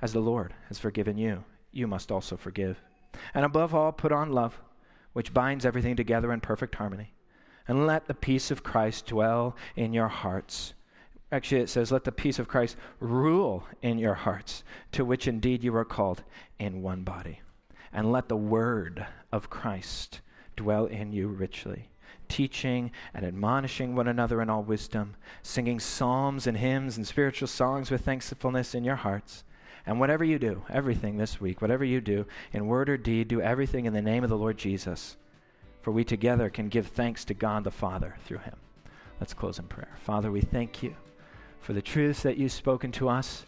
As 0.00 0.12
the 0.12 0.20
Lord 0.20 0.54
has 0.68 0.78
forgiven 0.78 1.18
you, 1.18 1.44
you 1.72 1.86
must 1.86 2.10
also 2.10 2.36
forgive. 2.36 2.80
And 3.34 3.44
above 3.44 3.74
all, 3.74 3.92
put 3.92 4.12
on 4.12 4.32
love, 4.32 4.60
which 5.12 5.34
binds 5.34 5.66
everything 5.66 5.96
together 5.96 6.32
in 6.32 6.40
perfect 6.40 6.76
harmony. 6.76 7.12
And 7.66 7.86
let 7.86 8.06
the 8.06 8.14
peace 8.14 8.50
of 8.50 8.62
Christ 8.62 9.06
dwell 9.06 9.56
in 9.74 9.92
your 9.92 10.08
hearts. 10.08 10.74
Actually, 11.32 11.62
it 11.62 11.70
says, 11.70 11.90
Let 11.90 12.04
the 12.04 12.12
peace 12.12 12.38
of 12.38 12.48
Christ 12.48 12.76
rule 13.00 13.64
in 13.80 13.98
your 13.98 14.14
hearts, 14.14 14.62
to 14.92 15.04
which 15.04 15.26
indeed 15.26 15.64
you 15.64 15.74
are 15.74 15.84
called 15.84 16.22
in 16.58 16.82
one 16.82 17.02
body 17.02 17.40
and 17.94 18.10
let 18.12 18.28
the 18.28 18.36
word 18.36 19.06
of 19.32 19.48
Christ 19.48 20.20
dwell 20.56 20.86
in 20.86 21.12
you 21.12 21.28
richly, 21.28 21.90
teaching 22.28 22.90
and 23.14 23.24
admonishing 23.24 23.94
one 23.94 24.08
another 24.08 24.42
in 24.42 24.50
all 24.50 24.62
wisdom, 24.62 25.14
singing 25.42 25.78
psalms 25.80 26.46
and 26.46 26.56
hymns 26.56 26.96
and 26.96 27.06
spiritual 27.06 27.48
songs 27.48 27.90
with 27.90 28.04
thankfulness 28.04 28.74
in 28.74 28.84
your 28.84 28.96
hearts. 28.96 29.44
And 29.86 30.00
whatever 30.00 30.24
you 30.24 30.38
do, 30.38 30.64
everything 30.70 31.18
this 31.18 31.40
week, 31.40 31.60
whatever 31.60 31.84
you 31.84 32.00
do, 32.00 32.26
in 32.52 32.66
word 32.66 32.88
or 32.88 32.96
deed, 32.96 33.28
do 33.28 33.40
everything 33.40 33.84
in 33.84 33.92
the 33.92 34.02
name 34.02 34.24
of 34.24 34.30
the 34.30 34.36
Lord 34.36 34.56
Jesus. 34.56 35.16
For 35.82 35.90
we 35.90 36.04
together 36.04 36.48
can 36.48 36.68
give 36.68 36.86
thanks 36.88 37.24
to 37.26 37.34
God 37.34 37.64
the 37.64 37.70
Father 37.70 38.16
through 38.24 38.38
him. 38.38 38.56
Let's 39.20 39.34
close 39.34 39.58
in 39.58 39.66
prayer. 39.66 39.96
Father, 40.02 40.30
we 40.30 40.40
thank 40.40 40.82
you 40.82 40.96
for 41.60 41.74
the 41.74 41.82
truths 41.82 42.22
that 42.22 42.38
you've 42.38 42.52
spoken 42.52 42.90
to 42.92 43.08
us. 43.08 43.44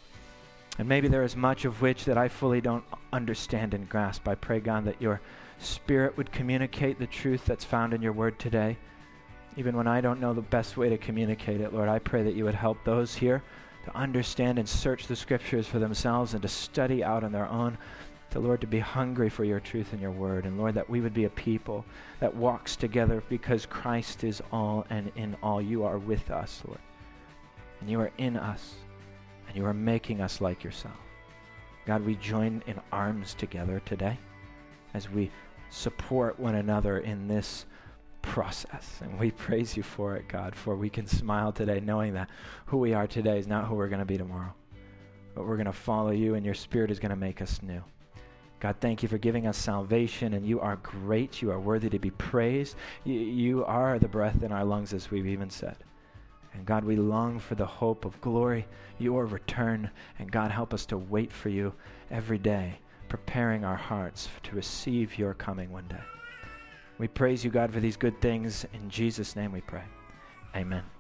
And 0.78 0.88
maybe 0.88 1.08
there 1.08 1.22
is 1.22 1.36
much 1.36 1.64
of 1.64 1.80
which 1.80 2.04
that 2.04 2.18
I 2.18 2.28
fully 2.28 2.60
don't 2.60 2.84
understand 3.12 3.72
and 3.72 3.88
grasp. 3.88 4.28
I 4.28 4.34
pray, 4.34 4.60
God, 4.60 4.84
that 4.84 5.00
your 5.00 5.20
Spirit 5.58 6.16
would 6.16 6.30
communicate 6.32 6.98
the 6.98 7.06
truth 7.06 7.44
that's 7.46 7.64
found 7.64 7.94
in 7.94 8.02
your 8.02 8.12
word 8.12 8.38
today. 8.38 8.76
Even 9.56 9.74
when 9.74 9.86
I 9.86 10.02
don't 10.02 10.20
know 10.20 10.34
the 10.34 10.42
best 10.42 10.76
way 10.76 10.90
to 10.90 10.98
communicate 10.98 11.62
it, 11.62 11.72
Lord, 11.72 11.88
I 11.88 11.98
pray 11.98 12.22
that 12.22 12.34
you 12.34 12.44
would 12.44 12.54
help 12.54 12.76
those 12.84 13.14
here 13.14 13.42
to 13.86 13.96
understand 13.96 14.58
and 14.58 14.68
search 14.68 15.06
the 15.06 15.16
scriptures 15.16 15.66
for 15.66 15.78
themselves 15.78 16.34
and 16.34 16.42
to 16.42 16.48
study 16.48 17.02
out 17.02 17.24
on 17.24 17.32
their 17.32 17.48
own. 17.48 17.78
To 18.32 18.40
Lord, 18.40 18.60
to 18.60 18.66
be 18.66 18.80
hungry 18.80 19.30
for 19.30 19.44
your 19.44 19.60
truth 19.60 19.92
and 19.92 20.02
your 20.02 20.10
word. 20.10 20.44
And 20.44 20.58
Lord, 20.58 20.74
that 20.74 20.90
we 20.90 21.00
would 21.00 21.14
be 21.14 21.24
a 21.24 21.30
people 21.30 21.86
that 22.20 22.34
walks 22.34 22.76
together 22.76 23.22
because 23.30 23.64
Christ 23.64 24.24
is 24.24 24.42
all 24.52 24.84
and 24.90 25.10
in 25.16 25.36
all. 25.42 25.62
You 25.62 25.84
are 25.84 25.96
with 25.96 26.30
us, 26.30 26.60
Lord. 26.66 26.80
And 27.80 27.88
you 27.88 28.00
are 28.00 28.10
in 28.18 28.36
us. 28.36 28.74
You 29.56 29.64
are 29.64 29.72
making 29.72 30.20
us 30.20 30.42
like 30.42 30.62
yourself. 30.62 30.98
God, 31.86 32.04
we 32.04 32.16
join 32.16 32.62
in 32.66 32.78
arms 32.92 33.32
together 33.32 33.80
today 33.86 34.18
as 34.92 35.08
we 35.08 35.30
support 35.70 36.38
one 36.38 36.56
another 36.56 36.98
in 36.98 37.26
this 37.26 37.64
process. 38.20 39.00
And 39.00 39.18
we 39.18 39.30
praise 39.30 39.74
you 39.74 39.82
for 39.82 40.14
it, 40.14 40.28
God, 40.28 40.54
for 40.54 40.76
we 40.76 40.90
can 40.90 41.06
smile 41.06 41.52
today 41.52 41.80
knowing 41.80 42.12
that 42.12 42.28
who 42.66 42.76
we 42.76 42.92
are 42.92 43.06
today 43.06 43.38
is 43.38 43.46
not 43.46 43.64
who 43.64 43.76
we're 43.76 43.88
going 43.88 44.00
to 44.00 44.04
be 44.04 44.18
tomorrow. 44.18 44.52
But 45.34 45.46
we're 45.46 45.56
going 45.56 45.64
to 45.64 45.72
follow 45.72 46.10
you, 46.10 46.34
and 46.34 46.44
your 46.44 46.54
Spirit 46.54 46.90
is 46.90 46.98
going 46.98 47.10
to 47.10 47.16
make 47.16 47.40
us 47.40 47.62
new. 47.62 47.82
God, 48.60 48.76
thank 48.80 49.02
you 49.02 49.08
for 49.08 49.16
giving 49.16 49.46
us 49.46 49.56
salvation, 49.56 50.34
and 50.34 50.46
you 50.46 50.60
are 50.60 50.76
great. 50.76 51.40
You 51.40 51.50
are 51.50 51.60
worthy 51.60 51.88
to 51.88 51.98
be 51.98 52.10
praised. 52.10 52.76
You, 53.04 53.14
you 53.14 53.64
are 53.64 53.98
the 53.98 54.08
breath 54.08 54.42
in 54.42 54.52
our 54.52 54.66
lungs, 54.66 54.92
as 54.92 55.10
we've 55.10 55.26
even 55.26 55.48
said. 55.48 55.76
And 56.56 56.64
God, 56.64 56.84
we 56.84 56.96
long 56.96 57.38
for 57.38 57.54
the 57.54 57.66
hope 57.66 58.04
of 58.04 58.20
glory, 58.20 58.66
your 58.98 59.26
return. 59.26 59.90
And 60.18 60.32
God, 60.32 60.50
help 60.50 60.72
us 60.72 60.86
to 60.86 60.96
wait 60.96 61.30
for 61.30 61.50
you 61.50 61.74
every 62.10 62.38
day 62.38 62.78
preparing 63.08 63.64
our 63.64 63.76
hearts 63.76 64.28
to 64.42 64.56
receive 64.56 65.18
your 65.18 65.34
coming 65.34 65.70
one 65.70 65.86
day. 65.88 66.02
We 66.98 67.08
praise 67.08 67.44
you, 67.44 67.50
God, 67.50 67.72
for 67.72 67.80
these 67.80 67.96
good 67.96 68.20
things. 68.20 68.64
In 68.72 68.88
Jesus' 68.88 69.36
name 69.36 69.52
we 69.52 69.60
pray. 69.60 69.84
Amen. 70.54 70.95